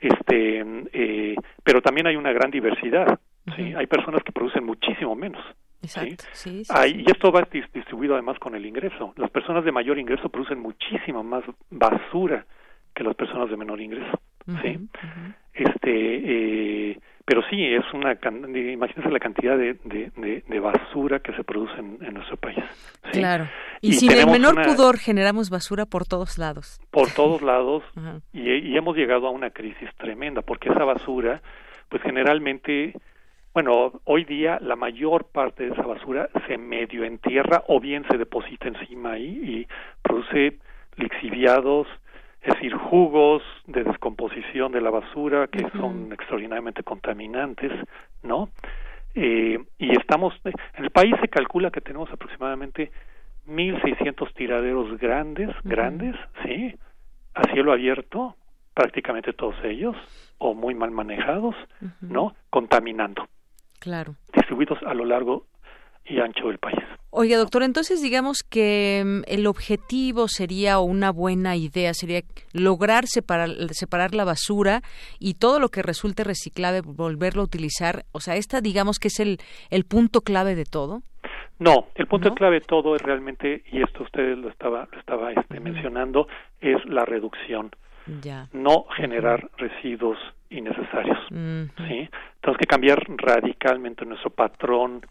[0.00, 3.18] Este, eh, pero también hay una gran diversidad
[3.56, 3.74] ¿sí?
[3.74, 5.42] Hay personas que producen muchísimo menos.
[5.84, 6.24] Exacto.
[6.32, 9.12] Sí, y esto va distribuido además con el ingreso.
[9.16, 12.46] Las personas de mayor ingreso producen muchísimo más basura
[12.94, 14.18] que las personas de menor ingreso.
[14.62, 14.78] ¿sí?
[15.52, 21.78] Este, eh, pero sí, es una, imagínense la cantidad de, de, basura que se produce
[21.78, 22.64] en, nuestro país.
[23.12, 23.46] Claro.
[23.80, 26.80] Y, sin el menor pudor generamos basura por todos lados.
[26.90, 27.82] Por todos lados.
[28.32, 31.42] y, y hemos llegado a una crisis tremenda, porque esa basura,
[31.88, 32.94] pues generalmente
[33.54, 38.18] bueno, hoy día la mayor parte de esa basura se medio entierra o bien se
[38.18, 39.68] deposita encima ahí y
[40.02, 40.58] produce
[40.96, 41.86] lixiviados,
[42.42, 47.70] es decir, jugos de descomposición de la basura que son extraordinariamente contaminantes,
[48.24, 48.48] ¿no?
[49.14, 52.90] Eh, y estamos, en el país se calcula que tenemos aproximadamente
[53.46, 56.74] 1.600 tiraderos grandes, grandes, ¿sí?
[57.34, 58.34] A cielo abierto,
[58.74, 59.96] prácticamente todos ellos,
[60.38, 61.54] o muy mal manejados,
[62.00, 62.34] ¿no?
[62.50, 63.28] Contaminando
[63.84, 64.14] claro.
[64.32, 65.44] distribuidos a lo largo
[66.06, 66.78] y ancho del país.
[67.10, 73.04] Oiga, doctor, entonces digamos que mm, el objetivo sería o una buena idea sería lograr
[73.06, 74.82] separar, separar la basura
[75.20, 78.04] y todo lo que resulte reciclable volverlo a utilizar.
[78.12, 79.38] O sea, esta digamos que es el,
[79.70, 81.02] el punto clave de todo.
[81.60, 85.32] No, el punto clave de todo es realmente, y esto ustedes lo estaba, lo estaba
[85.32, 86.26] este, mencionando,
[86.60, 87.70] es la reducción.
[88.22, 88.48] Ya.
[88.52, 90.18] No generar residuos
[90.50, 91.18] innecesarios.
[91.28, 92.08] ¿sí?
[92.40, 95.02] Tenemos que cambiar radicalmente nuestro patrón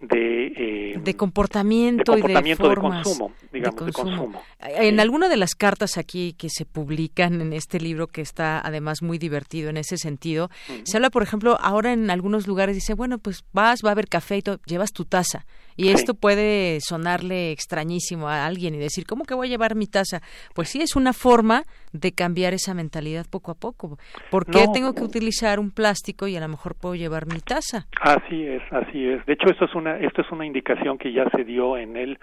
[0.00, 4.42] de, eh, de comportamiento, y de, formas consumo, digamos, de consumo.
[4.60, 9.02] En alguna de las cartas aquí que se publican en este libro, que está además
[9.02, 10.50] muy divertido en ese sentido,
[10.84, 14.08] se habla, por ejemplo, ahora en algunos lugares dice, bueno, pues vas, va a haber
[14.08, 15.46] café y todo, llevas tu taza.
[15.76, 19.86] Y esto puede sonarle extrañísimo a alguien y decir, ¿cómo que voy a llevar mi
[19.86, 20.20] taza?
[20.54, 21.62] Pues sí, es una forma
[21.92, 23.98] de cambiar esa mentalidad poco a poco.
[24.30, 27.86] ¿Por qué tengo que utilizar un plástico y a lo mejor puedo llevar mi taza?
[28.00, 29.24] Así es, así es.
[29.26, 32.18] De hecho, esto es una, esto es una indicación que ya se dio en el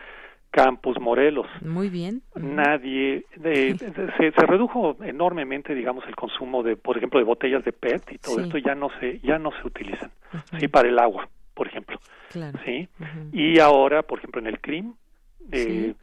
[0.51, 1.47] Campus Morelos.
[1.61, 2.21] Muy bien.
[2.35, 3.75] Nadie se,
[4.31, 8.39] se, redujo enormemente, digamos, el consumo de, por ejemplo, de botellas de PET y todo
[8.39, 10.11] esto ya no se ya no se utilizan.
[10.59, 11.99] Sí, para el agua por ejemplo.
[12.65, 12.87] ¿sí?
[13.31, 14.93] Y ahora, por ejemplo, en el CRIM,
[15.51, 15.93] eh,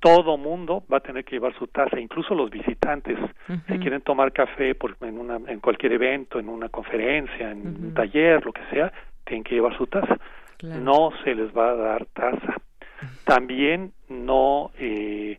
[0.00, 3.18] todo mundo va a tener que llevar su taza, incluso los visitantes,
[3.68, 7.94] si quieren tomar café por, en, una, en cualquier evento, en una conferencia, en un
[7.94, 8.92] taller, lo que sea,
[9.24, 10.18] tienen que llevar su taza.
[10.62, 12.54] No se les va a dar taza.
[13.24, 14.72] También no...
[14.78, 15.38] Eh,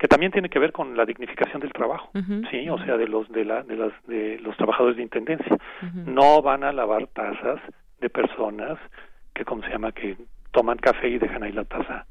[0.00, 2.10] que también tiene que ver con la dignificación del trabajo,
[2.50, 5.58] sí, o sea, de los de, la, de, las, de los trabajadores de intendencia,
[5.92, 7.60] no van a lavar tazas
[8.00, 8.78] de personas
[9.34, 10.16] que, ¿cómo se llama?, que
[10.52, 12.06] toman café y dejan ahí la taza.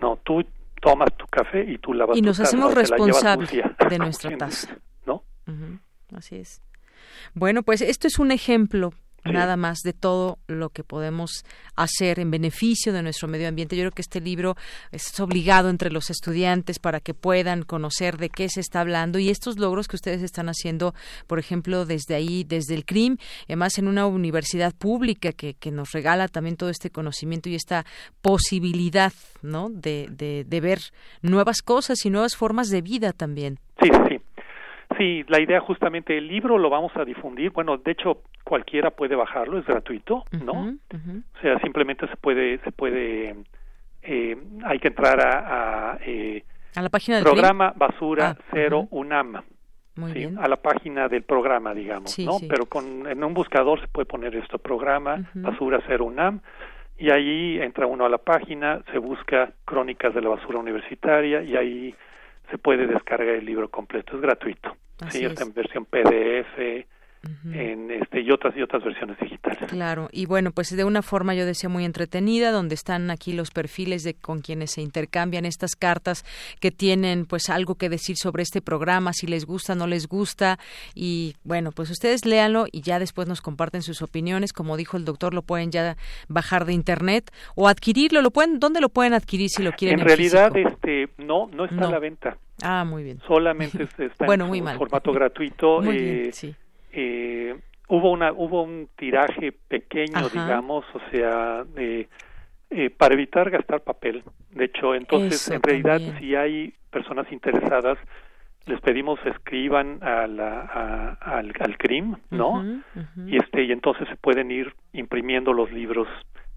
[0.00, 0.44] No, tú
[0.80, 4.76] tomas tu café y tú lavas y nos hacemos responsables de nuestra taza.
[5.06, 5.24] ¿No?
[6.14, 6.62] Así es.
[7.34, 8.92] Bueno, pues esto es un ejemplo
[9.24, 11.44] nada más de todo lo que podemos
[11.76, 13.76] hacer en beneficio de nuestro medio ambiente.
[13.76, 14.56] Yo creo que este libro
[14.92, 19.28] es obligado entre los estudiantes para que puedan conocer de qué se está hablando y
[19.28, 20.94] estos logros que ustedes están haciendo,
[21.26, 23.16] por ejemplo, desde ahí, desde el CRIM,
[23.46, 27.84] además en una universidad pública que, que nos regala también todo este conocimiento y esta
[28.22, 29.70] posibilidad, ¿no?
[29.70, 30.80] De, de, de ver
[31.22, 33.58] nuevas cosas y nuevas formas de vida también.
[33.82, 34.19] Sí, sí.
[35.00, 37.52] Sí, la idea justamente, el libro lo vamos a difundir.
[37.52, 40.74] Bueno, de hecho, cualquiera puede bajarlo, es gratuito, ¿no?
[40.92, 43.34] O sea, simplemente se puede, se puede,
[44.02, 46.44] eh, hay que entrar a, a, eh,
[46.74, 49.42] ¿A la página del programa Basura ah, Cero UNAM.
[50.12, 50.28] ¿sí?
[50.38, 52.36] a la página del programa, digamos, ¿no?
[52.46, 56.40] Pero con, en un buscador se puede poner esto, programa Basura Cero UNAM,
[56.98, 61.56] y ahí entra uno a la página, se busca Crónicas de la Basura Universitaria, y
[61.56, 61.94] ahí
[62.50, 64.76] se puede descargar el libro completo, es gratuito.
[65.08, 66.86] Sí, está en versión PDF,
[67.52, 69.58] en este y otras y otras versiones digitales.
[69.68, 73.50] Claro, y bueno, pues de una forma yo decía muy entretenida, donde están aquí los
[73.50, 76.24] perfiles de con quienes se intercambian estas cartas
[76.60, 80.58] que tienen pues algo que decir sobre este programa, si les gusta, no les gusta
[80.94, 85.04] y bueno, pues ustedes léanlo y ya después nos comparten sus opiniones, como dijo el
[85.04, 85.96] doctor, lo pueden ya
[86.28, 90.00] bajar de internet o adquirirlo, lo pueden ¿dónde lo pueden adquirir si lo quieren?
[90.00, 92.38] En, realidad este no no está a la venta.
[92.62, 93.20] Ah, muy bien.
[93.26, 94.78] Solamente está bueno, en muy mal.
[94.78, 95.82] formato gratuito.
[95.82, 96.54] Muy bien, sí
[96.92, 97.58] eh,
[97.88, 102.08] hubo una hubo un tiraje pequeño digamos o sea eh,
[102.96, 104.22] para evitar gastar papel.
[104.50, 107.98] De hecho entonces en realidad si hay personas interesadas
[108.66, 112.82] les pedimos escriban a la, al, al CRIM no
[113.26, 116.08] y este y entonces se pueden ir imprimiendo los libros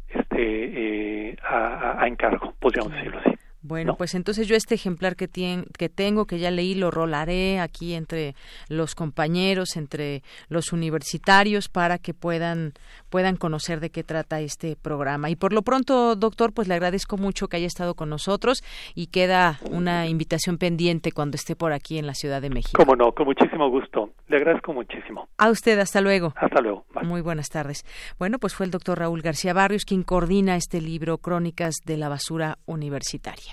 [0.09, 3.32] este eh, a, a, encargo podríamos decirlo así
[3.63, 7.93] bueno, pues entonces yo este ejemplar que, que tengo, que ya leí, lo rolaré aquí
[7.93, 8.35] entre
[8.67, 12.73] los compañeros, entre los universitarios, para que puedan,
[13.09, 15.29] puedan conocer de qué trata este programa.
[15.29, 18.63] Y por lo pronto, doctor, pues le agradezco mucho que haya estado con nosotros
[18.95, 22.83] y queda una invitación pendiente cuando esté por aquí en la Ciudad de México.
[22.83, 24.11] Cómo no, con muchísimo gusto.
[24.27, 25.29] Le agradezco muchísimo.
[25.37, 26.33] A usted, hasta luego.
[26.35, 26.85] Hasta luego.
[27.03, 27.85] Muy buenas tardes.
[28.19, 32.09] Bueno, pues fue el doctor Raúl García Barrios quien coordina este libro Crónicas de la
[32.09, 33.52] Basura Universitaria.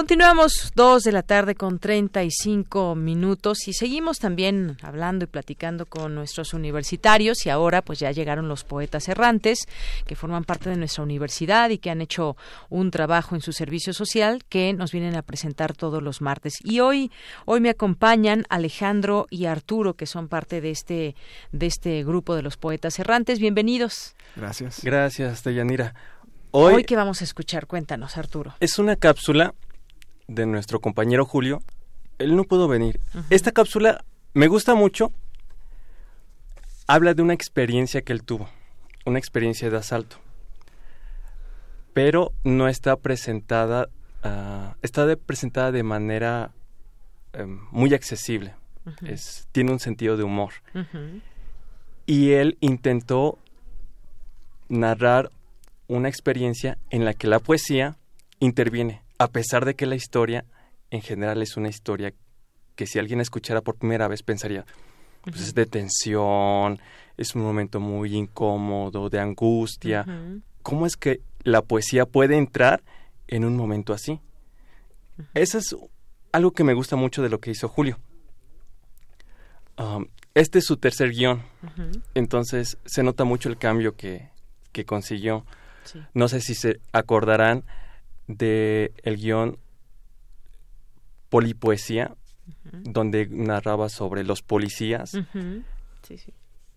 [0.00, 6.14] Continuamos dos de la tarde con 35 minutos y seguimos también hablando y platicando con
[6.14, 9.68] nuestros universitarios y ahora pues ya llegaron los poetas errantes
[10.06, 12.38] que forman parte de nuestra universidad y que han hecho
[12.70, 16.54] un trabajo en su servicio social que nos vienen a presentar todos los martes.
[16.64, 17.10] Y hoy
[17.44, 21.14] hoy me acompañan Alejandro y Arturo que son parte de este
[21.52, 23.38] de este grupo de los poetas errantes.
[23.38, 24.14] Bienvenidos.
[24.34, 24.80] Gracias.
[24.82, 25.94] Gracias, Deyanira.
[26.52, 28.54] Hoy, hoy que vamos a escuchar, cuéntanos, Arturo.
[28.60, 29.52] Es una cápsula
[30.30, 31.62] de nuestro compañero Julio,
[32.18, 33.00] él no pudo venir.
[33.30, 35.12] Esta cápsula me gusta mucho.
[36.86, 38.48] Habla de una experiencia que él tuvo,
[39.04, 40.18] una experiencia de asalto.
[41.92, 43.88] Pero no está presentada,
[44.24, 46.52] uh, está de, presentada de manera
[47.38, 48.54] um, muy accesible.
[49.02, 50.52] es, tiene un sentido de humor.
[52.06, 53.38] Y él intentó
[54.68, 55.30] narrar
[55.88, 57.96] una experiencia en la que la poesía
[58.38, 60.46] interviene a pesar de que la historia
[60.90, 62.14] en general es una historia
[62.74, 64.64] que si alguien escuchara por primera vez pensaría,
[65.22, 66.80] pues es de tensión,
[67.18, 70.06] es un momento muy incómodo, de angustia.
[70.62, 72.82] ¿Cómo es que la poesía puede entrar
[73.28, 74.18] en un momento así?
[75.34, 75.76] Eso es
[76.32, 77.98] algo que me gusta mucho de lo que hizo Julio.
[79.76, 81.42] Um, este es su tercer guion,
[82.14, 84.30] entonces se nota mucho el cambio que,
[84.72, 85.44] que consiguió.
[86.14, 87.64] No sé si se acordarán
[88.36, 89.58] de el guion
[91.28, 92.14] Polipoesía,
[92.72, 95.16] donde narraba sobre los policías,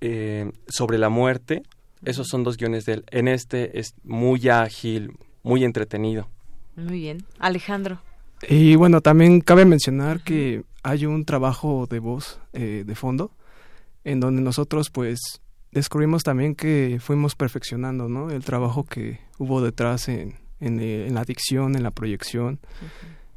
[0.02, 1.64] eh, sobre la muerte.
[2.06, 3.04] Esos son dos guiones de él.
[3.10, 6.28] En este es muy ágil, muy entretenido.
[6.76, 7.26] Muy bien.
[7.40, 8.00] Alejandro.
[8.48, 13.32] Y bueno, también cabe mencionar que hay un trabajo de voz eh, de fondo
[14.04, 18.30] en donde nosotros pues descubrimos también que fuimos perfeccionando, ¿no?
[18.30, 22.60] El trabajo que hubo detrás en, eh, en, la dicción, en la proyección.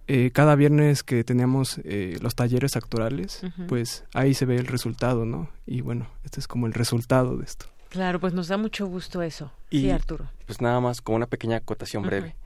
[0.09, 5.25] Eh, cada viernes que teníamos eh, los talleres actorales, pues ahí se ve el resultado,
[5.25, 5.51] ¿no?
[5.67, 7.67] Y bueno, este es como el resultado de esto.
[7.89, 9.51] Claro, pues nos da mucho gusto eso.
[9.71, 10.31] sí, Arturo.
[10.47, 12.37] Pues nada más, como una pequeña acotación breve.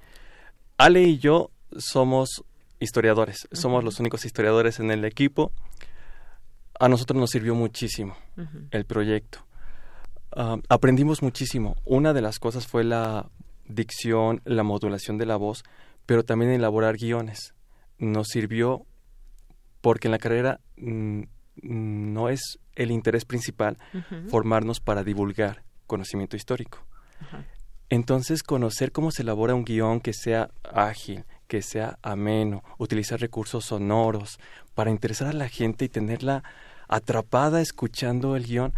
[0.78, 2.43] Ale y yo somos
[2.78, 5.52] historiadores, somos los únicos historiadores en el equipo.
[6.78, 8.16] A nosotros nos sirvió muchísimo
[8.70, 9.40] el proyecto.
[10.35, 11.77] Ah, aprendimos muchísimo.
[11.85, 13.27] Una de las cosas fue la
[13.74, 15.64] dicción, la modulación de la voz,
[16.06, 17.55] pero también elaborar guiones.
[17.98, 18.86] Nos sirvió
[19.80, 21.22] porque en la carrera mm,
[21.62, 23.76] no es el interés principal
[24.28, 26.78] formarnos para divulgar conocimiento histórico.
[27.90, 33.64] Entonces, conocer cómo se elabora un guion que sea ágil, que sea ameno, utilizar recursos
[33.66, 34.38] sonoros
[34.74, 36.44] para interesar a la gente y tenerla
[36.88, 38.72] atrapada escuchando el guion,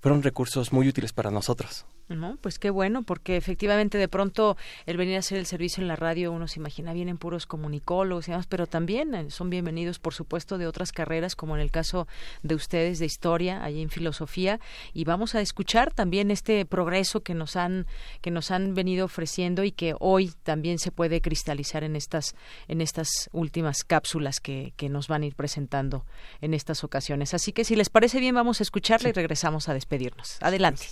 [0.00, 1.86] fueron recursos muy útiles para nosotros.
[2.16, 4.56] No, pues qué bueno, porque efectivamente de pronto
[4.86, 8.28] el venir a hacer el servicio en la radio uno se imagina vienen puros comunicólogos
[8.28, 11.70] y demás, pero también eh, son bienvenidos, por supuesto, de otras carreras, como en el
[11.70, 12.06] caso
[12.42, 14.60] de ustedes de historia, allí en filosofía,
[14.92, 17.86] y vamos a escuchar también este progreso que nos han
[18.20, 22.34] que nos han venido ofreciendo y que hoy también se puede cristalizar en estas
[22.68, 26.04] en estas últimas cápsulas que, que nos van a ir presentando
[26.40, 27.34] en estas ocasiones.
[27.34, 30.38] Así que si les parece bien, vamos a escucharle y regresamos a despedirnos.
[30.40, 30.86] Adelante.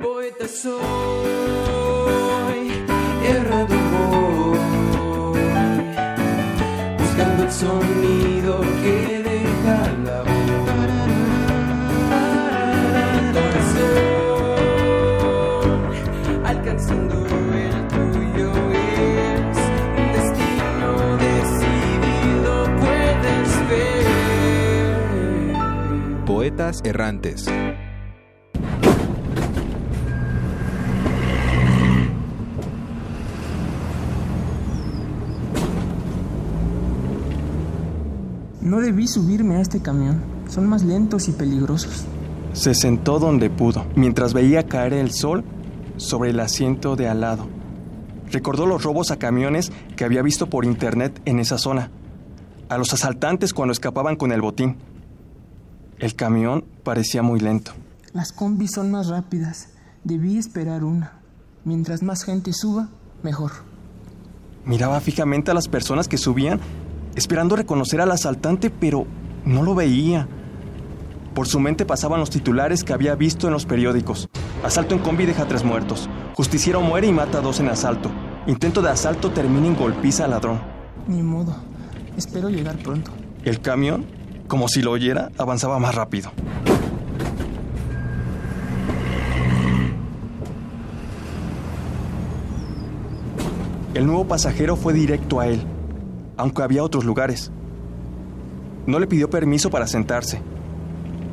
[0.00, 0.80] Poeta soy,
[3.22, 4.58] errado voy,
[6.98, 10.30] buscando el sonido que deja la voz.
[13.34, 14.06] Corazón,
[16.46, 17.14] alcanzando
[17.54, 19.58] el tuyo es
[19.98, 24.06] un destino decidido, puedes ver.
[26.24, 27.38] Poetas errantes.
[38.60, 40.20] No debí subirme a este camión.
[40.48, 42.04] Son más lentos y peligrosos.
[42.52, 45.44] Se sentó donde pudo, mientras veía caer el sol
[45.96, 47.46] sobre el asiento de al lado.
[48.30, 51.90] Recordó los robos a camiones que había visto por internet en esa zona,
[52.68, 54.76] a los asaltantes cuando escapaban con el botín.
[55.98, 57.72] El camión parecía muy lento.
[58.12, 59.68] Las combis son más rápidas.
[60.04, 61.20] Debí esperar una.
[61.64, 62.88] Mientras más gente suba,
[63.22, 63.52] mejor.
[64.64, 66.60] Miraba fijamente a las personas que subían
[67.14, 69.06] esperando reconocer al asaltante, pero
[69.44, 70.28] no lo veía.
[71.34, 74.28] Por su mente pasaban los titulares que había visto en los periódicos.
[74.64, 76.08] Asalto en combi deja tres muertos.
[76.34, 78.10] Justiciero muere y mata a dos en asalto.
[78.46, 80.60] Intento de asalto termina en golpiza al ladrón.
[81.06, 81.54] Ni modo.
[82.16, 83.12] Espero llegar pronto.
[83.44, 84.04] El camión,
[84.48, 86.30] como si lo oyera, avanzaba más rápido.
[93.94, 95.62] El nuevo pasajero fue directo a él,
[96.40, 97.50] aunque había otros lugares.
[98.86, 100.40] No le pidió permiso para sentarse.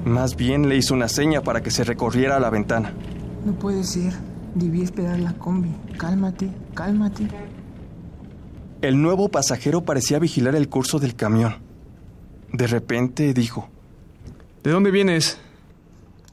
[0.03, 2.93] Más bien le hizo una seña para que se recorriera a la ventana.
[3.45, 4.13] No puede ser.
[4.53, 5.73] Debí esperar la combi.
[5.97, 7.27] Cálmate, cálmate.
[8.81, 11.55] El nuevo pasajero parecía vigilar el curso del camión.
[12.51, 13.69] De repente dijo,
[14.63, 15.38] ¿De dónde vienes?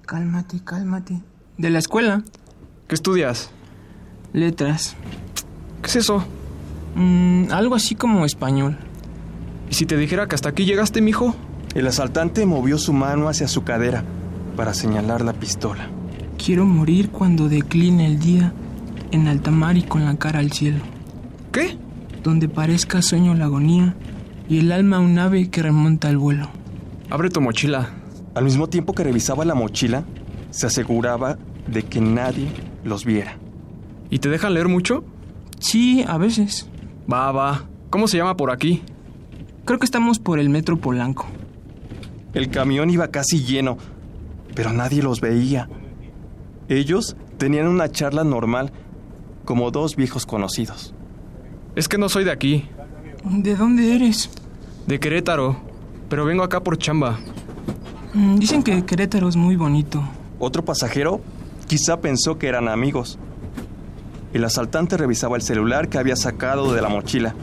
[0.05, 1.23] Cálmate, cálmate.
[1.59, 2.25] De la escuela.
[2.89, 3.51] ¿Qué estudias?
[4.33, 4.97] Letras.
[5.81, 6.25] ¿Qué es eso?
[6.95, 8.77] Mm, algo así como español.
[9.71, 11.35] ¿Y si te dijera que hasta aquí llegaste, mijo?
[11.75, 14.05] El asaltante movió su mano hacia su cadera
[14.57, 15.89] para señalar la pistola.
[16.45, 18.53] Quiero morir cuando decline el día
[19.11, 20.81] en alta mar y con la cara al cielo.
[21.53, 21.77] ¿Qué?
[22.23, 23.97] Donde parezca sueño la agonía
[24.49, 26.49] y el alma un ave que remonta al vuelo.
[27.11, 27.91] Abre tu mochila.
[28.35, 30.05] Al mismo tiempo que revisaba la mochila,
[30.51, 32.49] se aseguraba de que nadie
[32.85, 33.37] los viera.
[34.11, 35.05] ¿Y te dejan leer mucho?
[35.59, 36.69] Sí, a veces.
[37.11, 37.65] Va, va.
[37.91, 38.83] ¿Cómo se llama por aquí?
[39.65, 41.27] Creo que estamos por el metro Polanco.
[42.33, 43.79] El camión iba casi lleno,
[44.55, 45.69] pero nadie los veía.
[46.69, 48.73] Ellos tenían una charla normal,
[49.45, 50.95] como dos viejos conocidos.
[51.77, 52.67] Es que no soy de aquí.
[53.25, 54.31] ¿De dónde eres?
[54.87, 55.57] De Querétaro,
[56.09, 57.19] pero vengo acá por chamba.
[58.13, 60.03] Mm, Dicen que Querétaro es muy bonito.
[60.39, 61.21] Otro pasajero
[61.67, 63.19] quizá pensó que eran amigos.
[64.35, 67.37] El asaltante revisaba el celular que había sacado de la mochila.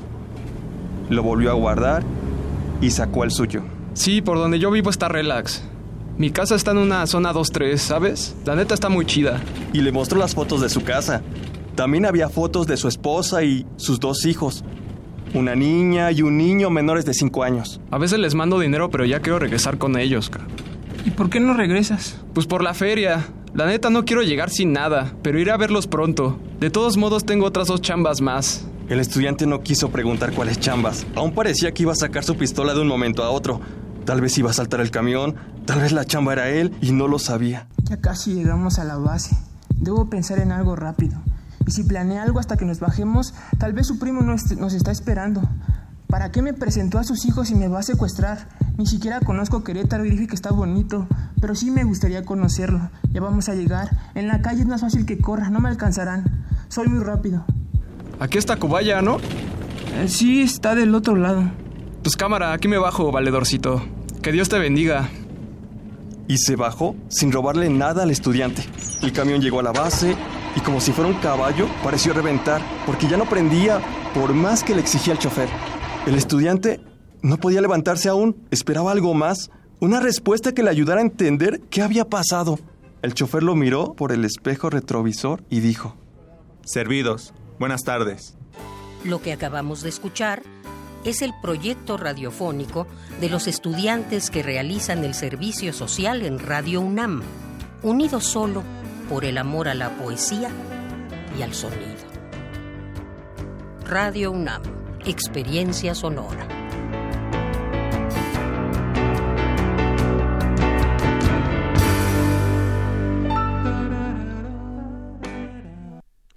[1.09, 2.03] Lo volvió a guardar
[2.81, 3.63] y sacó el suyo.
[3.93, 5.63] Sí, por donde yo vivo está relax.
[6.18, 8.35] Mi casa está en una zona 2-3, ¿sabes?
[8.43, 9.39] La neta está muy chida.
[9.72, 11.22] Y le mostró las fotos de su casa.
[11.76, 14.65] También había fotos de su esposa y sus dos hijos.
[15.34, 17.80] Una niña y un niño menores de 5 años.
[17.89, 20.30] A veces les mando dinero, pero ya quiero regresar con ellos.
[21.06, 22.18] ¿Y por qué no regresas?
[22.34, 23.26] Pues por la feria.
[23.53, 26.40] La neta no quiero llegar sin nada, pero iré a verlos pronto.
[26.60, 28.65] De todos modos tengo otras dos chambas más.
[28.88, 31.06] El estudiante no quiso preguntar cuáles chambas.
[31.15, 33.60] Aún parecía que iba a sacar su pistola de un momento a otro.
[34.06, 37.07] Tal vez iba a saltar el camión, tal vez la chamba era él y no
[37.07, 37.68] lo sabía.
[37.84, 39.36] Ya casi llegamos a la base.
[39.76, 41.22] Debo pensar en algo rápido.
[41.65, 45.41] Y si planea algo hasta que nos bajemos, tal vez su primo nos está esperando.
[46.11, 48.49] ¿Para qué me presentó a sus hijos y me va a secuestrar?
[48.77, 51.07] Ni siquiera conozco Querétaro y dije que está bonito,
[51.39, 52.89] pero sí me gustaría conocerlo.
[53.13, 53.89] Ya vamos a llegar.
[54.13, 56.45] En la calle es más fácil que corra, no me alcanzarán.
[56.67, 57.45] Soy muy rápido.
[58.19, 59.19] Aquí está Cubaya, ¿no?
[59.95, 61.49] Eh, sí, está del otro lado.
[62.03, 63.81] Pues cámara, aquí me bajo, valedorcito.
[64.21, 65.07] Que Dios te bendiga.
[66.27, 68.65] Y se bajó sin robarle nada al estudiante.
[69.01, 70.17] El camión llegó a la base
[70.57, 73.79] y como si fuera un caballo pareció reventar porque ya no prendía
[74.13, 75.47] por más que le exigía el chofer.
[76.07, 76.80] El estudiante
[77.22, 81.84] no podía levantarse aún, esperaba algo más, una respuesta que le ayudara a entender qué
[81.84, 82.60] había pasado.
[83.03, 85.95] El chofer lo miró por el espejo retrovisor y dijo,
[86.64, 88.36] Servidos, buenas tardes.
[89.03, 90.41] Lo que acabamos de escuchar
[91.03, 92.88] es el proyecto radiofónico
[93.19, 97.22] de los estudiantes que realizan el servicio social en Radio UNAM,
[97.84, 98.64] unidos solo
[99.10, 100.49] por el amor a la poesía
[101.38, 102.02] y al sonido.
[103.88, 104.61] Radio UNAM,
[105.06, 106.48] experiencia sonora.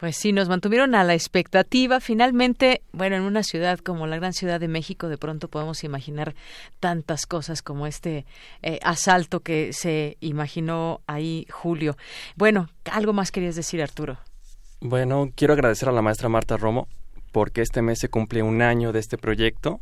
[0.04, 1.98] Pues sí, nos mantuvieron a la expectativa.
[1.98, 6.34] Finalmente, bueno, en una ciudad como la gran ciudad de México, de pronto podemos imaginar
[6.78, 8.26] tantas cosas como este
[8.60, 11.96] eh, asalto que se imaginó ahí Julio.
[12.36, 14.18] Bueno, algo más querías decir, Arturo.
[14.80, 16.86] Bueno, quiero agradecer a la maestra Marta Romo
[17.34, 19.80] porque este mes se cumple un año de este proyecto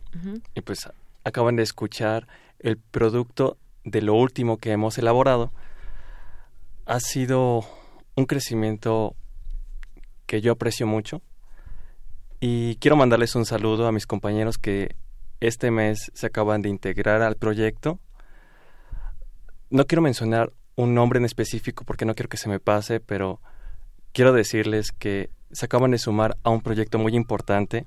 [0.55, 0.89] y pues
[1.23, 2.27] acaban de escuchar
[2.61, 5.53] el producto de lo último que hemos elaborado.
[6.87, 7.63] Ha sido
[8.15, 9.15] un crecimiento
[10.25, 11.21] que yo aprecio mucho
[12.41, 14.97] y quiero mandarles un saludo a mis compañeros que
[15.41, 18.01] este mes se acaban de integrar al proyecto.
[19.69, 23.43] No quiero mencionar un nombre en específico porque no quiero que se me pase, pero
[24.15, 27.87] quiero decirles que se acaban de sumar a un proyecto muy importante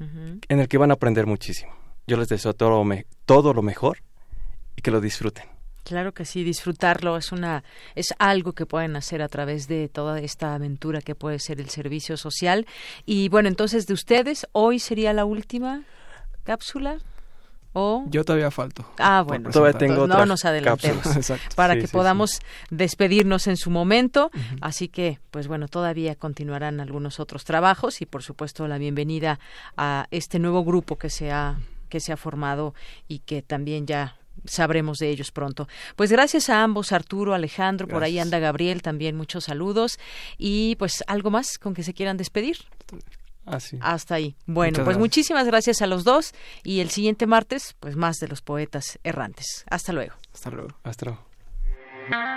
[0.00, 1.72] en el que van a aprender muchísimo.
[2.06, 3.98] Yo les deseo todo lo, me- todo lo mejor
[4.76, 5.44] y que lo disfruten.
[5.84, 10.20] Claro que sí, disfrutarlo es una es algo que pueden hacer a través de toda
[10.20, 12.66] esta aventura que puede ser el servicio social
[13.06, 15.82] y bueno, entonces de ustedes hoy sería la última
[16.44, 16.98] cápsula
[17.78, 18.84] o Yo todavía falto.
[18.98, 19.50] Ah, bueno.
[19.50, 21.04] Todavía tengo no nos adelantemos
[21.54, 22.40] para Sí, que sí, podamos
[22.70, 24.30] despedirnos en su momento.
[24.60, 29.38] Así que, pues bueno, todavía continuarán algunos otros trabajos y, por supuesto, la bienvenida
[29.76, 32.74] a este nuevo grupo que se ha que se ha formado
[33.08, 35.68] y que también ya sabremos de ellos pronto.
[35.96, 39.98] Pues gracias a ambos, Arturo, Alejandro, por ahí anda Gabriel, también muchos saludos.
[40.36, 42.58] Y pues algo más con que se quieran despedir.
[43.50, 44.36] Ah, Hasta ahí.
[44.46, 48.42] Bueno, pues muchísimas gracias a los dos y el siguiente martes, pues más de los
[48.42, 49.64] poetas errantes.
[49.70, 50.14] Hasta luego.
[50.32, 50.68] Hasta luego.
[50.84, 51.28] Hasta luego.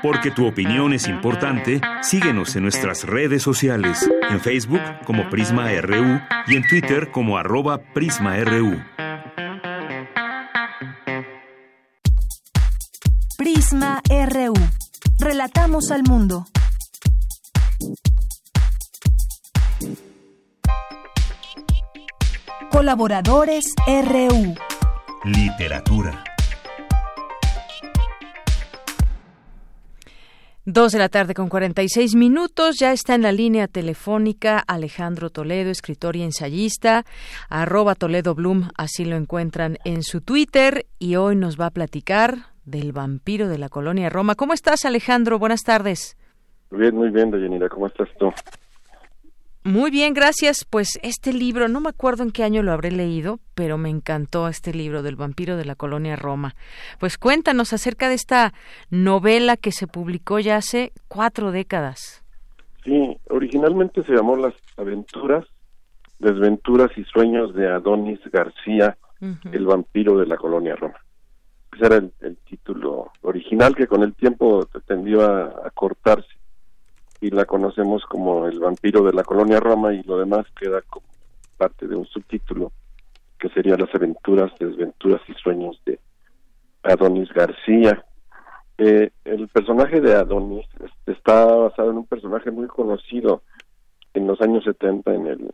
[0.03, 6.19] Porque tu opinión es importante, síguenos en nuestras redes sociales, en Facebook como Prisma RU
[6.47, 8.81] y en Twitter como arroba PrismaRU.
[13.37, 14.53] Prisma RU.
[15.19, 16.45] Relatamos al mundo.
[22.71, 24.55] Colaboradores RU.
[25.25, 26.23] Literatura.
[30.63, 32.79] Dos de la tarde con 46 minutos.
[32.79, 37.03] Ya está en la línea telefónica Alejandro Toledo, escritor y ensayista.
[37.49, 40.85] Arroba Toledo Bloom, así lo encuentran en su Twitter.
[40.97, 44.35] Y hoy nos va a platicar del vampiro de la colonia Roma.
[44.35, 45.39] ¿Cómo estás, Alejandro?
[45.39, 46.17] Buenas tardes.
[46.71, 47.67] Bien, muy bien, Dayanira.
[47.67, 48.31] ¿Cómo estás tú?
[49.63, 50.65] Muy bien, gracias.
[50.67, 54.47] Pues este libro, no me acuerdo en qué año lo habré leído, pero me encantó
[54.47, 56.55] este libro del vampiro de la colonia Roma.
[56.99, 58.53] Pues cuéntanos acerca de esta
[58.89, 62.23] novela que se publicó ya hace cuatro décadas.
[62.83, 65.45] Sí, originalmente se llamó Las aventuras,
[66.17, 68.97] desventuras y sueños de Adonis García,
[69.51, 70.97] el vampiro de la colonia Roma.
[71.73, 76.40] Ese era el, título original que con el tiempo tendió a cortarse
[77.21, 81.05] y la conocemos como el vampiro de la colonia Roma y lo demás queda como
[81.57, 82.71] parte de un subtítulo
[83.39, 85.99] que sería las aventuras, desventuras y sueños de
[86.83, 88.03] Adonis García.
[88.77, 90.67] Eh, el personaje de Adonis
[91.05, 93.43] está basado en un personaje muy conocido
[94.13, 95.51] en los años 70 en el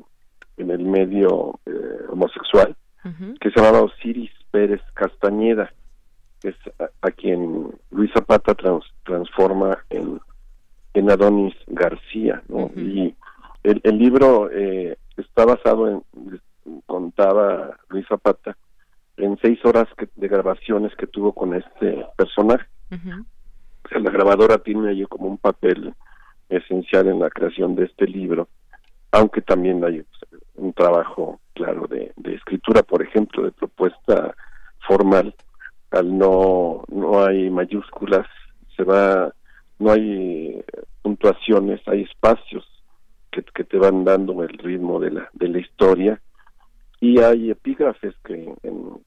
[0.58, 1.72] en el medio eh,
[2.10, 2.76] homosexual
[3.40, 5.72] que se llamaba Osiris Pérez Castañeda,
[6.42, 6.56] que es
[7.02, 8.54] a, quien Luis Zapata
[9.06, 10.20] transforma en
[10.94, 12.72] en Adonis García, ¿no?
[12.76, 13.16] Y
[13.64, 16.04] el, el libro eh, está basado en,
[16.86, 18.58] contaba Luis Zapata,
[19.18, 22.66] en seis horas de grabaciones que tuvo con este personaje.
[22.92, 25.94] o sea, la grabadora tiene ahí como un papel
[26.50, 28.48] esencial en la creación de este libro,
[29.12, 34.36] aunque también hay pues, un trabajo claro de, de escritura, por ejemplo, de propuesta
[34.88, 35.34] formal,
[35.92, 38.28] al no no hay mayúsculas,
[38.76, 39.34] se va
[39.80, 40.64] no hay
[41.02, 42.66] puntuaciones, hay espacios
[43.32, 46.22] que, que, te van dando el ritmo de la, de la historia.
[47.00, 48.98] Y hay epígrafes que en,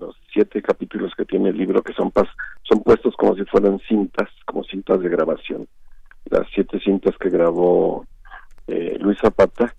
[0.00, 2.28] los siete capítulos que tiene el libro que son pas,
[2.62, 5.68] son puestos como si fueran cintas, como cintas de grabación,
[6.30, 8.06] las siete cintas que grabó
[8.66, 9.74] eh, Luis Zapata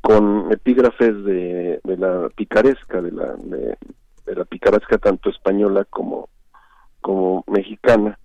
[0.00, 3.76] con epígrafes de, de la picaresca, de la, de,
[4.24, 6.28] de la picaresca tanto española como,
[7.00, 8.18] como mexicana,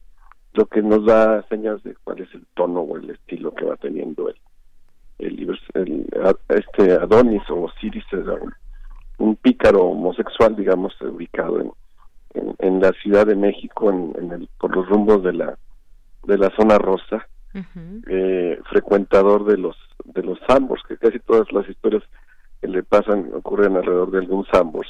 [0.53, 3.77] lo que nos da señas de cuál es el tono o el estilo que va
[3.77, 4.35] teniendo el,
[5.19, 6.07] el, el
[6.49, 8.03] este Adonis o Osiris
[9.17, 11.71] un, pícaro homosexual digamos ubicado en,
[12.59, 15.57] en, la Ciudad de México en, el, por los rumbos de la
[16.23, 17.27] de la zona rosa
[18.07, 22.03] eh, frecuentador de los de los Sambors que casi todas las historias
[22.59, 24.89] que le pasan ocurren alrededor de algún Sambors.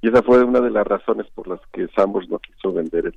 [0.00, 3.14] Y esa fue una de las razones por las que Sambors no quiso vender el,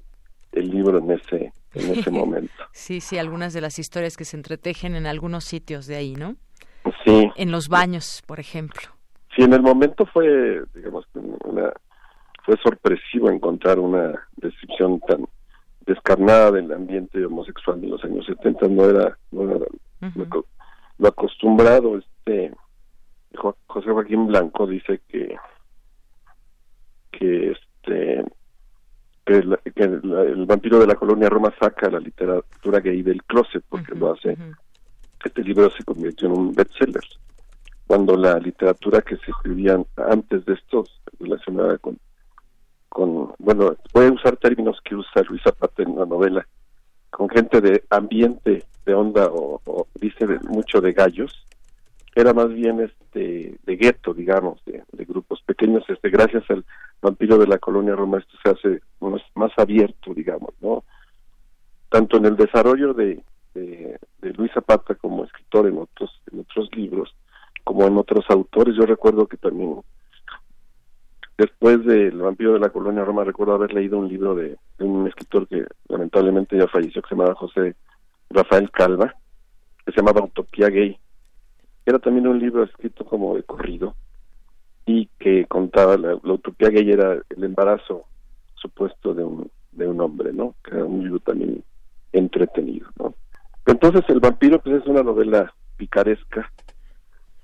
[0.51, 2.51] el libro en ese en ese momento.
[2.73, 6.35] Sí, sí, algunas de las historias que se entretejen en algunos sitios de ahí, ¿no?
[7.05, 7.29] Sí.
[7.35, 8.81] En los baños, por ejemplo.
[9.35, 11.05] Sí, en el momento fue, digamos,
[11.45, 11.71] una,
[12.43, 15.25] fue sorpresivo encontrar una descripción tan
[15.85, 19.65] descarnada del ambiente homosexual de los años 70, no era, no era
[20.97, 22.53] lo, acostumbrado, este
[23.67, 25.35] José Joaquín Blanco dice que
[27.11, 27.51] que
[29.75, 34.13] que, el, vampiro de la colonia Roma saca la literatura gay del closet porque lo
[34.13, 34.37] hace.
[35.23, 37.03] este libro se convirtió en un bestseller.
[37.87, 41.97] Cuando la literatura que se escribía antes de estos relacionada con
[42.91, 46.45] con bueno voy a usar términos que usa Luis Zapata en la novela
[47.09, 51.45] con gente de ambiente de onda o, dice mucho de gallos
[52.15, 56.65] era más bien este de gueto digamos de, de grupos pequeños este gracias al
[57.01, 58.81] vampiro de la colonia Roma esto se hace
[59.35, 60.83] más, abierto, digamos, ¿no?
[61.89, 63.21] Tanto en el desarrollo de,
[63.53, 63.99] de,
[64.37, 67.13] Luis Zapata como escritor en otros, en otros libros,
[67.63, 68.75] como en otros autores.
[68.75, 69.81] Yo recuerdo que también
[71.37, 75.47] después del vampiro de la colonia Roma recuerdo haber leído un libro de, un escritor
[75.47, 77.75] que lamentablemente ya falleció que se llamaba José
[78.29, 79.15] Rafael Calva
[79.85, 80.97] que se llamaba Utopía Gay
[81.85, 83.95] era también un libro escrito como de corrido
[84.85, 88.05] y que contaba la, utopía gay era el embarazo
[88.55, 90.55] supuesto de un, de un hombre, ¿no?
[90.63, 91.63] Que era un libro también
[92.11, 93.13] entretenido, ¿no?
[93.65, 96.51] Entonces el vampiro pues es una novela picaresca,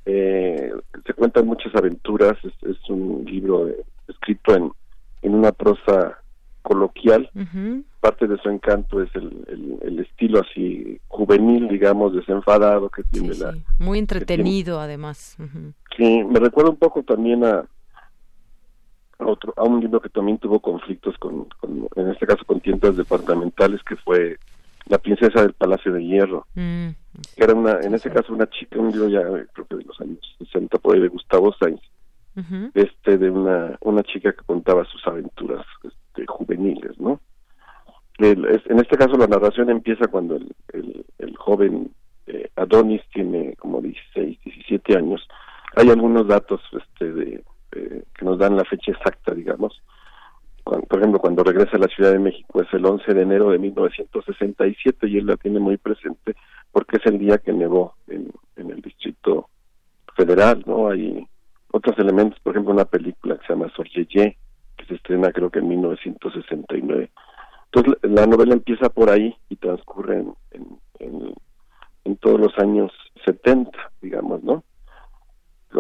[0.05, 0.72] eh,
[1.05, 3.69] se cuentan muchas aventuras, es, un libro
[4.07, 4.72] escrito en,
[5.22, 6.18] en una prosa
[6.61, 7.30] coloquial,
[8.07, 13.53] parte de su encanto es el, el, estilo así juvenil, digamos, desenfadado que tiene la...
[13.79, 15.35] Muy entretenido además.
[15.97, 17.65] Sí, me recuerda un poco también a,
[19.19, 21.47] a, otro, a un libro que también tuvo conflictos con,
[21.97, 24.38] en este caso con tiendas departamentales, que fue
[24.85, 26.47] La princesa del Palacio de Hierro.
[26.55, 26.88] Mm,
[27.35, 29.21] que era una, en ese caso una chica, un libro ya
[29.51, 31.81] creo que de los años 60 por ahí de Gustavo Sainz,
[32.73, 37.19] este de una, una chica que contaba sus aventuras este, juveniles, ¿no?
[38.18, 41.06] En este caso la narración empieza cuando el,
[41.38, 41.91] joven
[42.26, 45.27] eh, Adonis tiene como 16, 17 años.
[45.76, 49.81] Hay algunos datos este, de, que nos dan la fecha exacta, digamos.
[50.64, 53.60] por ejemplo, cuando regresa a la Ciudad de México es el 11 de enero de
[53.60, 56.35] 1967 y él la tiene muy presente
[56.72, 59.49] porque es el día que nevó en, en el Distrito
[60.15, 60.89] Federal, ¿no?
[60.89, 61.27] Hay
[61.72, 64.38] otros elementos, por ejemplo, una película que se llama Sorgeye,
[64.76, 67.10] que se estrena creo que en 1969.
[67.72, 70.68] Entonces la novela empieza por ahí y transcurre en,
[70.99, 72.91] en, todos los años
[73.26, 73.69] 70,
[74.02, 74.64] digamos, ¿no?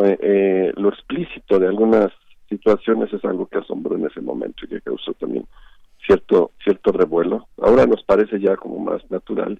[0.03, 2.11] Eh, lo explícito de algunas
[2.47, 5.47] situaciones es algo que asombró en ese momento y que causó también
[6.05, 7.47] cierto cierto revuelo.
[7.59, 9.59] Ahora nos parece ya como más natural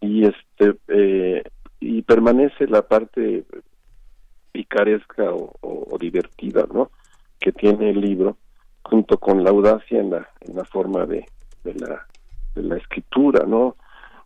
[0.00, 1.42] y este eh,
[1.80, 3.44] y permanece la parte
[4.52, 6.90] picaresca o, divertida, ¿no?
[7.40, 8.36] Que tiene el libro
[8.82, 11.26] junto con la audacia en la en la forma de,
[11.64, 12.06] de la
[12.54, 13.76] de la escritura, ¿no?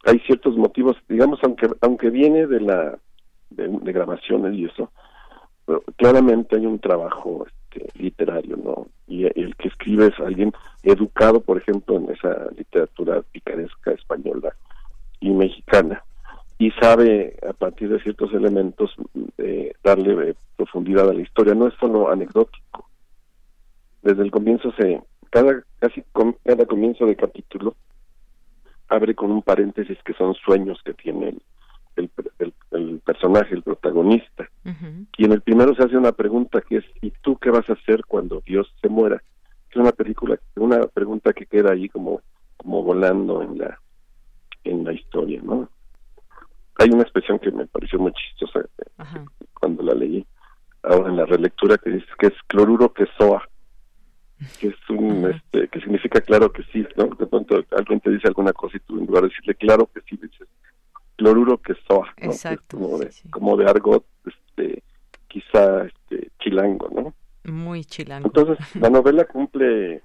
[0.04, 2.98] Hay ciertos motivos, digamos, aunque aunque viene de la
[3.50, 4.90] de, grabaciones y eso,
[5.96, 8.86] claramente hay un trabajo este, literario, ¿no?
[9.06, 10.52] Y el que escribe es alguien
[10.82, 14.54] educado, por ejemplo, en esa literatura picaresca española
[15.20, 16.02] y mexicana
[16.58, 18.94] y sabe a partir de ciertos elementos
[19.38, 22.88] eh, darle eh, profundidad a la historia no es solo anecdótico
[24.02, 26.04] desde el comienzo se cada casi
[26.44, 27.76] cada comienzo de capítulo
[28.88, 31.36] abre con un paréntesis que son sueños que tiene
[31.96, 32.10] el,
[32.70, 34.48] el, personaje el protagonista.
[35.16, 37.74] Y en el primero se hace una pregunta que es y tú qué vas a
[37.74, 39.22] hacer cuando Dios se muera
[39.70, 42.20] es una película una pregunta que queda ahí como
[42.56, 43.78] como volando en la
[44.64, 45.68] en la historia, ¿no?
[46.76, 49.24] Hay una expresión que me pareció muy chistosa eh,
[49.54, 50.24] cuando la leí,
[50.82, 53.48] ahora en la relectura, que dice que es cloruro que soa,
[54.60, 57.06] que es un, este, que significa claro que sí, ¿no?
[57.06, 60.00] De pronto alguien te dice alguna cosa y tú en lugar de decirle claro que
[60.02, 60.48] sí, dices
[61.16, 62.30] cloruro que soa, ¿no?
[62.30, 64.82] Exacto, como, de, como de argot, este,
[65.26, 67.52] quizá este, chilango, ¿no?
[67.52, 68.28] Muy chilango.
[68.28, 70.02] Entonces, la novela cumple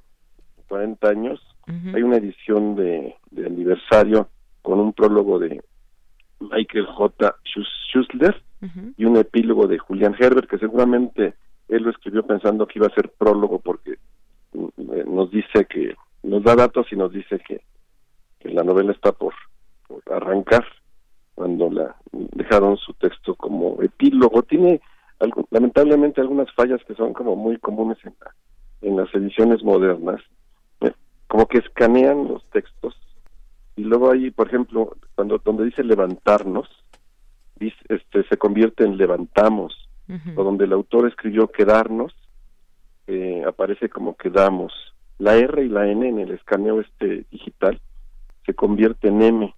[0.67, 4.27] 40 años, hay una edición de, de aniversario
[4.61, 5.61] con un prólogo de
[6.39, 7.35] Michael J.
[7.45, 8.41] Schussler
[8.97, 11.35] y un epílogo de Julian Herbert, que seguramente
[11.67, 13.97] él lo escribió pensando que iba a ser prólogo porque
[14.53, 17.61] nos dice que, nos da datos y nos dice que,
[18.49, 19.33] la novela está por,
[20.11, 20.65] arrancar
[21.33, 24.43] cuando la dejaron su texto como epílogo.
[24.43, 24.81] Tiene
[25.49, 28.13] lamentablemente algunas fallas que son como muy comunes en,
[28.81, 30.21] en las ediciones modernas,
[30.81, 30.91] eh,
[31.27, 32.95] como que escanean los textos.
[33.75, 36.67] Y luego ahí, por ejemplo, cuando donde dice levantarnos,
[37.55, 39.79] dice, este, se convierte en levantamos,
[40.35, 42.13] o donde el autor escribió quedarnos,
[43.07, 44.73] eh, aparece como quedamos.
[45.19, 47.79] La R y la N en el escaneo este digital
[48.45, 49.55] se convierte en M.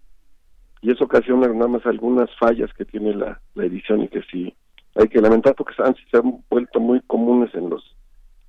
[0.81, 4.55] Y eso ocasiona nada más algunas fallas que tiene la, la edición y que sí
[4.95, 7.95] hay que lamentar porque se han, se han vuelto muy comunes en los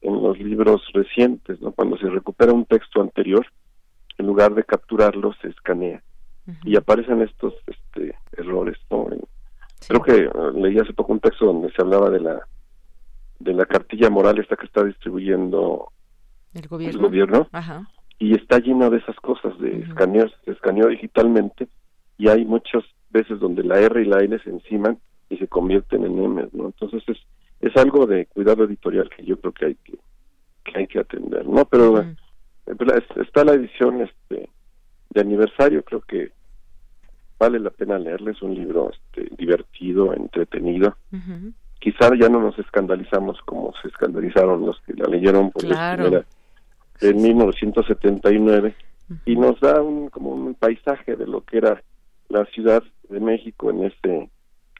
[0.02, 1.72] en los libros recientes, ¿no?
[1.72, 3.44] Cuando se recupera un texto anterior,
[4.18, 6.02] en lugar de capturarlo se escanea
[6.64, 8.76] y aparecen estos este, errores
[9.88, 12.46] creo que eh, leí hace poco un texto donde se hablaba de la
[13.38, 15.90] de la cartilla moral esta que está distribuyendo
[16.54, 16.68] el
[16.98, 17.48] gobierno,
[18.18, 21.68] y está lleno de esas cosas de escaneos se escaneó digitalmente
[22.16, 24.98] y hay muchas veces donde la R y la N se enciman
[25.28, 27.18] y se convierten en M no entonces es
[27.60, 29.98] es algo de cuidado editorial que yo creo que hay que,
[30.64, 32.04] que hay que atender no pero
[33.16, 34.48] está la edición este
[35.10, 36.32] de aniversario creo que
[37.38, 40.96] vale la pena leerle es un libro este, divertido entretenido
[41.78, 46.24] quizá ya no nos escandalizamos como se escandalizaron los que la leyeron por claro.
[47.00, 48.74] en 1979
[49.24, 51.82] y nos da un como un paisaje de lo que era
[52.28, 54.30] la Ciudad de México en ese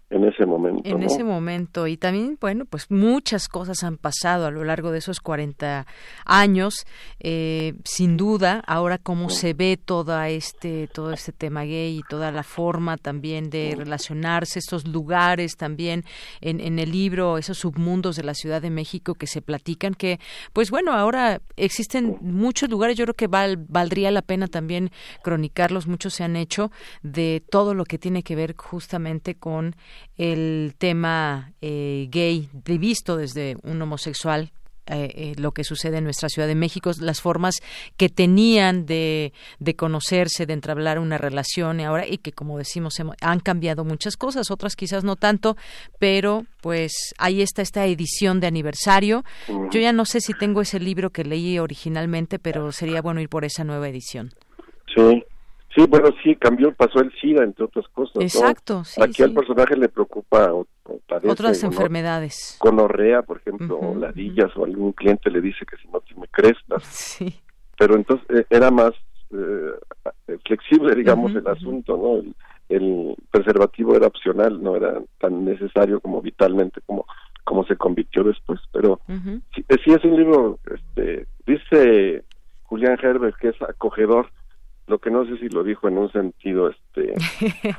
[0.08, 0.88] en ese momento.
[0.88, 1.86] En ese momento.
[1.88, 5.84] Y también, bueno, pues muchas cosas han pasado a lo largo de esos 40
[6.24, 6.86] años.
[7.18, 12.30] Eh, sin duda, ahora cómo se ve toda este, todo este tema gay y toda
[12.30, 16.04] la forma también de relacionarse, estos lugares también
[16.40, 20.20] en, en el libro, esos submundos de la Ciudad de México que se platican, que,
[20.52, 24.90] pues bueno, ahora existen muchos lugares, yo creo que valdría la pena también
[25.24, 26.70] cronicarlos, muchos se han hecho,
[27.02, 29.74] de todo lo que tiene que ver justamente con
[30.16, 32.48] el tema eh, gay
[32.78, 34.51] visto desde un homosexual
[34.89, 37.56] eh, eh, lo que sucede en nuestra Ciudad de México, las formas
[37.97, 42.94] que tenían de, de conocerse, de entablar una relación y ahora y que como decimos
[43.20, 45.56] han cambiado muchas cosas, otras quizás no tanto,
[45.98, 49.24] pero pues ahí está esta edición de aniversario.
[49.48, 53.28] Yo ya no sé si tengo ese libro que leí originalmente, pero sería bueno ir
[53.28, 54.31] por esa nueva edición.
[54.94, 55.24] Sí,
[55.77, 58.16] Sí, bueno, sí, cambió, pasó el SIDA, entre otras cosas.
[58.23, 59.03] Exacto, sí.
[59.03, 60.66] Aquí al personaje le preocupa o,
[61.28, 62.57] otras enfermedades.
[62.59, 66.82] Conorrea, por ejemplo, o ladillas, o algún cliente le dice que si no tiene crestas.
[66.85, 67.43] Sí.
[67.77, 68.93] Pero entonces eh, era más
[69.31, 72.32] eh, flexible, digamos, el asunto, ¿no?
[72.70, 77.05] El, preservativo era opcional, no era tan necesario como vitalmente como
[77.44, 78.61] como se convirtió después.
[78.73, 78.98] Pero
[79.55, 82.24] sí, sí, es un libro, este, dice
[82.65, 84.31] Julián Herbert que es acogedor
[84.86, 87.14] lo que no sé si lo dijo en un sentido este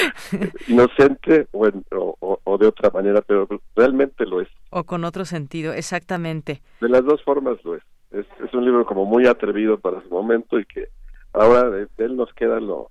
[0.68, 4.48] inocente o, o, de otra manera, pero realmente lo es.
[4.70, 6.62] O con otro sentido, exactamente.
[6.80, 7.82] De las dos formas lo es.
[8.10, 10.88] Es, un libro como muy atrevido para su momento y que
[11.32, 12.90] ahora de, él nos queda lo,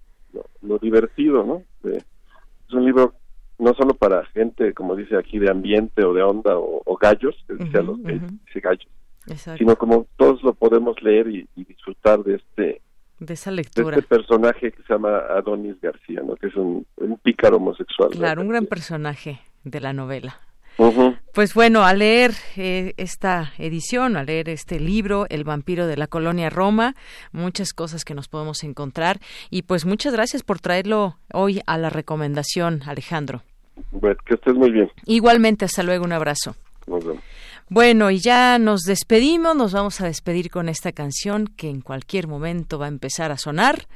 [0.61, 1.63] lo, divertido, ¿no?
[1.83, 2.03] es
[2.73, 3.13] un libro
[3.59, 7.53] no solo para gente, como dice aquí, de ambiente o de onda o, gallos, que
[7.63, 8.87] dice los dice gallos,
[9.57, 12.81] sino como todos lo podemos leer y disfrutar de este
[13.21, 13.97] de esa lectura.
[13.97, 16.35] este personaje que se llama Adonis García, ¿no?
[16.35, 16.85] que es un,
[17.23, 18.09] pícaro homosexual.
[18.09, 20.39] Claro, un gran personaje de la novela.
[21.33, 26.07] Pues bueno, a leer eh, esta edición, a leer este libro, El vampiro de la
[26.07, 26.95] colonia Roma,
[27.31, 29.19] muchas cosas que nos podemos encontrar.
[29.51, 33.43] Y pues muchas gracias por traerlo hoy a la recomendación, Alejandro.
[33.91, 34.89] Bueno, que estés muy bien.
[35.05, 36.55] Igualmente, hasta luego, un abrazo.
[37.73, 42.27] Bueno, y ya nos despedimos, nos vamos a despedir con esta canción que en cualquier
[42.27, 43.87] momento va a empezar a sonar,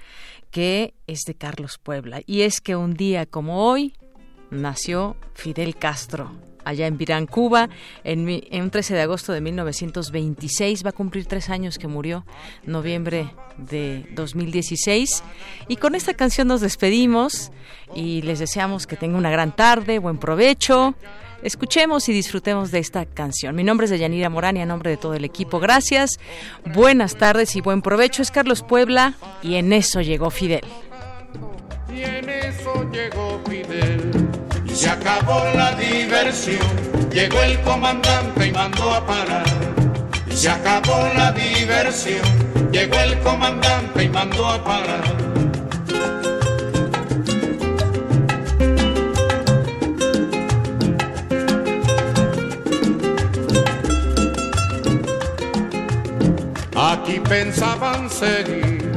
[0.50, 2.22] que es de Carlos Puebla.
[2.26, 3.94] Y es que un día como hoy
[4.50, 6.32] nació Fidel Castro.
[6.64, 7.68] Allá en Virán, Cuba,
[8.06, 12.26] en, en un 13 de agosto de 1926, va a cumplir tres años que murió,
[12.66, 15.22] noviembre de 2016.
[15.68, 17.52] Y con esta canción nos despedimos
[17.94, 20.96] y les deseamos que tengan una gran tarde, buen provecho
[21.44, 23.56] Escuchemos y disfrutemos de esta canción.
[23.56, 26.20] Mi nombre es Deyanira Morán y a nombre de todo el equipo, gracias.
[26.74, 28.22] Buenas tardes y buen provecho.
[28.22, 29.14] Es Carlos Puebla
[29.44, 30.66] y en eso llegó Fidel.
[31.94, 34.12] Y en eso llegó Fidel.
[34.74, 36.60] Se acabó la diversión.
[37.12, 39.46] Llegó el comandante y mandó a parar.
[40.32, 42.26] Se acabó la diversión.
[42.72, 45.16] Llegó el comandante y mandó a parar.
[56.88, 58.92] Aquí pensaban seguir,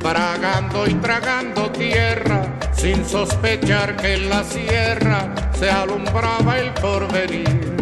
[0.00, 7.76] tragando y tragando tierra, sin sospechar que en la sierra se alumbraba el porvenir.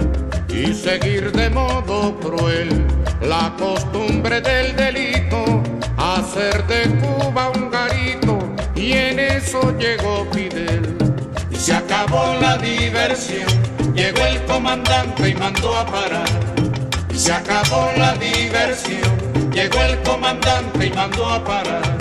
[0.50, 2.84] Y seguir de modo cruel
[3.22, 5.62] la costumbre del delito,
[5.96, 8.38] hacer de Cuba un garito,
[8.74, 10.98] y en eso llegó Fidel.
[11.50, 13.48] Y se acabó la diversión,
[13.94, 16.28] llegó el comandante y mandó a parar.
[17.08, 19.25] Y se acabó la diversión
[19.56, 21.96] Llegó el comandante y mandó a parar.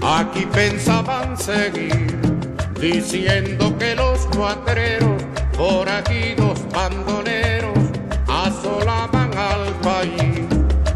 [0.00, 2.16] Aquí pensaban seguir
[2.80, 5.20] diciendo que los cuatreros,
[5.54, 7.76] forajidos, bandoneros,
[8.28, 10.46] asolaban al país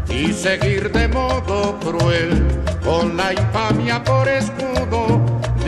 [0.07, 4.80] y seguir de modo cruel con la infamia por escudo,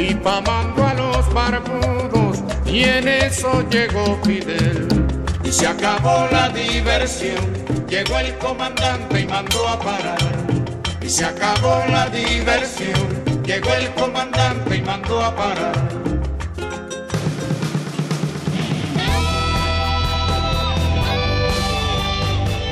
[0.07, 4.87] difamando a los barbudos, y en eso llegó Fidel.
[5.43, 7.45] Y se acabó la diversión,
[7.87, 10.17] llegó el comandante y mandó a parar.
[11.01, 15.73] Y se acabó la diversión, llegó el comandante y mandó a parar.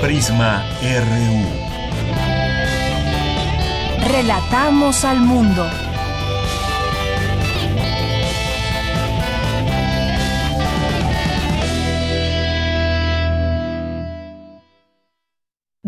[0.02, 1.62] Prisma RU.
[4.12, 5.70] Relatamos al mundo.